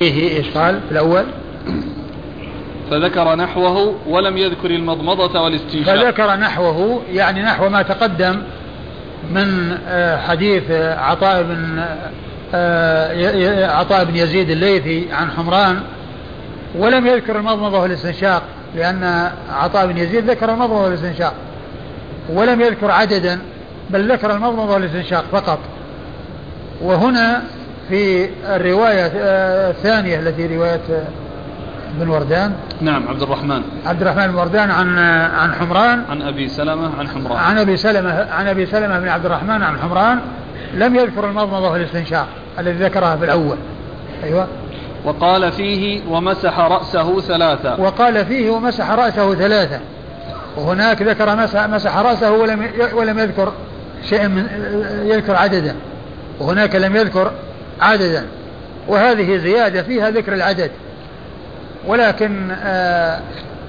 فيه 0.00 0.36
إيش 0.36 0.50
قال 0.50 0.80
في 0.88 0.92
الأول؟ 0.92 1.24
فذكر 2.90 3.34
نحوه 3.34 3.96
ولم 4.06 4.36
يذكر 4.36 4.70
المضمضة 4.70 5.42
والاستنشاق 5.42 5.96
فذكر 5.96 6.36
نحوه 6.36 7.02
يعني 7.12 7.42
نحو 7.42 7.68
ما 7.68 7.82
تقدم 7.82 8.42
من 9.30 9.78
آه، 9.88 10.16
حديث 10.16 10.70
عطاء 10.98 11.42
بن 11.42 11.84
آه، 12.54 13.66
عطاء 13.66 14.04
بن 14.04 14.16
يزيد 14.16 14.50
الليثي 14.50 15.12
عن 15.12 15.30
حمران 15.30 15.80
ولم 16.74 17.06
يذكر 17.06 17.38
المضمضة 17.38 17.78
والاستنشاق 17.78 18.42
لأن 18.76 19.30
عطاء 19.52 19.86
بن 19.86 19.98
يزيد 19.98 20.30
ذكر 20.30 20.52
المضمضة 20.52 20.84
والاستنشاق 20.84 21.34
ولم 22.28 22.60
يذكر 22.60 22.90
عددا 22.90 23.40
بل 23.90 24.12
ذكر 24.12 24.36
المضمضة 24.36 24.74
والاستنشاق 24.74 25.24
فقط 25.32 25.58
وهنا 26.82 27.42
في 27.90 28.30
الرواية 28.44 29.12
آه، 29.16 29.70
الثانية 29.70 30.20
التي 30.20 30.56
رواية 30.56 30.80
بن 31.94 32.08
وردان. 32.08 32.52
نعم 32.80 33.08
عبد 33.08 33.22
الرحمن. 33.22 33.62
عبد 33.86 34.02
الرحمن 34.02 34.26
بن 34.26 34.34
وردان 34.34 34.70
عن 34.70 34.98
عن 35.34 35.52
حمران. 35.52 36.04
عن 36.10 36.22
أبي 36.22 36.48
سلمة 36.48 36.90
عن 36.98 37.08
حمران. 37.08 37.36
عن 37.36 37.58
أبي 37.58 37.76
سلمة 37.76 38.26
عن 38.32 38.46
أبي 38.46 38.66
سلمة 38.66 38.98
بن 38.98 39.08
عبد 39.08 39.26
الرحمن 39.26 39.62
عن 39.62 39.78
حمران. 39.78 40.20
لم 40.74 40.96
يذكر 40.96 41.28
المضمضة 41.28 41.70
والاستنشاق 41.70 42.26
الذي 42.58 42.84
ذكرها 42.84 43.16
في 43.16 43.24
الأول. 43.24 43.56
أيوه. 44.24 44.46
وقال 45.04 45.52
فيه 45.52 46.00
ومسح 46.08 46.58
رأسه 46.58 47.20
ثلاثا 47.20 47.74
وقال 47.74 48.26
فيه 48.26 48.50
ومسح 48.50 48.90
رأسه 48.90 49.34
ثلاثا 49.34 49.80
وهناك 50.56 51.02
ذكر 51.02 51.36
مسح, 51.36 51.66
مسح 51.66 51.96
رأسه 51.96 52.32
ولم 52.32 52.68
ولم 52.92 53.18
يذكر 53.18 53.52
شيء 54.08 54.28
من 54.28 54.46
يذكر 55.04 55.36
عددا 55.36 55.76
وهناك 56.40 56.76
لم 56.76 56.96
يذكر 56.96 57.30
عددا. 57.80 58.26
وهذه 58.88 59.36
زيادة 59.36 59.82
فيها 59.82 60.10
ذكر 60.10 60.32
العدد. 60.32 60.70
ولكن 61.86 62.50
آآ 62.50 63.20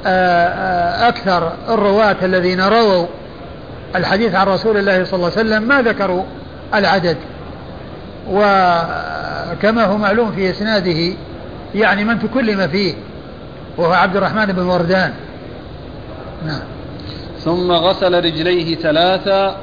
آآ 0.05 1.07
أكثر 1.07 1.53
الرواة 1.69 2.15
الذين 2.23 2.61
رووا 2.61 3.07
الحديث 3.95 4.35
عن 4.35 4.47
رسول 4.47 4.77
الله 4.77 5.03
صلى 5.03 5.13
الله 5.13 5.31
عليه 5.37 5.41
وسلم 5.41 5.63
ما 5.63 5.81
ذكروا 5.81 6.23
العدد. 6.75 7.17
وكما 8.29 9.85
هو 9.85 9.97
معلوم 9.97 10.31
في 10.31 10.49
إسناده 10.49 11.15
يعني 11.75 12.03
من 12.03 12.19
تكلم 12.19 12.67
فيه 12.67 12.93
وهو 13.77 13.93
عبد 13.93 14.15
الرحمن 14.15 14.45
بن 14.45 14.61
وردان. 14.61 15.13
نعم. 16.45 16.61
ثم 17.43 17.71
غسل 17.71 18.25
رجليه 18.25 18.75
ثلاثا 18.75 19.55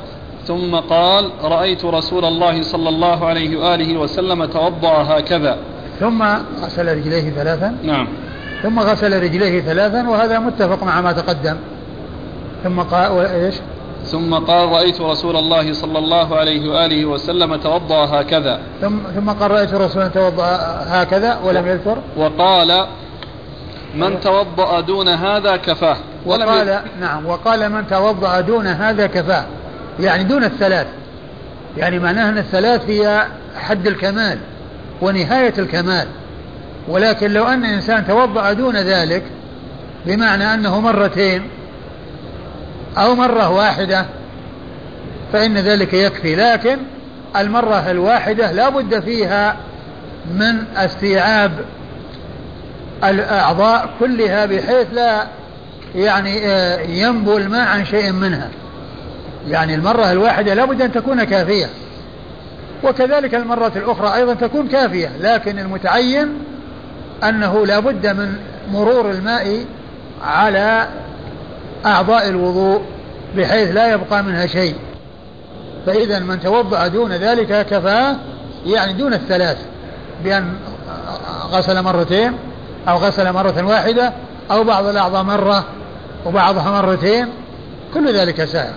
ثم 0.48 0.76
قال 0.76 1.30
رأيت 1.42 1.84
رسول 1.84 2.24
الله 2.24 2.62
صلى 2.62 2.88
الله 2.88 3.26
عليه 3.26 3.56
وآله 3.56 3.96
وسلم 3.96 4.44
توضأ 4.44 5.02
هكذا. 5.02 5.56
ثم 6.00 6.22
غسل 6.62 6.96
رجليه 6.98 7.30
ثلاثا. 7.30 7.76
نعم. 7.82 8.08
ثم 8.62 8.80
غسل 8.80 9.22
رجليه 9.22 9.60
ثلاثا 9.60 10.08
وهذا 10.08 10.38
متفق 10.38 10.82
مع 10.82 11.00
ما 11.00 11.12
تقدم. 11.12 11.56
ثم 12.64 12.80
قال 12.80 13.26
إيش؟ 13.26 13.54
ثم 14.04 14.34
قال 14.34 14.68
رأيت 14.68 15.00
رسول 15.00 15.36
الله 15.36 15.72
صلى 15.72 15.98
الله 15.98 16.36
عليه 16.36 16.70
وآله 16.70 17.04
وسلم 17.04 17.56
توضأ 17.56 18.04
هكذا. 18.04 18.60
ثم 18.80 18.98
ثم 19.16 19.30
قال 19.30 19.50
رأيت 19.50 19.74
رسول 19.74 20.10
توضأ 20.10 20.44
هكذا 20.86 21.38
ولم 21.44 21.66
يذكر؟ 21.66 21.98
وقال 22.16 22.86
من 23.94 24.20
توضأ 24.20 24.80
دون 24.80 25.08
هذا 25.08 25.56
كفاه. 25.56 25.96
وقال 26.26 26.80
نعم 27.00 27.26
وقال 27.26 27.72
من 27.72 27.86
توضأ 27.86 28.40
دون 28.40 28.66
هذا 28.66 29.06
كفاه. 29.06 29.44
يعني 30.00 30.24
دون 30.24 30.44
الثلاث. 30.44 30.86
يعني 31.76 31.98
معناه 31.98 32.28
أن 32.28 32.38
الثلاث 32.38 32.82
هي 32.88 33.26
حد 33.56 33.86
الكمال 33.86 34.38
ونهاية 35.00 35.54
الكمال. 35.58 36.06
ولكن 36.88 37.32
لو 37.32 37.44
أن 37.44 37.64
إنسان 37.64 38.06
توضأ 38.06 38.52
دون 38.52 38.76
ذلك 38.76 39.22
بمعنى 40.06 40.54
أنه 40.54 40.80
مرتين 40.80 41.42
أو 42.98 43.14
مرة 43.14 43.50
واحدة 43.50 44.06
فإن 45.32 45.58
ذلك 45.58 45.94
يكفي. 45.94 46.36
لكن 46.36 46.78
المرة 47.36 47.90
الواحدة 47.90 48.52
لا 48.52 48.68
بد 48.68 49.00
فيها 49.00 49.56
من 50.34 50.64
استيعاب 50.76 51.52
الأعضاء 53.04 53.90
كلها 54.00 54.46
بحيث 54.46 54.86
لا 54.92 55.26
يعني 55.94 56.46
آه، 56.46 56.80
ينبو 56.80 57.36
الماء 57.36 57.68
عن 57.68 57.84
شيء 57.84 58.12
منها. 58.12 58.48
يعني 59.46 59.74
المرة 59.74 60.12
الواحدة 60.12 60.54
لا 60.54 60.64
بد 60.64 60.82
أن 60.82 60.92
تكون 60.92 61.24
كافية. 61.24 61.66
وكذلك 62.84 63.34
المرة 63.34 63.72
الأخرى 63.76 64.14
أيضا 64.14 64.34
تكون 64.34 64.68
كافية 64.68 65.10
لكن 65.20 65.58
المتعين 65.58 66.28
أنه 67.24 67.66
لا 67.66 67.78
بد 67.78 68.06
من 68.06 68.38
مرور 68.72 69.10
الماء 69.10 69.64
على 70.22 70.88
أعضاء 71.86 72.28
الوضوء 72.28 72.82
بحيث 73.36 73.74
لا 73.74 73.92
يبقى 73.92 74.22
منها 74.22 74.46
شيء. 74.46 74.74
فإذا 75.86 76.18
من 76.18 76.40
توضأ 76.40 76.86
دون 76.86 77.12
ذلك 77.12 77.66
كفاه 77.66 78.16
يعني 78.66 78.92
دون 78.92 79.14
الثلاث 79.14 79.58
بأن 80.24 80.54
غسل 81.50 81.82
مرتين 81.82 82.32
أو 82.88 82.96
غسل 82.96 83.32
مرة 83.32 83.62
واحدة 83.62 84.12
أو 84.50 84.64
بعض 84.64 84.86
الأعضاء 84.86 85.22
مرة 85.22 85.64
وبعضها 86.26 86.82
مرتين 86.82 87.28
كل 87.94 88.14
ذلك 88.14 88.44
سائر 88.44 88.72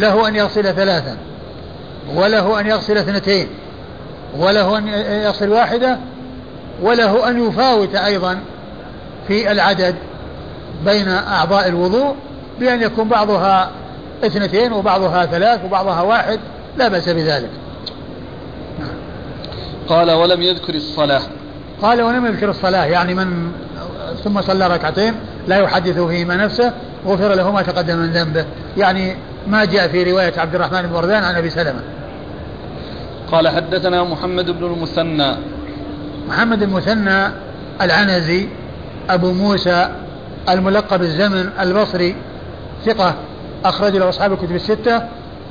له 0.00 0.28
أن 0.28 0.36
يغسل 0.36 0.74
ثلاثا 0.74 1.16
وله 2.14 2.60
أن 2.60 2.66
يغسل 2.66 2.98
اثنتين 2.98 3.48
وله 4.38 4.78
أن 4.78 4.88
يغسل 5.22 5.50
واحدة 5.50 5.98
وله 6.82 7.28
أن 7.28 7.48
يفاوت 7.48 7.94
أيضا 7.94 8.40
في 9.28 9.52
العدد 9.52 9.94
بين 10.84 11.08
أعضاء 11.08 11.68
الوضوء 11.68 12.14
بأن 12.60 12.82
يكون 12.82 13.08
بعضها 13.08 13.70
اثنتين 14.24 14.72
وبعضها 14.72 15.26
ثلاث 15.26 15.64
وبعضها 15.64 16.02
واحد 16.02 16.38
لا 16.76 16.88
بأس 16.88 17.08
بذلك. 17.08 17.50
قال 19.88 20.10
ولم 20.10 20.42
يذكر 20.42 20.74
الصلاة. 20.74 21.22
قال 21.82 22.02
ولم 22.02 22.26
يذكر 22.26 22.50
الصلاة. 22.50 22.84
يعني 22.84 23.14
من 23.14 23.52
ثم 24.24 24.40
صلى 24.42 24.66
ركعتين 24.66 25.14
لا 25.48 25.56
يحدث 25.56 25.98
فيهما 25.98 26.36
نفسه 26.36 26.72
غفر 27.06 27.34
له 27.34 27.50
ما 27.52 27.62
تقدم 27.62 27.96
من 27.96 28.12
ذنبه. 28.12 28.44
يعني 28.76 29.16
ما 29.48 29.64
جاء 29.64 29.88
في 29.88 30.02
رواية 30.12 30.32
عبد 30.36 30.54
الرحمن 30.54 30.82
بن 30.82 30.94
وردان 30.94 31.24
عن 31.24 31.34
أبي 31.34 31.50
سلمة. 31.50 31.80
قال 33.32 33.48
حدثنا 33.48 34.04
محمد 34.04 34.50
بن 34.50 34.64
المثنى. 34.64 35.36
محمد 36.28 36.62
المثنى 36.62 37.32
العنزي 37.82 38.48
أبو 39.10 39.32
موسى 39.32 39.88
الملقب 40.48 41.02
الزمن 41.02 41.50
البصري 41.60 42.16
ثقة 42.86 43.14
أخرج 43.64 43.96
له 43.96 44.08
أصحاب 44.08 44.32
الكتب 44.32 44.54
الستة 44.54 45.02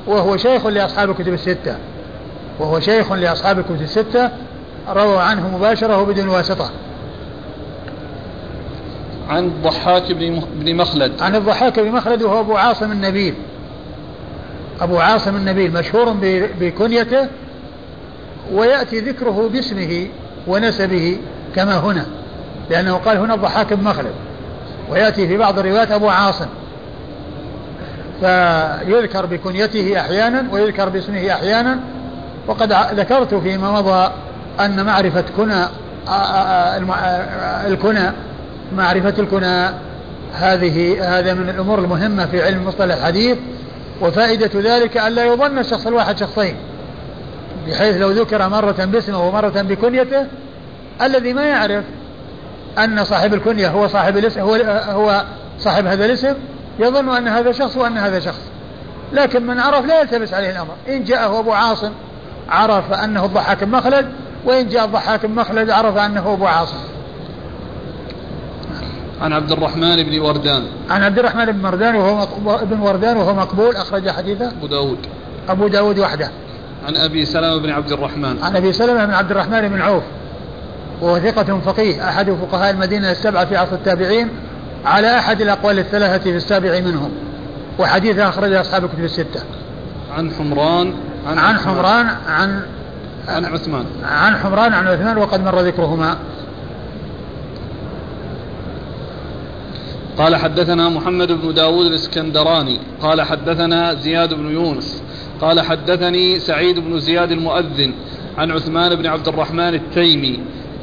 وهو 0.07 0.37
شيخ 0.37 0.65
لأصحاب 0.65 1.09
الكتب 1.09 1.33
الستة. 1.33 1.75
وهو 2.59 2.79
شيخ 2.79 3.11
لأصحاب 3.11 3.59
الكتب 3.59 3.81
الستة 3.81 4.29
روى 4.89 5.17
عنه 5.17 5.57
مباشرة 5.57 6.03
بدون 6.03 6.27
واسطة. 6.27 6.69
عن 9.29 9.45
الضحاك 9.45 10.11
بن 10.11 10.75
مخلد. 10.75 11.21
عن 11.21 11.35
الضحاك 11.35 11.79
بن 11.79 11.91
مخلد 11.91 12.23
وهو 12.23 12.39
أبو 12.39 12.57
عاصم 12.57 12.91
النبيل. 12.91 13.33
أبو 14.81 14.97
عاصم 14.97 15.35
النبيل 15.35 15.73
مشهور 15.73 16.15
بكنيته 16.59 17.27
ويأتي 18.53 18.99
ذكره 18.99 19.49
باسمه 19.53 20.07
ونسبه 20.47 21.17
كما 21.55 21.77
هنا 21.77 22.05
لأنه 22.69 22.93
قال 22.93 23.17
هنا 23.17 23.33
الضحاك 23.33 23.73
بن 23.73 23.83
مخلد 23.83 24.13
ويأتي 24.89 25.27
في 25.27 25.37
بعض 25.37 25.59
الروايات 25.59 25.91
أبو 25.91 26.09
عاصم. 26.09 26.45
فيذكر 28.19 29.25
بكنيته 29.25 29.99
أحيانا 29.99 30.43
ويذكر 30.51 30.89
باسمه 30.89 31.31
أحيانا. 31.31 31.79
وقد 32.47 32.73
ذكرت 32.73 33.33
فيما 33.33 33.71
مضى 33.71 34.11
أن 34.59 34.85
معرفة 34.85 35.23
كنى 35.37 35.65
الكنى 37.67 38.11
معرفة 38.75 39.13
الكنى 39.19 39.69
هذه 40.33 40.97
هذا 41.19 41.33
من 41.33 41.49
الأمور 41.49 41.79
المهمة 41.79 42.25
في 42.25 42.43
علم 42.43 42.65
مصطلح 42.65 42.95
الحديث. 42.95 43.37
وفائدة 44.01 44.51
ذلك 44.55 44.97
أن 44.97 45.11
لا 45.11 45.25
يظن 45.25 45.59
الشخص 45.59 45.87
الواحد 45.87 46.17
شخصين 46.17 46.55
بحيث 47.67 47.97
لو 47.97 48.11
ذكر 48.11 48.49
مرة 48.49 48.85
باسمه 48.85 49.27
ومرة 49.27 49.61
بكنيته 49.61 50.25
الذي 51.01 51.33
ما 51.33 51.43
يعرف 51.43 51.83
أن 52.77 53.03
صاحب 53.03 53.33
الكنية 53.33 53.67
هو 53.67 53.87
صاحب 53.87 54.17
الاسم 54.17 54.41
هو 54.41 54.55
هو 54.89 55.23
صاحب 55.59 55.85
هذا 55.85 56.05
الاسم 56.05 56.33
يظن 56.79 57.09
أن 57.09 57.27
هذا 57.27 57.51
شخص 57.51 57.77
وأن 57.77 57.97
هذا 57.97 58.19
شخص. 58.19 58.41
لكن 59.13 59.47
من 59.47 59.59
عرف 59.59 59.85
لا 59.85 60.01
يلتبس 60.01 60.33
عليه 60.33 60.49
الأمر. 60.49 60.73
إن 60.89 61.03
جاءه 61.03 61.39
أبو 61.39 61.51
عاصم 61.51 61.91
عرف 62.49 62.93
أنه 62.93 63.25
الضحاك 63.25 63.63
بن 63.63 63.71
مخلد 63.71 64.09
وإن 64.45 64.69
جاء 64.69 64.85
الضحاك 64.85 65.25
بن 65.25 65.35
مخلد 65.35 65.69
عرف 65.69 65.97
أنه 65.97 66.33
أبو 66.33 66.45
عاصم. 66.45 66.77
عن 69.21 69.33
عبد 69.33 69.51
الرحمن 69.51 70.03
بن 70.03 70.19
وردان. 70.19 70.63
عن 70.89 71.03
عبد 71.03 71.19
الرحمن 71.19 71.45
بن 71.45 71.65
وردان 71.65 71.95
وهو 71.95 72.27
ابن 72.61 72.79
وردان 72.79 73.17
وهو 73.17 73.33
مقبول 73.33 73.75
أخرج 73.75 74.09
حديثه 74.09 74.47
أبو 74.47 74.67
داود. 74.67 74.97
أبو 75.49 75.67
داود 75.67 75.99
وحده. 75.99 76.31
عن 76.87 76.95
أبي 76.95 77.25
سلمة 77.25 77.57
بن 77.57 77.69
عبد 77.69 77.91
الرحمن. 77.91 78.43
عن 78.43 78.55
أبي 78.55 78.73
سلمة 78.73 79.05
بن 79.05 79.13
عبد 79.13 79.31
الرحمن 79.31 79.67
بن 79.67 79.81
عوف. 79.81 80.03
وهو 81.01 81.19
ثقة 81.19 81.59
فقيه 81.59 82.09
أحد 82.09 82.31
فقهاء 82.31 82.71
المدينة 82.71 83.11
السبعة 83.11 83.45
في 83.45 83.57
عصر 83.57 83.73
التابعين 83.73 84.29
على 84.85 85.19
أحد 85.19 85.41
الأقوال 85.41 85.79
الثلاثة 85.79 86.23
في 86.23 86.37
السابع 86.37 86.79
منهم. 86.79 87.11
وحديثه 87.79 88.29
أخرجه 88.29 88.61
أصحاب 88.61 88.85
الكتب 88.85 89.03
الستة. 89.03 89.43
عن 90.17 90.31
حمران 90.31 90.93
عن, 91.27 91.37
عن 91.37 91.59
حمران 91.59 92.07
عن 92.27 92.61
عن 93.27 93.45
عثمان. 93.45 93.85
عن 94.03 94.37
حمران 94.37 94.73
عن 94.73 94.87
عثمان 94.87 95.17
وقد 95.17 95.43
مر 95.43 95.59
ذكرهما. 95.59 96.17
قال 100.17 100.35
حدثنا 100.35 100.89
محمد 100.89 101.31
بن 101.31 101.53
داود 101.53 101.85
الإسكندراني 101.85 102.79
قال 103.01 103.21
حدثنا 103.21 103.93
زياد 103.93 104.33
بن 104.33 104.51
يونس 104.51 105.03
قال 105.41 105.61
حدثني 105.61 106.39
سعيد 106.39 106.79
بن 106.79 106.99
زياد 106.99 107.31
المؤذن 107.31 107.93
عن 108.37 108.51
عثمان 108.51 108.95
بن 108.95 109.05
عبد 109.05 109.27
الرحمن 109.27 109.73
التيمي 109.73 110.39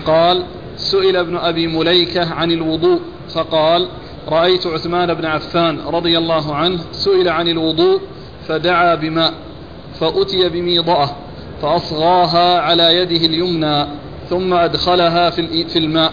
قال 0.06 0.42
سئل 0.76 1.16
ابن 1.16 1.36
أبي 1.36 1.66
مليكة 1.66 2.34
عن 2.34 2.52
الوضوء 2.52 3.00
فقال 3.34 3.88
رأيت 4.28 4.66
عثمان 4.66 5.14
بن 5.14 5.24
عفان 5.24 5.80
رضي 5.80 6.18
الله 6.18 6.54
عنه 6.54 6.80
سئل 6.92 7.28
عن 7.28 7.48
الوضوء 7.48 8.00
فدعا 8.48 8.94
بماء 8.94 9.32
فأتي 10.00 10.48
بميضأه 10.48 11.10
فأصغاها 11.62 12.60
على 12.60 12.96
يده 12.96 13.26
اليمنى 13.26 13.86
ثم 14.30 14.54
أدخلها 14.54 15.30
في 15.30 15.78
الماء 15.78 16.12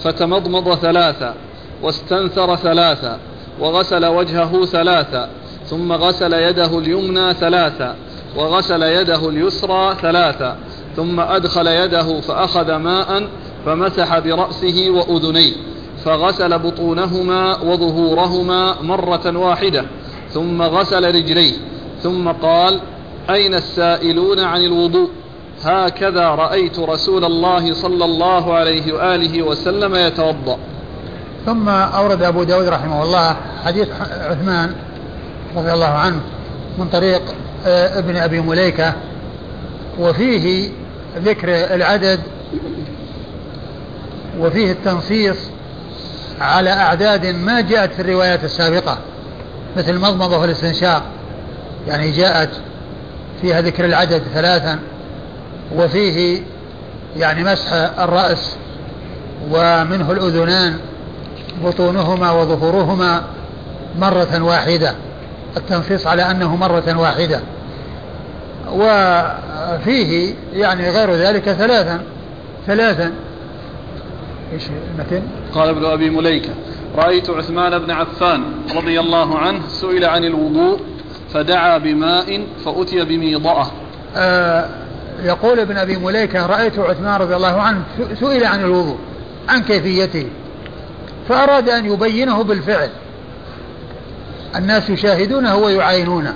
فتمضمض 0.00 0.74
ثلاثا 0.74 1.34
واستنثر 1.82 2.56
ثلاثا 2.56 3.18
وغسل 3.60 4.06
وجهه 4.06 4.64
ثلاثا 4.64 5.28
ثم 5.66 5.92
غسل 5.92 6.32
يده 6.32 6.78
اليمنى 6.78 7.34
ثلاثا 7.34 7.96
وغسل 8.36 8.82
يده 8.82 9.28
اليسرى 9.28 9.96
ثلاثا 10.02 10.56
ثم 10.96 11.20
أدخل 11.20 11.66
يده 11.66 12.20
فأخذ 12.20 12.76
ماء 12.76 13.28
فمسح 13.66 14.18
برأسه 14.18 14.90
وأذنيه 14.90 15.52
فغسل 16.04 16.58
بطونهما 16.58 17.62
وظهورهما 17.62 18.82
مرة 18.82 19.38
واحدة 19.38 19.84
ثم 20.30 20.62
غسل 20.62 21.14
رجليه 21.14 21.52
ثم 22.02 22.28
قال 22.28 22.80
أين 23.30 23.54
السائلون 23.54 24.40
عن 24.40 24.64
الوضوء؟ 24.64 25.08
هكذا 25.64 26.28
رأيت 26.28 26.78
رسول 26.78 27.24
الله 27.24 27.74
صلى 27.74 28.04
الله 28.04 28.54
عليه 28.54 28.92
وآله 28.92 29.42
وسلم 29.42 29.94
يتوضأ. 29.94 30.58
ثم 31.48 31.68
أورد 31.68 32.22
أبو 32.22 32.42
داود 32.42 32.68
رحمه 32.68 33.02
الله 33.02 33.36
حديث 33.64 33.88
عثمان 34.20 34.74
رضي 35.56 35.72
الله 35.72 35.86
عنه 35.86 36.20
من 36.78 36.88
طريق 36.88 37.22
آه، 37.66 37.98
ابن 37.98 38.16
أبي 38.16 38.40
مليكة 38.40 38.92
وفيه 39.98 40.70
ذكر 41.24 41.48
العدد 41.48 42.20
وفيه 44.38 44.72
التنصيص 44.72 45.36
على 46.40 46.70
أعداد 46.70 47.26
ما 47.26 47.60
جاءت 47.60 47.92
في 47.92 48.02
الروايات 48.02 48.44
السابقة 48.44 48.98
مثل 49.76 49.90
المضمضة 49.90 50.38
والاستنشاق 50.38 51.02
يعني 51.86 52.10
جاءت 52.10 52.50
فيها 53.40 53.60
ذكر 53.60 53.84
العدد 53.84 54.22
ثلاثا 54.34 54.78
وفيه 55.76 56.40
يعني 57.16 57.44
مسح 57.44 57.72
الرأس 57.98 58.56
ومنه 59.50 60.12
الأذنان 60.12 60.78
بطونهما 61.64 62.30
وظهورهما 62.30 63.22
مرة 63.98 64.42
واحدة 64.42 64.94
التنصيص 65.56 66.06
على 66.06 66.30
أنه 66.30 66.56
مرة 66.56 66.98
واحدة. 66.98 67.40
وفيه 68.72 70.34
يعني 70.52 70.90
غير 70.90 71.14
ذلك 71.14 71.42
ثلاثا 71.42 72.00
ثلاثا. 72.66 73.12
إيش 74.52 74.62
المتن؟ 74.92 75.22
قال 75.54 75.68
ابن 75.68 75.84
أبي 75.84 76.10
مليكة 76.10 76.50
رأيت 76.96 77.30
عثمان 77.30 77.78
بن 77.78 77.90
عفان 77.90 78.44
رضي 78.76 79.00
الله 79.00 79.38
عنه 79.38 79.60
سئل 79.68 80.04
عن 80.04 80.24
الوضوء 80.24 80.80
فدعا 81.32 81.78
بماء 81.78 82.46
فأتي 82.64 83.04
بميضأه. 83.04 83.66
آه 84.16 84.68
يقول 85.22 85.60
ابن 85.60 85.76
أبي 85.76 85.96
مليكة 85.96 86.46
رأيت 86.46 86.78
عثمان 86.78 87.20
رضي 87.20 87.36
الله 87.36 87.60
عنه 87.60 87.82
سئل 88.20 88.44
عن 88.44 88.60
الوضوء 88.60 88.98
عن 89.48 89.62
كيفيته. 89.62 90.26
فأراد 91.28 91.68
أن 91.68 91.92
يبينه 91.92 92.42
بالفعل. 92.42 92.88
الناس 94.56 94.90
يشاهدونه 94.90 95.56
ويعاينونه 95.56 96.34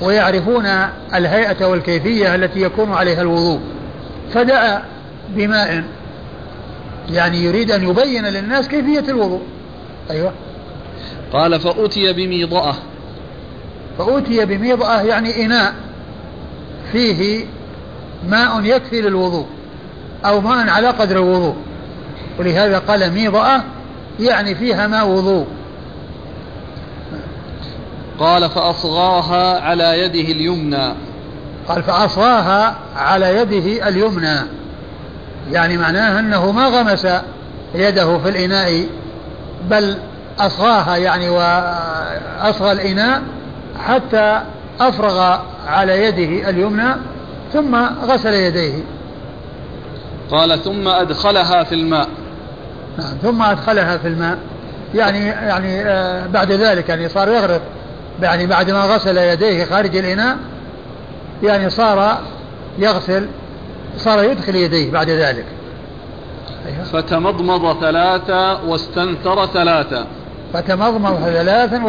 ويعرفون 0.00 0.66
الهيئة 1.14 1.64
والكيفية 1.64 2.34
التي 2.34 2.62
يكون 2.62 2.92
عليها 2.92 3.22
الوضوء. 3.22 3.60
فدعا 4.34 4.82
بماء 5.28 5.84
يعني 7.10 7.44
يريد 7.44 7.70
أن 7.70 7.88
يبين 7.88 8.26
للناس 8.26 8.68
كيفية 8.68 9.10
الوضوء. 9.10 9.42
أيوة. 10.10 10.32
قال 11.32 11.60
فأتي 11.60 12.12
بميضأة. 12.12 12.74
فأتي 13.98 14.44
بميضأة 14.44 15.02
يعني 15.02 15.44
إناء. 15.44 15.74
فيه 16.92 17.44
ماء 18.28 18.64
يكفي 18.64 19.00
للوضوء 19.00 19.46
أو 20.24 20.40
ماء 20.40 20.68
على 20.68 20.88
قدر 20.88 21.16
الوضوء. 21.16 21.56
ولهذا 22.38 22.78
قال 22.78 23.12
ميضأة 23.12 23.62
يعني 24.18 24.54
فيها 24.54 24.86
ماء 24.86 25.08
وضوء. 25.08 25.46
قال 28.18 28.50
فأصغاها 28.50 29.60
على 29.60 30.00
يده 30.00 30.32
اليمنى. 30.32 30.94
قال 31.68 31.82
فأصغاها 31.82 32.76
على 32.96 33.36
يده 33.36 33.88
اليمنى. 33.88 34.36
يعني 35.50 35.76
معناه 35.76 36.20
أنه 36.20 36.52
ما 36.52 36.68
غمس 36.68 37.06
يده 37.74 38.18
في 38.18 38.28
الإناء 38.28 38.86
بل 39.70 39.98
أصغاها 40.38 40.96
يعني 40.96 41.28
وأصغى 41.28 42.72
الإناء 42.72 43.22
حتى 43.86 44.42
أفرغ 44.80 45.38
على 45.66 46.04
يده 46.04 46.50
اليمنى 46.50 46.94
ثم 47.52 47.76
غسل 48.04 48.34
يديه. 48.34 48.84
قال 50.30 50.58
ثم 50.64 50.88
أدخلها 50.88 51.64
في 51.64 51.74
الماء. 51.74 52.08
ثم 53.22 53.42
أدخلها 53.42 53.96
في 53.96 54.08
الماء. 54.08 54.38
يعني 54.94 55.26
يعني 55.26 55.82
آه 55.82 56.26
بعد 56.26 56.52
ذلك 56.52 56.88
يعني 56.88 57.08
صار 57.08 57.28
يغرق. 57.28 57.60
يعني 58.22 58.46
بعد 58.46 58.70
ما 58.70 58.80
غسل 58.80 59.18
يديه 59.18 59.64
خارج 59.64 59.96
الإناء 59.96 60.36
يعني 61.42 61.70
صار 61.70 62.18
يغسل 62.78 63.26
صار 63.96 64.24
يدخل 64.24 64.54
يديه 64.54 64.90
بعد 64.90 65.10
ذلك. 65.10 65.44
أيوة. 66.66 66.84
فتمضمض 66.84 67.80
ثلاثة 67.80 68.64
واستنثر 68.64 69.46
ثلاثة. 69.46 70.06
فتمضمض 70.52 71.18
ثلاثا 71.24 71.84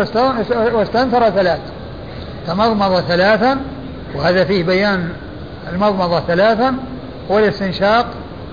واستنثر 0.73 1.29
ثلاثا 1.29 1.71
تمضمض 2.47 2.99
ثلاثا 2.99 3.57
وهذا 4.15 4.43
فيه 4.43 4.63
بيان 4.63 5.09
المضمضة 5.73 6.19
ثلاثا 6.19 6.75
والاستنشاق 7.29 8.05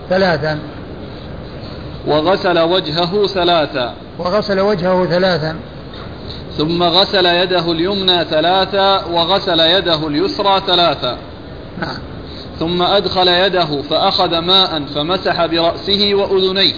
ثلاثا. 0.08 0.58
وغسل 2.06 2.58
وجهه 2.58 3.26
ثلاثا. 3.26 3.94
وغسل 4.18 4.60
وجهه 4.60 5.06
ثلاثا. 5.06 5.56
ثم 6.58 6.82
غسل 6.82 7.26
يده 7.26 7.72
اليمنى 7.72 8.24
ثلاثا 8.24 9.04
وغسل 9.04 9.60
يده 9.60 10.06
اليسرى 10.06 10.60
ثلاثا. 10.66 11.18
نعم. 11.80 11.96
ثم 12.58 12.82
أدخل 12.82 13.28
يده 13.28 13.82
فأخذ 13.82 14.38
ماء 14.38 14.82
فمسح 14.94 15.46
برأسه 15.46 16.14
وأذنيه 16.14 16.74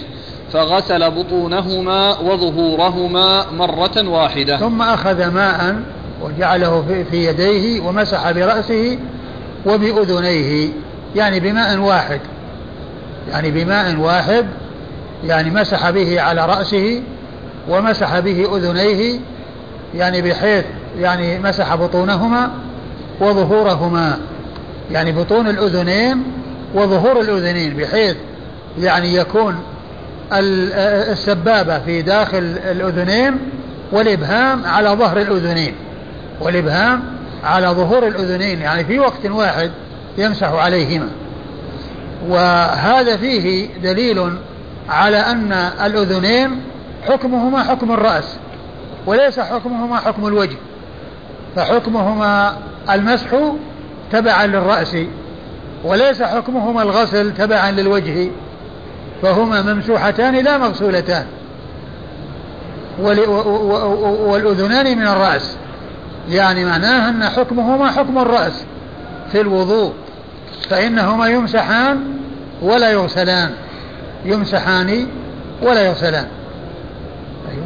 فغسل 0.53 1.11
بطونهما 1.11 2.19
وظهورهما 2.19 3.45
مرة 3.51 4.07
واحدة. 4.09 4.57
ثم 4.57 4.81
أخذ 4.81 5.27
ماء 5.27 5.75
وجعله 6.21 7.03
في 7.11 7.27
يديه 7.27 7.81
ومسح 7.81 8.31
برأسه 8.31 8.99
وبأذنيه 9.65 10.69
يعني 11.15 11.39
بماء 11.39 11.77
واحد. 11.77 12.21
يعني 13.31 13.51
بماء 13.51 13.95
واحد 13.95 14.47
يعني 15.23 15.49
مسح 15.49 15.89
به 15.89 16.21
على 16.21 16.45
رأسه 16.45 17.01
ومسح 17.69 18.19
به 18.19 18.57
أذنيه 18.57 19.19
يعني 19.95 20.21
بحيث 20.21 20.65
يعني 20.99 21.39
مسح 21.39 21.75
بطونهما 21.75 22.51
وظهورهما. 23.19 24.17
يعني 24.91 25.11
بطون 25.11 25.47
الأذنين 25.47 26.23
وظهور 26.73 27.21
الأذنين 27.21 27.77
بحيث 27.77 28.15
يعني 28.79 29.15
يكون 29.15 29.55
السبابة 30.33 31.79
في 31.79 32.01
داخل 32.01 32.57
الأذنين 32.71 33.37
والإبهام 33.91 34.65
على 34.65 34.89
ظهر 34.89 35.17
الأذنين 35.17 35.73
والإبهام 36.41 37.03
على 37.43 37.67
ظهور 37.67 38.07
الأذنين 38.07 38.61
يعني 38.61 38.85
في 38.85 38.99
وقت 38.99 39.25
واحد 39.25 39.71
يمسح 40.17 40.51
عليهما. 40.51 41.07
وهذا 42.29 43.17
فيه 43.17 43.67
دليل 43.83 44.37
على 44.89 45.17
أن 45.17 45.53
الأذنين 45.85 46.61
حكمهما 47.07 47.63
حكم 47.63 47.91
الرأس 47.91 48.37
وليس 49.05 49.39
حكمهما 49.39 49.97
حكم 49.97 50.27
الوجه 50.27 50.57
فحكمهما 51.55 52.57
المسح 52.89 53.27
تبعا 54.11 54.45
للرأس 54.45 54.97
وليس 55.83 56.23
حكمهما 56.23 56.81
الغسل 56.81 57.33
تبعا 57.33 57.71
للوجه 57.71 58.29
فهما 59.21 59.73
ممسوحتان 59.73 60.35
لا 60.35 60.57
مغسولتان 60.57 61.25
والأذنان 64.25 64.97
من 64.97 65.07
الرأس 65.07 65.55
يعني 66.29 66.65
معناه 66.65 67.09
أن 67.09 67.23
حكمهما 67.23 67.91
حكم 67.91 68.17
الرأس 68.17 68.63
في 69.31 69.41
الوضوء 69.41 69.93
فإنهما 70.69 71.27
يمسحان 71.27 72.03
ولا 72.61 72.91
يغسلان. 72.91 73.51
يمسحان 74.25 75.07
ولا 75.61 75.85
يغسلان. 75.85 76.27
أيوة. 77.51 77.65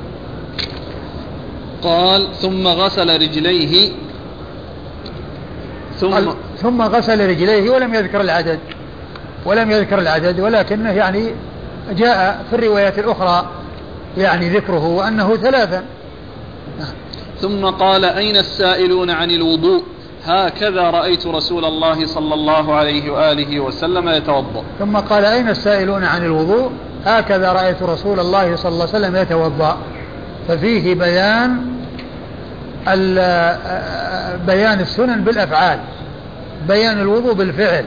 قال 1.84 2.28
ثم 2.42 2.68
غسل 2.68 3.22
رجليه. 3.22 3.92
ثم 6.00 6.32
ثم 6.62 6.82
غسل 6.82 7.30
رجليه 7.30 7.70
ولم 7.70 7.94
يذكر 7.94 8.22
العدد. 8.22 8.60
ولم 9.46 9.72
يذكر 9.72 10.00
العدد 10.00 10.40
ولكنه 10.40 10.92
يعني 10.92 11.32
جاء 11.92 12.46
في 12.50 12.56
الروايات 12.56 13.00
الأخرى 13.00 13.50
يعني 14.18 14.50
ذكره 14.50 14.86
وأنه 14.86 15.36
ثلاثا 15.36 15.84
ثم 17.42 17.66
قال 17.66 18.06
أين 18.06 18.36
السائلون 18.36 19.10
عن 19.10 19.32
الوضوء؟ 19.32 19.84
هكذا 20.26 20.82
رأيت 20.82 21.28
رسول 21.28 21.66
الله 21.66 22.06
صلى 22.06 22.34
الله 22.34 22.76
عليه 22.76 23.12
وآله 23.12 23.60
وسلم 23.60 24.10
يتوضأ. 24.10 24.64
ثم 24.80 24.98
قال 24.98 25.26
أين 25.26 25.50
السائلون 25.50 26.04
عن 26.04 26.26
الوضوء؟ 26.26 26.72
هكذا 27.06 27.52
رأيت 27.52 27.84
رسول 27.84 28.20
الله 28.20 28.56
صلى 28.56 28.72
الله 28.72 28.88
عليه 28.94 28.98
وسلم 28.98 29.16
يتوضأ. 29.16 29.78
ففيه 30.48 30.96
بيان 30.96 31.58
بيان 34.48 34.80
السنن 34.80 35.24
بالأفعال. 35.24 35.80
بيان 36.68 37.00
الوضوء 37.02 37.34
بالفعل. 37.34 37.86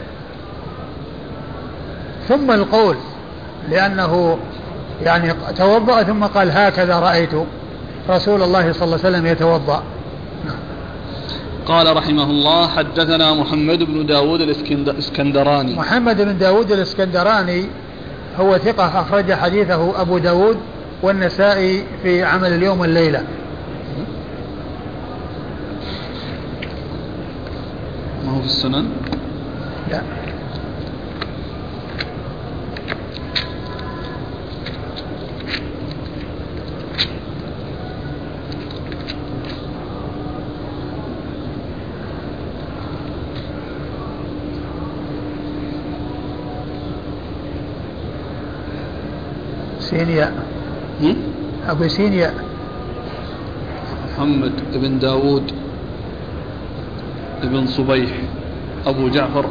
ثم 2.29 2.51
القول 2.51 2.97
لأنه 3.69 4.39
يعني 5.03 5.35
توضأ 5.57 6.03
ثم 6.03 6.25
قال 6.25 6.51
هكذا 6.51 6.99
رأيت 6.99 7.33
رسول 8.11 8.43
الله 8.43 8.73
صلى 8.73 8.85
الله 8.85 8.99
عليه 9.05 9.09
وسلم 9.09 9.27
يتوضأ. 9.27 9.83
قال 11.69 11.97
رحمه 11.97 12.31
الله 12.31 12.67
حدثنا 12.67 13.35
محمد 13.35 13.83
بن 13.83 14.07
داود 14.07 14.41
الإسكندراني. 14.41 15.75
محمد 15.75 16.23
بن 16.23 16.39
داود 16.39 16.73
الإسكندراني 16.73 17.65
هو 18.41 18.59
ثقة 18.59 19.01
أخرج 19.01 19.33
حديثه 19.33 20.01
أبو 20.01 20.19
داود 20.19 20.57
والنسائي 21.03 21.85
في 22.03 22.25
عمل 22.25 22.53
اليوم 22.53 22.81
والليلة. 22.81 23.25
ما 28.27 28.33
هو 28.37 28.41
في 28.41 28.47
السنن؟ 28.47 28.89
لا. 29.91 30.03
سينيا 49.91 50.33
أبو 51.69 51.89
سينيا 51.89 52.35
محمد 54.05 54.53
بن 54.73 54.99
داود 54.99 55.53
بن 57.43 57.67
صبيح. 57.67 58.11
أبو 58.87 59.09
جعفر 59.09 59.47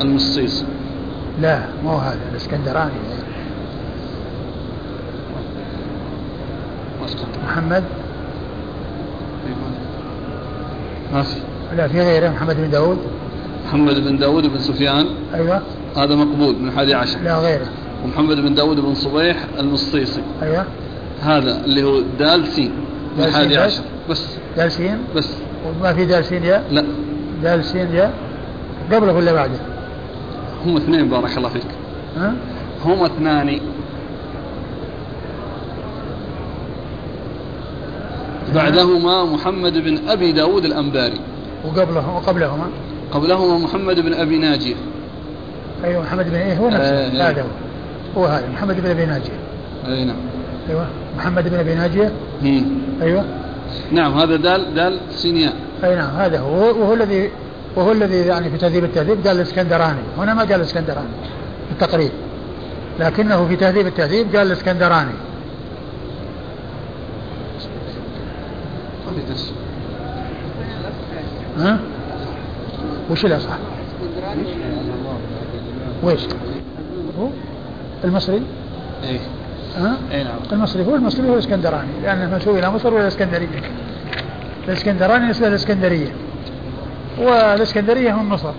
المصيص 0.00 0.64
لا 1.40 1.58
مو 1.84 1.96
هذا 1.96 2.20
الإسكندراني. 2.32 2.90
محمد؟ 7.44 7.84
ما 11.12 11.22
في 11.22 11.36
لا 11.76 11.88
في 11.88 12.00
غيره. 12.00 12.28
محمد 12.28 12.56
بن 12.56 12.70
داود. 12.70 12.98
محمد 13.66 13.94
بن 13.94 14.18
داود 14.18 14.46
بن 14.46 14.58
سفيان. 14.58 15.06
أيوة. 15.34 15.62
هذا 15.96 16.14
مقبول 16.14 16.56
من 16.56 16.70
حادي 16.72 16.94
عشر. 16.94 17.20
لا 17.20 17.38
غيره. 17.38 17.66
ومحمد 18.04 18.36
بن 18.36 18.54
داود 18.54 18.80
بن 18.80 18.94
صبيح 18.94 19.36
المصيصي. 19.58 20.22
أيوة. 20.42 20.64
هذا 21.20 21.64
اللي 21.64 21.82
هو 21.82 22.00
دال 22.18 22.46
سين 22.46 22.72
من 23.18 23.32
حادي 23.32 23.56
عشر. 23.58 23.82
بس. 24.10 24.38
دال 24.56 24.72
سين 24.72 24.98
بس. 25.16 25.28
وما 25.66 25.92
في 25.92 26.04
دال 26.04 26.24
سين 26.24 26.44
يا؟ 26.44 26.62
لا. 26.70 26.84
دال 27.42 27.64
سين 27.64 27.94
يا؟ 27.94 28.12
قبله 28.92 29.12
ولا 29.12 29.32
بعده؟ 29.32 29.58
هم 30.66 30.76
اثنين 30.76 31.08
بارك 31.08 31.38
الله 31.38 31.48
فيك. 31.48 31.62
ها؟ 32.16 32.34
هم 32.84 33.04
اثنان. 33.04 33.60
بعدهما 38.54 39.24
محمد 39.24 39.78
بن 39.78 40.08
أبي 40.08 40.32
داود 40.32 40.64
الأنباري. 40.64 41.20
وقبله 41.64 42.14
وقبلهما. 42.14 42.66
قبلهما 43.12 43.58
محمد 43.58 44.00
بن 44.00 44.14
أبي 44.14 44.38
ناجية. 44.38 44.74
أيوة 45.84 46.02
محمد 46.02 46.30
بن 46.30 46.34
إيه؟ 46.34 46.58
هو 46.58 46.68
نفسه 46.68 46.90
آه 46.90 47.30
هذا 47.30 47.42
هو 47.42 47.46
هو 48.18 48.26
هذا 48.26 48.48
محمد 48.48 48.80
بن 48.80 48.90
أبي 48.90 49.06
ناجية. 49.06 49.38
أي 49.86 50.04
نعم. 50.04 50.16
أيوة 50.70 50.86
محمد 51.16 51.48
بن 51.48 51.56
أبي 51.56 51.74
ناجية. 51.74 52.12
أيوة. 53.02 53.24
نعم 53.92 54.18
هذا 54.18 54.36
دال 54.36 54.74
دال 54.74 54.98
سينياء. 55.10 55.54
أي 55.84 55.94
نعم 55.94 56.16
هذا 56.16 56.40
هو. 56.40 56.80
وهو 56.80 56.94
الذي 56.94 57.30
وهو 57.76 57.92
الذي 57.92 58.16
يعني 58.16 58.50
في 58.50 58.58
تهذيب 58.58 58.84
التهذيب 58.84 59.26
قال 59.26 59.36
الإسكندراني. 59.36 60.00
هنا 60.18 60.34
ما 60.34 60.40
قال 60.40 60.54
الإسكندراني 60.54 61.08
في 61.68 61.72
التقريب. 61.72 62.10
لكنه 63.00 63.48
في 63.48 63.56
تهذيب 63.56 63.86
التهذيب 63.86 64.36
قال 64.36 64.46
الإسكندراني. 64.46 65.12
ها؟ 71.58 71.78
وش 73.10 73.24
الأصح؟ 73.24 73.58
ويش؟ 76.02 76.20
هو؟ 77.20 77.28
المصري؟ 78.04 78.42
إيه. 79.04 79.18
ها؟ 79.76 79.96
اي 80.12 80.24
نعم. 80.24 80.36
المصري 80.52 80.86
هو 80.86 80.94
المصري 80.94 81.28
هو 81.28 81.34
الإسكندراني 81.34 81.88
لأنه 82.02 82.30
منسوب 82.30 82.56
إلى 82.56 82.70
مصر 82.70 82.94
والاسكندرية 82.94 83.48
الإسكندراني 84.68 85.26
نسبة 85.26 85.48
الإسكندرية 85.48 86.12
والإسكندرية 87.18 88.14
هم 88.14 88.28
مصر. 88.28 88.52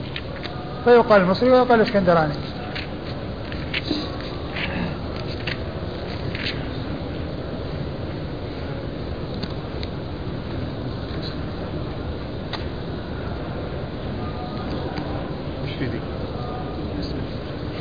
فيقال 0.85 1.21
المصري 1.21 1.49
ويقال 1.49 1.81
الإسكندراني 1.81 2.33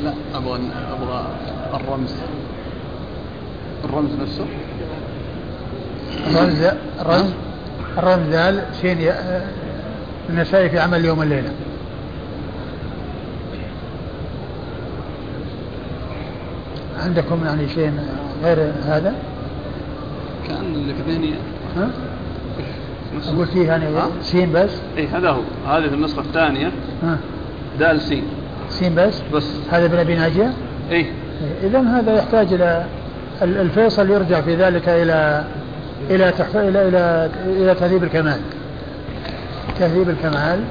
لا 0.03 0.13
أبغى 0.35 0.59
أبغى 0.91 1.25
الرمز 1.73 2.15
الرمز 3.85 4.11
نفسه 4.21 4.45
الرمز 7.09 7.33
الرمز 7.97 8.27
ذال 8.27 8.63
شين 8.81 9.11
النسائي 10.29 10.69
في 10.69 10.79
عمل 10.79 11.05
يوم 11.05 11.21
الليلة 11.21 11.51
عندكم 17.03 17.45
يعني 17.45 17.69
شيء 17.69 17.93
غير 18.43 18.71
هذا؟ 18.85 19.13
كان 20.47 20.93
ذهني 21.07 21.33
ها؟ 21.77 21.89
أقول 23.27 23.47
فيه 23.47 23.67
يعني 23.67 23.85
سين 24.21 24.51
بس؟ 24.53 24.69
اي 24.97 25.07
هذا 25.07 25.29
هو 25.29 25.41
هذه 25.67 25.87
في 25.87 25.93
النسخة 25.93 26.21
الثانية 26.21 26.71
ها 27.03 27.17
دال 27.79 28.01
سين 28.01 28.23
سين 28.69 28.95
بس؟ 28.95 29.21
بس 29.33 29.55
هذا 29.71 29.85
ابن 29.85 29.97
أبي 29.97 30.15
ناجية؟ 30.15 30.53
اي 30.91 31.05
اذا 31.63 31.81
هذا 31.81 32.15
يحتاج 32.15 32.53
إلى 32.53 32.85
الفيصل 33.41 34.09
يرجع 34.09 34.41
في 34.41 34.55
ذلك 34.55 34.89
إلى 34.89 35.43
إلى 36.09 36.31
تحف... 36.31 36.57
إلى 36.57 36.87
إلى 36.87 37.29
إلى 37.45 37.75
تهذيب 37.75 38.03
الكمال. 38.03 38.39
تهذيب 39.79 40.09
الكمال. 40.09 40.63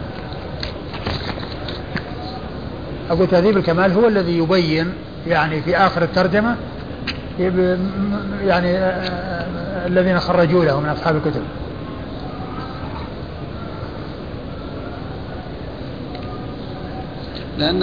أقول 3.11 3.27
تهذيب 3.27 3.57
الكمال 3.57 3.93
هو 3.93 4.09
الذي 4.09 4.39
يبين 4.39 4.93
يعني 5.27 5.63
في 5.63 5.77
آخر 5.77 6.03
الترجمة 6.03 6.57
يعني 8.45 8.79
الذين 9.87 10.21
خرجوا 10.21 10.65
له 10.65 10.81
من 10.81 10.89
أصحاب 10.89 11.17
الكتب. 11.17 11.43
لأن 17.59 17.83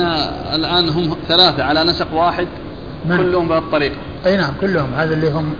الآن 0.56 0.90
هم 0.90 1.18
ثلاثة 1.28 1.64
على 1.64 1.84
نسق 1.84 2.14
واحد 2.14 2.48
من؟ 3.06 3.18
كلهم 3.18 3.48
بهذه 3.48 3.60
الطريقة. 3.60 3.96
أي 4.26 4.38
نعم 4.38 4.54
كلهم. 4.62 4.94
هذا 4.94 5.14
اللي 5.14 5.32
هم 5.32 5.54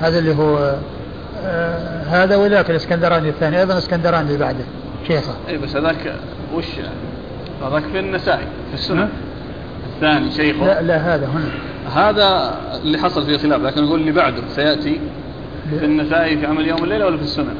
هذا 0.00 0.18
اللي 0.18 0.34
هو 0.34 0.58
آه 0.58 0.78
هذا 2.06 2.36
وذاك 2.36 2.70
الإسكندراني 2.70 3.28
الثاني 3.28 3.60
أيضا 3.60 3.72
الاسكندراني 3.72 4.26
اللي 4.26 4.38
بعده 4.38 4.64
شيخه. 5.08 5.34
اي 5.48 5.58
بس 5.58 5.76
هذاك 5.76 6.14
وش 6.54 6.66
هذاك 7.62 7.82
في 7.82 8.00
النسائي 8.00 8.46
في 8.68 8.74
السنة. 8.74 9.08
الثاني 9.94 10.30
شيخه. 10.30 10.66
لا 10.66 10.82
لا 10.82 11.14
هذا 11.14 11.26
هنا. 11.26 11.50
هذا 11.94 12.54
اللي 12.82 12.98
حصل 12.98 13.26
فيه 13.26 13.36
خلاف 13.36 13.62
لكن 13.62 13.84
نقول 13.84 14.00
اللي 14.00 14.12
بعده 14.12 14.42
سيأتي 14.48 15.00
في 15.70 15.84
النسائي 15.84 16.38
في 16.38 16.46
عمل 16.46 16.68
يوم 16.68 16.84
الليلة 16.84 17.06
ولا 17.06 17.16
في 17.16 17.22
السنن 17.22 17.54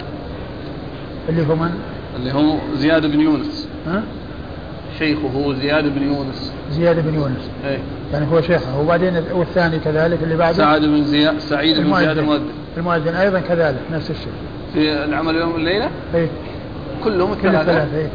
اللي 1.28 1.46
هو 1.46 1.54
من؟ 1.54 1.70
اللي 2.16 2.32
هو 2.32 2.56
زياد 2.74 3.06
بن 3.06 3.20
يونس. 3.20 3.68
ها؟ 3.86 4.02
شيخه 5.00 5.54
زياد 5.60 5.84
بن 5.84 6.02
يونس. 6.02 6.52
زياد 6.70 7.06
بن 7.06 7.14
يونس. 7.14 7.50
إيه. 7.64 7.78
يعني 8.12 8.26
هو 8.32 8.40
شيخه. 8.40 8.80
وبعدين 8.80 9.24
والثاني 9.32 9.78
كذلك 9.78 10.22
اللي 10.22 10.36
بعده. 10.36 10.56
سعد 10.56 10.80
بن 10.80 11.04
زياد 11.04 11.38
سعيد 11.38 11.80
بن 11.80 11.96
زياد 11.96 12.18
المؤذن. 12.18 12.48
المؤذن. 12.76 13.14
أيضا 13.14 13.40
كذلك 13.40 13.80
نفس 13.92 14.10
الشيء. 14.10 14.32
في 14.74 15.04
العمل 15.04 15.34
يوم 15.34 15.56
الليلة؟ 15.56 15.88
إيه. 16.14 16.28
كلهم 17.04 17.34
كل 17.34 17.48
الثلاثة. 17.48 17.96
إيه. 17.96 18.08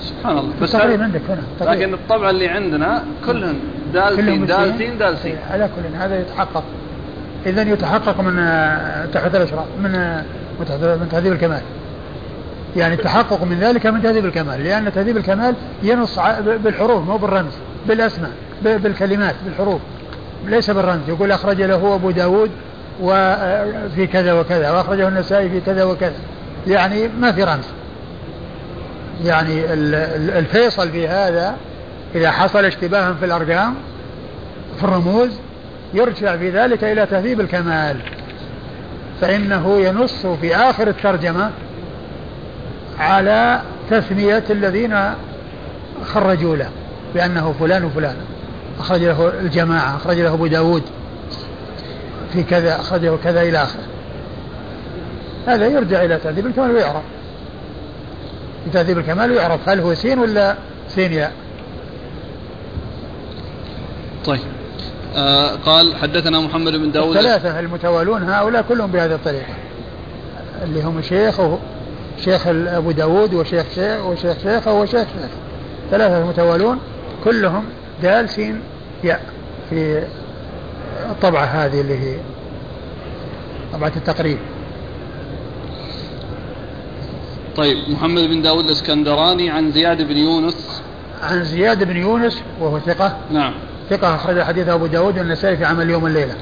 سبحان 0.00 0.38
الله. 0.38 0.52
بس 0.62 0.72
تقريبا 0.72 1.04
عندك 1.04 1.20
هنا 1.28 1.42
تقريب. 1.60 1.80
لكن 1.80 1.94
الطبعه 1.94 2.30
اللي 2.30 2.48
عندنا 2.48 3.04
كلهم 3.26 3.56
دالسين 3.94 4.46
دالسين 4.46 4.98
دالسين. 4.98 5.32
إيه، 5.32 5.52
على 5.52 5.68
كل 5.76 5.96
هذا 5.96 6.20
يتحقق. 6.20 6.64
اذا 7.46 7.62
يتحقق 7.62 8.20
من 8.20 8.36
تحت 9.12 9.34
الاشراف 9.34 9.66
من 9.82 10.16
من 11.00 11.08
تهذيب 11.10 11.32
الكمال. 11.32 11.60
يعني 12.76 12.94
التحقق 12.94 13.44
من 13.44 13.58
ذلك 13.60 13.86
من 13.86 14.02
تهذيب 14.02 14.24
الكمال 14.24 14.64
لأن 14.64 14.92
تهذيب 14.92 15.16
الكمال 15.16 15.54
ينص 15.82 16.18
بالحروف 16.40 17.04
مو 17.04 17.16
بالرمز 17.16 17.52
بالأسماء 17.86 18.30
بالكلمات 18.62 19.34
بالحروف 19.44 19.80
ليس 20.46 20.70
بالرمز. 20.70 21.08
يقول 21.08 21.32
أخرج 21.32 21.62
له 21.62 21.94
أبو 21.94 22.10
داود 22.10 22.50
وفي 23.02 24.06
كذا 24.12 24.32
وكذا 24.32 24.70
وأخرجه 24.70 25.08
النسائي 25.08 25.50
في 25.50 25.60
كذا 25.60 25.84
وكذا. 25.84 26.18
يعني 26.66 27.08
ما 27.08 27.32
في 27.32 27.44
رمز. 27.44 27.64
يعني 29.24 29.64
الفيصل 30.38 30.88
في 30.88 31.08
هذا 31.08 31.56
إذا 32.14 32.30
حصل 32.30 32.64
اشتباه 32.64 33.12
في 33.12 33.24
الأرقام 33.24 33.74
في 34.78 34.84
الرموز 34.84 35.30
يرجع 35.94 36.36
في 36.36 36.50
ذلك 36.50 36.84
إلى 36.84 37.06
تهذيب 37.06 37.40
الكمال. 37.40 37.96
فإنه 39.20 39.80
ينص 39.80 40.26
في 40.26 40.56
آخر 40.56 40.88
الترجمة 40.88 41.50
على 43.00 43.60
تسمية 43.90 44.44
الذين 44.50 44.98
خرجوا 46.04 46.56
له 46.56 46.68
بأنه 47.14 47.54
فلان 47.60 47.84
وفلان. 47.84 48.16
أخرج 48.80 49.00
له 49.00 49.32
الجماعة 49.40 49.96
أخرج 49.96 50.18
له 50.18 50.34
أبو 50.34 50.46
داود 50.46 50.82
في 52.32 52.42
كذا 52.42 52.80
أخرجه 52.80 53.16
كذا 53.24 53.42
إلى 53.42 53.62
آخره. 53.62 53.82
هذا 55.46 55.66
يرجع 55.66 56.04
إلى 56.04 56.16
تهذيب 56.16 56.46
الكمال 56.46 56.70
ويعرف. 56.70 57.02
تهذيب 58.72 58.98
الكمال 58.98 59.30
ويعرف 59.30 59.68
هل 59.68 59.80
هو 59.80 59.94
سين 59.94 60.18
ولا 60.18 60.54
سين 60.88 61.12
ياء 61.12 61.32
طيب. 64.26 64.40
آه 65.16 65.56
قال 65.56 65.96
حدثنا 65.96 66.40
محمد 66.40 66.72
بن 66.72 66.92
داود. 66.92 67.16
الثلاثة 67.16 67.60
المتوالون 67.60 68.22
هؤلاء 68.22 68.64
كلهم 68.68 68.90
بهذه 68.90 69.14
الطريقة 69.14 69.54
اللي 70.62 70.82
هم 70.82 71.02
شيخ 71.02 71.40
شيخ 72.24 72.46
أبو 72.46 72.90
داود 72.90 73.34
وشيخ 73.34 73.66
شيخ 73.74 74.06
وشيخ 74.06 74.38
شيخه 74.42 74.72
وشيخ 74.72 75.08
شيخ 75.08 75.30
ثلاثة 75.90 76.26
متوالون 76.26 76.78
كلهم 77.24 77.64
دال 78.02 78.28
سين 78.28 78.60
ياء 79.04 79.22
في 79.70 80.04
الطبعة 81.10 81.44
هذه 81.44 81.80
اللي 81.80 81.98
هي 81.98 82.16
طبعة 83.72 83.92
التقريب. 83.96 84.38
طيب 87.56 87.78
محمد 87.88 88.22
بن 88.22 88.42
داود 88.42 88.64
الإسكندراني 88.64 89.50
عن 89.50 89.72
زياد 89.72 90.02
بن 90.02 90.16
يونس. 90.16 90.82
عن 91.22 91.44
زياد 91.44 91.84
بن 91.84 91.96
يونس 91.96 92.42
وهو 92.60 92.78
ثقة. 92.78 93.16
نعم. 93.30 93.54
ثقة 93.90 94.14
أخرج 94.14 94.42
حديث 94.42 94.68
أبو 94.68 94.86
داود 94.86 95.18
والنسائي 95.18 95.56
في 95.56 95.64
عمل 95.64 95.90
يوم 95.90 96.06
الليلة. 96.06 96.34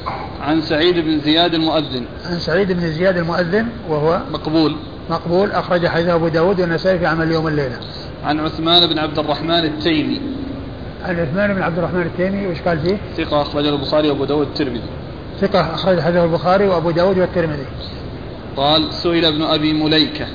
عن 0.43 0.61
سعيد 0.61 0.99
بن 0.99 1.21
زياد 1.21 1.55
المؤذن. 1.55 2.05
عن 2.31 2.38
سعيد 2.38 2.73
بن 2.73 2.93
زياد 2.93 3.17
المؤذن 3.17 3.67
وهو 3.89 4.21
مقبول. 4.32 4.76
مقبول 5.11 5.50
أخرج 5.52 5.87
حديث 5.87 6.08
أبو 6.08 6.28
داود 6.28 6.61
والنسائي 6.61 6.99
في 6.99 7.06
عمل 7.06 7.32
يوم 7.32 7.49
الليلة. 7.49 7.76
عن 8.25 8.41
عثمان 8.41 8.87
بن 8.87 8.99
عبد 8.99 9.19
الرحمن 9.19 9.65
التيمي. 9.65 10.21
عن 11.04 11.21
عثمان 11.21 11.54
بن 11.54 11.63
عبد 11.63 11.78
الرحمن 11.78 12.02
التيمي 12.02 12.47
وش 12.47 12.61
قال 12.61 12.80
فيه؟ 12.80 13.25
ثقة 13.25 13.43
أخرجه 13.43 13.69
البخاري 13.69 14.08
وأبو 14.11 14.25
داود 14.25 14.47
والترمذي. 14.47 14.89
ثقة 15.41 15.75
أخرج 15.75 16.00
حديث 16.00 16.23
البخاري 16.23 16.67
وأبو 16.67 16.91
داود 16.91 17.19
والترمذي. 17.19 17.67
قال 18.56 18.93
سئل 18.93 19.25
ابن 19.25 19.43
أبي 19.43 19.73
مليكة. 19.73 20.26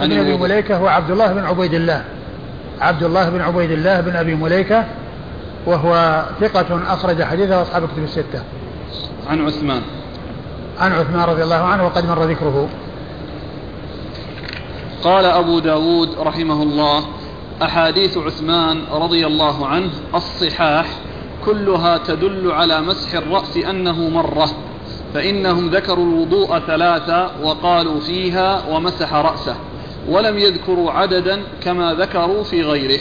عن 0.00 0.12
ابن 0.12 0.20
أبي 0.20 0.36
مليكة 0.36 0.76
هو 0.76 0.86
عبد 0.86 1.10
الله 1.10 1.32
بن 1.32 1.44
عبيد 1.44 1.74
الله. 1.74 2.04
عبد 2.80 3.02
الله 3.02 3.30
بن 3.30 3.40
عبيد 3.40 3.70
الله 3.70 4.00
بن 4.00 4.16
أبي 4.16 4.34
مليكة 4.34 4.84
وهو 5.66 6.22
ثقة 6.40 6.92
أخرج 6.92 7.22
حديثه 7.22 7.62
أصحاب 7.62 7.86
كتب 7.86 8.04
الستة. 8.04 8.42
عن 9.28 9.46
عثمان. 9.46 9.82
عن 10.78 10.92
عثمان 10.92 11.24
رضي 11.24 11.42
الله 11.42 11.56
عنه 11.56 11.84
وقد 11.84 12.06
مر 12.06 12.24
ذكره. 12.24 12.68
قال 15.04 15.24
أبو 15.24 15.58
داود 15.58 16.14
رحمه 16.18 16.62
الله 16.62 17.04
أحاديث 17.62 18.18
عثمان 18.18 18.80
رضي 18.92 19.26
الله 19.26 19.66
عنه 19.66 19.90
الصحاح 20.14 20.86
كلها 21.44 21.98
تدل 21.98 22.52
على 22.52 22.80
مسح 22.80 23.14
الرأس 23.14 23.56
أنه 23.56 24.08
مرة 24.08 24.50
فإنهم 25.14 25.68
ذكروا 25.70 26.04
الوضوء 26.04 26.58
ثلاثة 26.58 27.30
وقالوا 27.42 28.00
فيها 28.00 28.68
ومسح 28.70 29.14
رأسه 29.14 29.56
ولم 30.08 30.38
يذكروا 30.38 30.92
عددا 30.92 31.42
كما 31.62 31.94
ذكروا 31.94 32.44
في 32.44 32.62
غيره. 32.62 33.00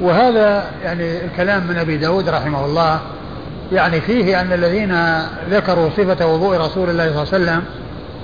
وهذا 0.00 0.64
يعني 0.84 1.24
الكلام 1.24 1.66
من 1.66 1.78
أبي 1.78 1.96
داود 1.96 2.28
رحمه 2.28 2.64
الله 2.64 3.00
يعني 3.72 4.00
فيه 4.00 4.40
أن 4.40 4.52
الذين 4.52 5.18
ذكروا 5.50 5.90
صفة 5.96 6.26
وضوء 6.26 6.56
رسول 6.56 6.90
الله 6.90 7.24
صلى 7.24 7.38
الله 7.38 7.52
عليه 7.52 7.62
وسلم 7.62 7.64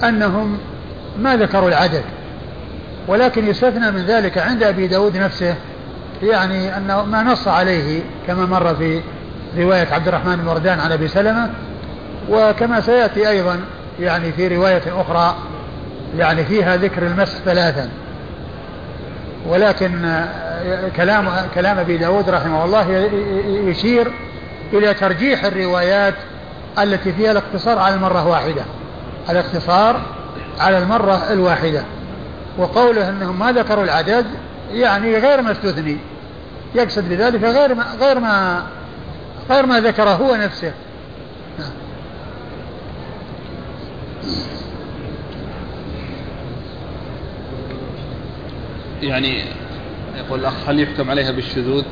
أنهم 0.09 0.59
ما 1.19 1.37
ذكروا 1.37 1.69
العدد 1.69 2.03
ولكن 3.09 3.47
يستثنى 3.47 3.91
من 3.91 4.05
ذلك 4.05 4.39
عند 4.39 4.63
أبي 4.63 4.87
داود 4.87 5.17
نفسه 5.17 5.55
يعني 6.23 6.77
أنه 6.77 7.05
ما 7.05 7.23
نص 7.23 7.49
عليه 7.49 8.03
كما 8.27 8.47
مر 8.47 8.75
في 8.75 9.01
رواية 9.59 9.89
عبد 9.93 10.09
الرحمن 10.09 10.37
بن 10.37 10.49
وردان 10.49 10.81
عن 10.81 10.93
أبي 10.93 11.09
سلمة 11.09 11.51
وكما 12.31 12.81
سيأتي 12.81 13.29
أيضا 13.29 13.61
يعني 14.01 14.33
في 14.33 14.57
رواية 14.57 14.83
أخرى 15.01 15.37
يعني 16.19 16.45
فيها 16.45 16.77
ذكر 16.77 17.07
المس 17.07 17.41
ثلاثا 17.45 17.89
ولكن 19.49 20.25
كلام 20.97 21.31
كلام 21.55 21.79
أبي 21.79 21.97
داود 21.97 22.31
رحمه 22.31 22.65
الله 22.65 22.91
يشير 23.47 24.13
إلى 24.73 24.95
ترجيح 24.95 25.45
الروايات 25.45 26.15
التي 26.79 27.13
فيها 27.13 27.33
الاقتصار 27.33 27.79
على 27.79 27.95
المرة 27.95 28.27
واحدة. 28.29 28.63
الاقتصار 29.31 30.01
على 30.59 30.79
المرة 30.79 31.33
الواحدة. 31.33 31.83
وقوله 32.59 33.09
إنهم 33.09 33.39
ما 33.39 33.53
ذكروا 33.53 33.85
العدد 33.85 34.27
يعني 34.73 35.19
غير 35.19 35.43
ما 35.43 35.53
استثني. 35.53 35.97
يقصد 36.75 37.09
بذلك 37.09 37.45
غير 37.45 37.75
ما 37.75 37.85
غير 38.01 38.21
ما 38.21 38.63
غير 39.51 39.67
ما 39.67 39.81
ذكره 39.81 40.11
هو 40.11 40.35
نفسه. 40.35 40.73
يعني 49.03 49.45
يقول 50.17 50.41
الأخ 50.41 50.69
هل 50.69 50.81
يحكم 50.81 51.11
عليها 51.11 51.31
بالشذوذ؟ 51.31 51.85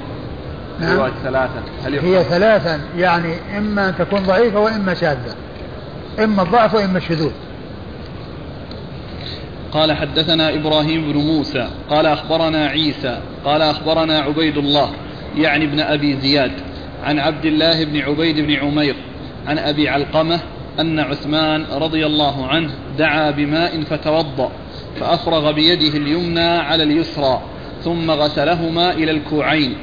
نعم. 0.80 1.10
ثلاثة. 1.22 1.62
هل 1.84 1.94
يحكم؟ 1.94 2.06
هي 2.06 2.24
ثلاثا 2.24 2.80
يعني 2.96 3.34
إما 3.58 3.88
أن 3.88 3.94
تكون 3.98 4.22
ضعيفة 4.22 4.60
وإما 4.60 4.94
شاذة. 4.94 5.34
إما 6.18 6.42
الضعف 6.42 6.74
وإما 6.74 6.98
الشذوذ. 6.98 7.32
قال 9.72 9.92
حدثنا 9.92 10.54
إبراهيم 10.54 11.12
بن 11.12 11.18
موسى 11.18 11.68
قال 11.90 12.06
أخبرنا 12.06 12.66
عيسى 12.66 13.20
قال 13.44 13.62
أخبرنا 13.62 14.18
عبيد 14.18 14.58
الله 14.58 14.90
يعني 15.36 15.64
ابن 15.64 15.80
أبي 15.80 16.16
زياد 16.16 16.52
عن 17.04 17.18
عبد 17.18 17.44
الله 17.44 17.84
بن 17.84 18.00
عبيد 18.00 18.40
بن 18.40 18.54
عمير 18.54 18.96
عن 19.46 19.58
أبي 19.58 19.88
علقمة 19.88 20.40
أن 20.80 21.00
عثمان 21.00 21.64
رضي 21.72 22.06
الله 22.06 22.46
عنه 22.46 22.70
دعا 22.98 23.30
بماء 23.30 23.82
فتوضأ 23.82 24.52
فأفرغ 25.00 25.52
بيده 25.52 25.98
اليمنى 25.98 26.48
على 26.48 26.82
اليسرى. 26.82 27.42
ثم 27.84 28.10
غسلهما 28.10 28.92
إلى 28.92 29.10
الكوعين. 29.10 29.76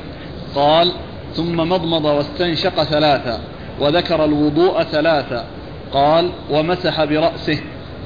قال 0.55 0.91
ثم 1.33 1.55
مضمض 1.55 2.05
واستنشق 2.05 2.83
ثلاثا 2.83 3.39
وذكر 3.79 4.25
الوضوء 4.25 4.83
ثلاثا. 4.83 5.45
قال 5.93 6.29
ومسح 6.51 7.03
برأسه 7.03 7.59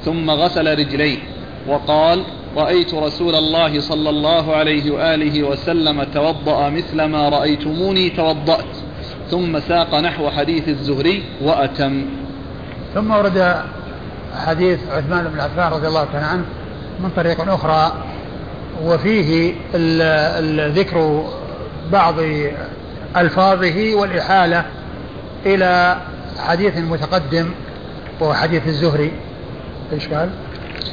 ثم 0.04 0.30
غسل 0.30 0.78
رجليه. 0.78 1.18
وقال 1.68 2.22
رأيت 2.56 2.94
رسول 2.94 3.34
الله 3.34 3.80
صلى 3.80 4.10
الله 4.10 4.56
عليه 4.56 4.90
وآله 4.90 5.42
وسلم 5.42 6.04
توضأ 6.04 6.68
مثل 6.68 7.04
ما 7.04 7.28
رأيتموني 7.28 8.10
توضأت. 8.10 8.74
ثم 9.30 9.60
ساق 9.60 9.94
نحو 9.94 10.30
حديث 10.30 10.68
الزهري 10.68 11.22
وأتم. 11.42 12.06
ثم 12.94 13.10
ورد 13.10 13.62
حديث 14.46 14.78
عثمان 14.90 15.24
بن 15.24 15.40
عفان 15.40 15.72
رضي 15.72 15.88
الله 15.88 16.04
تعالى 16.04 16.26
عنه 16.26 16.44
من 17.00 17.10
طريق 17.16 17.48
أخرى. 17.48 17.92
وفيه 18.84 19.54
ذكر 20.68 21.24
بعض 21.92 22.14
ألفاظه 23.16 23.94
والإحالة 23.94 24.64
إلى 25.46 25.96
حديث 26.38 26.78
متقدم 26.78 27.50
وهو 28.20 28.34
حديث 28.34 28.66
الزهري 28.66 29.12
إيش 29.92 30.08
قال؟ 30.08 30.30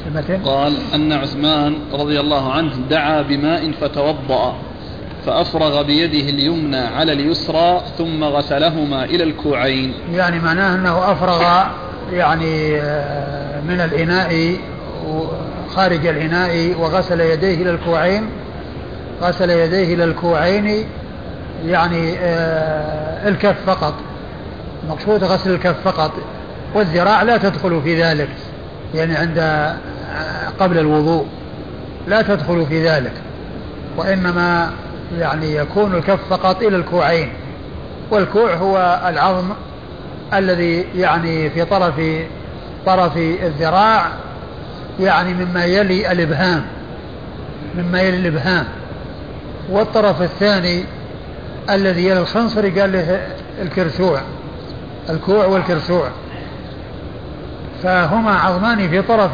المتن؟ 0.08 0.44
قال 0.44 0.74
أن 0.96 1.14
عثمان 1.14 1.76
رضي 1.94 2.20
الله 2.20 2.54
عنه 2.54 2.72
دعا 2.90 3.22
بماء 3.22 3.72
فتوضأ 3.82 4.56
فأفرغ 5.26 5.82
بيده 5.82 6.30
اليمنى 6.30 6.78
على 6.78 7.14
اليسرى 7.14 7.82
ثم 7.98 8.24
غسلهما 8.24 9.06
إلى 9.06 9.24
الكوعين 9.24 9.94
يعني 10.14 10.40
معناه 10.40 10.76
أنه 10.76 11.12
أفرغ 11.12 11.64
يعني 12.12 12.82
آه، 12.82 13.62
من 13.62 13.80
الإناء 13.80 14.58
خارج 15.76 16.06
الإناء 16.08 16.76
وغسل 16.80 17.22
يديه 17.22 17.56
إلى 17.56 17.70
الكوعين 17.70 18.30
غسل 19.22 19.50
يديه 19.50 19.94
إلى 19.94 20.04
الكوعين 20.04 20.86
يعني 21.66 22.18
آه، 22.20 23.28
الكف 23.28 23.56
فقط. 23.66 23.94
مقصود 24.90 25.24
غسل 25.24 25.52
الكف 25.52 25.76
فقط. 25.84 26.12
والذراع 26.76 27.24
لا 27.24 27.38
تدخل 27.38 27.82
في 27.84 28.02
ذلك 28.04 28.30
يعني 28.96 29.16
عند 29.16 29.38
آه، 29.38 29.78
قبل 30.60 30.78
الوضوء. 30.78 31.26
لا 32.08 32.22
تدخل 32.22 32.66
في 32.66 32.90
ذلك. 32.90 33.14
وإنما 33.98 34.72
يعني 35.20 35.56
يكون 35.56 35.96
الكف 35.96 36.20
فقط 36.30 36.62
إلى 36.62 36.76
الكوعين. 36.76 37.30
والكوع 38.12 38.54
هو 38.54 39.02
العظم 39.08 39.50
الذي 40.34 40.86
يعني 40.96 41.50
في 41.50 41.66
طرف 41.66 42.02
طرف 42.86 43.18
الذراع 43.18 44.08
يعني 45.00 45.34
مما 45.34 45.66
يلي 45.66 46.12
الإبهام 46.12 46.64
مما 47.78 48.02
يلي 48.02 48.18
الإبهام. 48.18 48.66
والطرف 49.70 50.22
الثاني 50.22 50.84
الذي 51.70 52.06
يلي 52.06 52.20
الخنصر 52.20 52.80
قال 52.80 52.92
له 52.92 53.28
الكرسوع 53.62 54.22
الكوع 55.10 55.46
والكرسوع. 55.46 56.10
فهما 57.84 58.32
عظمان 58.32 58.90
في 58.90 59.02
طرف 59.02 59.32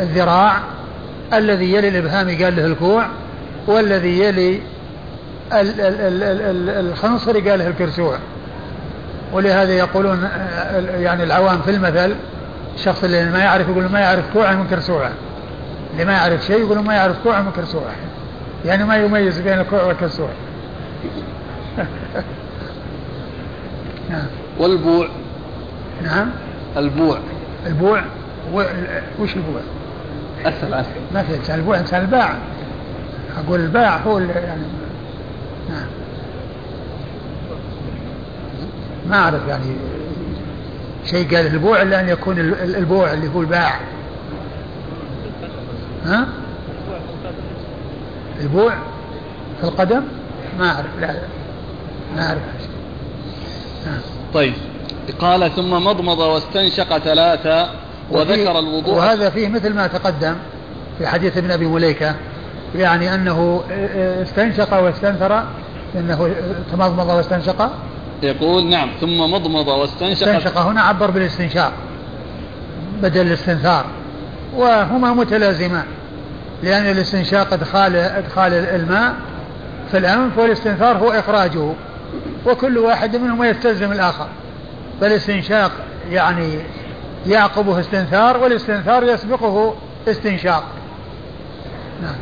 الذراع 0.00 0.56
الذي 1.32 1.72
يلي 1.72 1.88
الإبهام 1.88 2.28
قال 2.42 2.56
له 2.56 2.66
الكوع 2.66 3.06
والذي 3.66 4.20
يلي 4.20 4.60
الخنصر 6.80 7.32
قال 7.32 7.58
له 7.58 7.66
الكرسوع. 7.66 8.18
ولهذا 9.32 9.72
يقولون 9.72 10.28
يعني 10.98 11.22
العوام 11.22 11.62
في 11.62 11.70
المثل 11.70 12.14
الشخص 12.74 13.04
اللي 13.04 13.30
ما 13.30 13.38
يعرف 13.38 13.68
يقول 13.68 13.86
ما 13.86 14.00
يعرف 14.00 14.24
كوعا 14.32 14.54
من 14.54 14.66
كرسوعه 14.66 15.12
اللي 15.92 16.04
ما 16.04 16.12
يعرف 16.12 16.44
شيء 16.44 16.60
يقول 16.60 16.78
ما 16.78 16.94
يعرف 16.94 17.16
كوعا 17.22 17.42
من 17.42 17.50
كرسوعه 17.50 17.94
يعني 18.64 18.84
ما 18.84 18.96
يميز 18.96 19.40
بين 19.40 19.60
الكوع 19.60 19.82
والكرسوع 19.82 20.28
نعم. 24.10 24.26
والبوع. 24.58 25.08
نعم. 26.02 26.30
البوع. 26.76 27.18
البوع. 27.66 28.02
وش 29.20 29.36
البوع؟ 29.36 29.60
أسهل 30.44 30.74
أسهل 30.74 31.00
ما 31.14 31.22
في 31.22 31.54
البوع 31.54 31.78
إنسان 31.78 32.00
الباع. 32.00 32.34
أقول 33.38 33.60
الباع 33.60 33.96
هو 33.96 34.18
اللي 34.18 34.32
يعني 34.32 34.62
نعم. 35.70 35.86
ما 39.08 39.16
أعرف 39.16 39.48
يعني 39.48 39.76
شيء 41.04 41.36
قال 41.36 41.46
البوع 41.46 41.82
إلا 41.82 42.00
أن 42.00 42.08
يكون 42.08 42.38
البوع 42.62 43.12
اللي 43.12 43.28
هو 43.34 43.40
الباع. 43.40 43.80
ها؟ 46.04 46.26
البوع 48.40 48.74
في 49.60 49.64
القدم؟ 49.64 50.02
ما 50.58 50.70
أعرف 50.70 50.86
لا 51.00 51.14
ما 52.16 52.26
أعرف. 52.26 52.42
طيب. 54.34 54.54
قال 55.18 55.50
ثم 55.56 55.70
مضمض 55.70 56.18
واستنشق 56.18 56.98
ثلاثة 56.98 57.70
وذكر 58.10 58.58
الوضوء. 58.58 58.94
وهذا 58.94 59.30
فيه 59.30 59.48
مثل 59.48 59.74
ما 59.74 59.86
تقدم 59.86 60.34
في 60.98 61.06
حديث 61.06 61.36
ابن 61.36 61.50
أبي 61.50 61.66
مليكة 61.66 62.14
يعني 62.76 63.14
أنه 63.14 63.62
استنشق 64.22 64.78
واستنثر 64.78 65.44
أنه 65.96 66.34
تمضمض 66.72 67.08
واستنشق. 67.08 67.70
يقول 68.22 68.66
نعم 68.66 68.90
ثم 69.00 69.18
مضمض 69.18 69.68
واستنشق. 69.68 70.28
استنشق 70.28 70.58
هنا 70.58 70.80
عبر 70.80 71.10
بالاستنشاق 71.10 71.72
بدل 73.02 73.26
الاستنثار. 73.26 73.84
وهما 74.56 75.14
متلازمان 75.14 75.84
لأن 76.62 76.90
الاستنشاق 76.90 77.52
إدخال 77.52 77.96
إدخال 77.96 78.52
الماء 78.52 79.14
في 79.90 79.98
الأنف 79.98 80.38
والاستنثار 80.38 80.98
هو 80.98 81.10
إخراجه 81.10 81.72
وكل 82.46 82.78
واحد 82.78 83.16
منهما 83.16 83.48
يستلزم 83.48 83.92
الآخر. 83.92 84.26
فالاستنشاق 85.00 85.72
يعني 86.10 86.58
يعقبه 87.26 87.80
استنثار 87.80 88.36
والاستنثار 88.36 89.04
يسبقه 89.04 89.74
استنشاق. 90.08 90.64
نعم. 92.02 92.14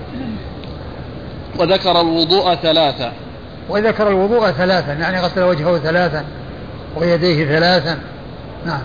وذكر 1.59 2.01
الوضوء 2.01 2.55
ثلاثة. 2.55 3.13
وذكر 3.69 4.09
الوضوء 4.09 4.51
ثلاثا 4.51 4.93
يعني 4.93 5.21
غسل 5.21 5.43
وجهه 5.43 5.79
ثلاثا 5.79 6.25
ويديه 6.97 7.47
ثلاثا. 7.47 7.99
نعم. 8.67 8.83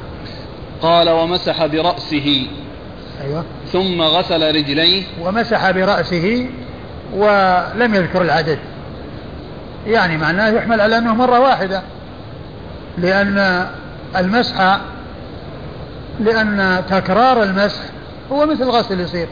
قال 0.82 1.10
ومسح 1.10 1.66
برأسه. 1.66 2.48
أيوة. 3.22 3.44
ثم 3.72 4.02
غسل 4.02 4.56
رجليه. 4.56 5.04
ومسح 5.22 5.72
برأسه 5.72 6.50
ولم 7.14 7.96
يذكر 7.96 8.22
العدد. 8.22 8.60
يعني 9.88 10.18
معناه 10.18 10.50
يحمل 10.50 10.82
على 10.82 10.98
أنه 10.98 11.16
مرة 11.16 11.40
واحدة. 11.40 11.82
لأن 12.98 13.68
المسح 14.18 14.80
لأن 16.20 16.84
تكرار 16.90 17.44
المسح 17.44 17.82
هو 18.32 18.46
مثل 18.46 18.64
الغسل 18.64 19.00
يصير. 19.00 19.28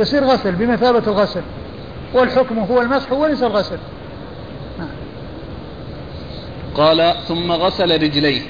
يصير 0.00 0.24
غسل 0.24 0.52
بمثابة 0.52 1.02
الغسل. 1.06 1.42
والحكم 2.14 2.58
هو 2.58 2.82
المسح 2.82 3.12
وليس 3.12 3.42
الغسل. 3.42 3.78
قال 6.76 7.14
ثم 7.28 7.52
غسل 7.52 8.02
رجليه. 8.02 8.42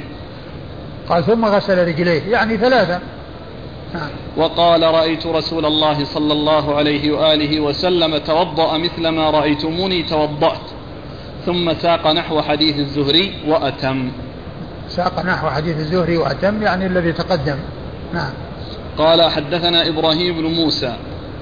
قال 1.09 1.25
ثم 1.25 1.45
غسل 1.45 1.89
رجليه. 1.89 2.23
يعني 2.23 2.57
ثلاثة. 2.57 3.01
نعم. 3.95 4.11
وقال 4.37 4.83
رأيت 4.83 5.27
رسول 5.27 5.67
الله 5.67 6.05
صلى 6.05 6.33
الله 6.33 6.75
عليه 6.75 7.12
وآله 7.12 7.61
وسلم 7.61 8.19
توضأ 8.19 8.79
مثل 8.79 9.09
ما 9.09 9.31
رأيتموني 9.31 10.03
توضأت. 10.03 10.67
ثم 11.47 11.75
ساق 11.75 12.07
نحو 12.07 12.43
حديث 12.43 12.79
الزهري 12.79 13.35
وأتم. 13.47 14.11
ساق 14.89 15.27
نحو 15.27 15.49
حديث 15.49 15.77
الزهري 15.77 16.17
وأتم 16.17 16.62
يعني 16.62 16.87
الذي 16.87 17.12
تقدم. 17.12 17.59
نعم. 18.15 18.33
قال 18.99 19.31
حدثنا 19.31 19.89
إبراهيم 19.89 20.37
بن 20.37 20.45
موسى. 20.45 20.97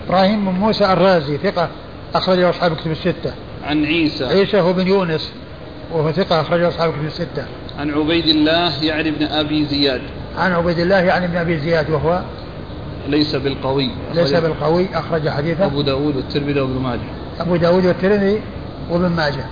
إبراهيم 0.09 0.45
بن 0.45 0.59
موسى 0.59 0.85
الرازي 0.93 1.39
ثقة 1.39 1.69
أخرجه 2.15 2.51
أصحاب 2.51 2.77
كتب 2.77 2.91
الستة. 2.91 3.33
عن 3.65 3.85
عيسى. 3.85 4.25
عيسى 4.25 4.61
هو 4.61 4.73
بن 4.73 4.89
يونس. 4.89 5.33
وهو 5.93 6.13
ثقة 6.13 6.41
أخرجه 6.41 6.69
أصحاب 6.69 6.93
كتب 6.93 7.05
الستة. 7.07 7.45
عن 7.79 7.91
عبيد 7.91 8.27
الله 8.27 8.85
يعني 8.85 9.09
ابن 9.09 9.27
أبي 9.27 9.65
زياد. 9.65 10.01
عن 10.39 10.53
عبيد 10.53 10.79
الله 10.79 10.97
يعني 10.97 11.27
ابن 11.27 11.37
أبي 11.37 11.59
زياد 11.59 11.91
وهو 11.91 12.23
ليس 13.09 13.37
بالقوي. 13.37 13.91
ليس 14.15 14.35
بالقوي 14.35 14.87
أخرج 14.95 15.29
حديثه. 15.29 15.67
أبو 15.67 15.83
داود 15.83 16.17
والترمذي 16.17 16.61
وابن 16.61 16.81
ماجه. 16.81 17.01
أبو 17.41 17.57
داود 17.57 17.87
والترمذي 17.87 18.41
وابن 18.91 19.09
ماجه. 19.09 19.45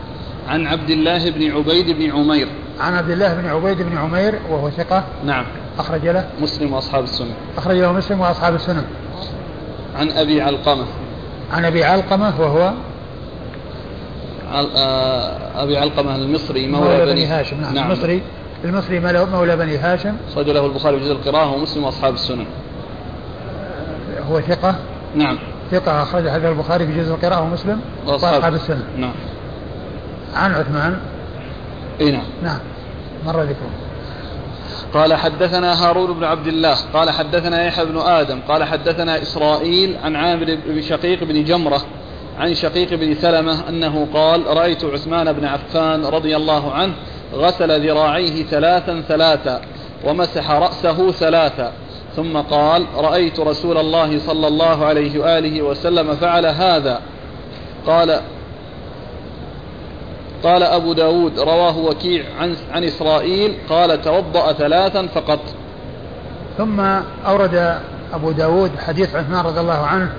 عن 0.48 0.66
عبد 0.66 0.90
الله 0.90 1.30
بن 1.30 1.50
عبيد 1.50 1.90
بن 1.90 2.10
عمير. 2.10 2.48
عن 2.80 2.94
عبد 2.94 3.10
الله 3.10 3.34
بن 3.34 3.48
عبيد 3.48 3.82
بن 3.82 3.98
عمير 3.98 4.34
وهو 4.50 4.70
ثقة. 4.70 5.04
نعم. 5.24 5.44
أخرج 5.78 6.08
له. 6.08 6.26
مسلم 6.42 6.72
وأصحاب 6.72 7.04
السنة. 7.04 7.34
أخرج 7.56 7.76
له 7.76 7.92
مسلم 7.92 8.20
وأصحاب 8.20 8.54
السنة. 8.54 8.84
عن 9.96 10.10
أبي 10.10 10.42
علقمة. 10.42 10.84
عن 11.52 11.64
أبي 11.64 11.84
علقمة 11.84 12.40
وهو 12.40 12.72
أبي 15.54 15.78
علقمة 15.78 16.16
المصري 16.16 16.66
مولى, 16.66 16.84
مولى 16.84 17.12
بني 17.12 17.26
هاشم 17.26 17.60
نعم, 17.60 17.74
نعم. 17.74 17.90
المصري 17.90 18.22
المصري 18.64 19.00
مولى 19.00 19.56
بني 19.56 19.76
هاشم. 19.76 20.16
أخرج 20.30 20.50
له 20.50 20.66
البخاري 20.66 20.98
في 20.98 21.04
جزء 21.04 21.12
القراءة 21.12 21.54
ومسلم 21.54 21.84
وأصحاب 21.84 22.14
السنن. 22.14 22.46
هو 24.30 24.40
ثقة؟ 24.40 24.74
نعم. 25.14 25.38
ثقة 25.70 26.02
أخرج 26.02 26.28
هذا 26.28 26.48
البخاري 26.48 26.86
في 26.86 26.98
جزء 26.98 27.14
القراءة 27.14 27.42
ومسلم 27.42 27.80
وأصحاب 28.06 28.54
السنن. 28.54 28.84
نعم. 28.98 29.14
عن 30.34 30.54
عثمان. 30.54 30.96
إي 32.00 32.10
نعم. 32.10 32.24
نعم. 32.42 32.58
مر 33.26 33.42
ذكره. 33.42 33.70
قال 34.94 35.14
حدثنا 35.14 35.84
هارون 35.84 36.12
بن 36.12 36.24
عبد 36.24 36.46
الله 36.46 36.76
قال 36.94 37.10
حدثنا 37.10 37.64
يحيى 37.64 37.84
بن 37.84 37.98
آدم 37.98 38.40
قال 38.48 38.64
حدثنا 38.64 39.22
إسرائيل 39.22 39.96
عن 40.04 40.16
عامر 40.16 40.58
بن 40.66 40.82
شقيق 40.82 41.24
بن 41.24 41.44
جمرة 41.44 41.82
عن 42.38 42.54
شقيق 42.54 42.94
بن 42.94 43.14
سلمة 43.14 43.68
أنه 43.68 44.08
قال 44.14 44.46
رأيت 44.46 44.84
عثمان 44.84 45.32
بن 45.32 45.44
عفان 45.44 46.04
رضي 46.04 46.36
الله 46.36 46.72
عنه 46.72 46.94
غسل 47.34 47.88
ذراعيه 47.88 48.44
ثلاثا 48.44 49.00
ثلاثا 49.08 49.60
ومسح 50.04 50.50
رأسه 50.50 51.10
ثلاثا 51.10 51.72
ثم 52.16 52.36
قال 52.36 52.86
رأيت 52.94 53.40
رسول 53.40 53.78
الله 53.78 54.18
صلى 54.18 54.48
الله 54.48 54.84
عليه 54.84 55.18
وآله 55.18 55.62
وسلم 55.62 56.14
فعل 56.14 56.46
هذا. 56.46 57.00
قال 57.86 58.20
قال 60.42 60.62
أبو 60.62 60.92
داود 60.92 61.38
رواه 61.38 61.78
وكيع 61.78 62.24
عن, 62.40 62.56
عن 62.72 62.84
إسرائيل 62.84 63.54
قال 63.68 64.02
توضأ 64.02 64.52
ثلاثا 64.52 65.06
فقط. 65.06 65.40
ثم 66.58 66.80
أورد 67.26 67.80
أبو 68.14 68.30
داود 68.30 68.70
حديث 68.78 69.14
عثمان 69.16 69.44
رضي 69.44 69.60
الله 69.60 69.86
عنه 69.86 70.12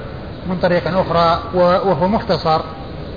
من 0.50 0.58
طريق 0.62 0.98
أخرى 0.98 1.40
وهو 1.54 2.08
مختصر 2.08 2.62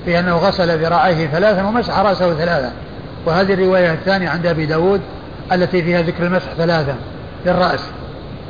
في 0.04 0.18
أنه 0.18 0.36
غسل 0.36 0.78
ذراعيه 0.84 1.26
ثلاثا 1.26 1.64
ومسح 1.64 1.98
رأسه 1.98 2.34
ثلاثا. 2.34 2.72
وهذه 3.26 3.54
الرواية 3.54 3.92
الثانية 3.92 4.28
عند 4.28 4.46
أبي 4.46 4.66
داود 4.66 5.00
التي 5.52 5.82
فيها 5.82 6.02
ذكر 6.02 6.26
المسح 6.26 6.54
ثلاثا 6.56 6.96
للرأس. 7.46 7.80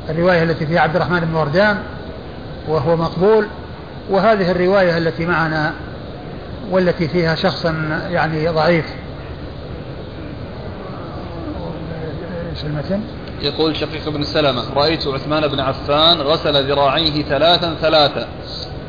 الرواية 0.09 0.43
التي 0.43 0.67
فيها 0.67 0.81
عبد 0.81 0.97
الرحمن 0.97 1.21
بن 1.21 1.35
وردان 1.35 1.79
وهو 2.69 2.97
مقبول. 2.97 3.47
وهذه 4.11 4.51
الرواية 4.51 4.99
التي 4.99 5.27
معنا 5.27 5.73
والتي 6.71 7.09
فيها 7.09 7.35
شخص 7.35 7.65
يعني 8.11 8.49
ضعيف. 8.49 8.87
إيش؟ 12.51 12.65
يقول 13.43 13.77
شقيق 13.77 14.09
بن 14.09 14.23
سلمة 14.23 14.63
رأيت 14.75 15.07
عثمان 15.07 15.49
بن 15.49 15.61
عفان 15.61 16.21
غسل 16.21 16.71
ذراعيه 16.71 17.23
ثلاثا 17.23 17.75
ثلاثا. 17.81 18.29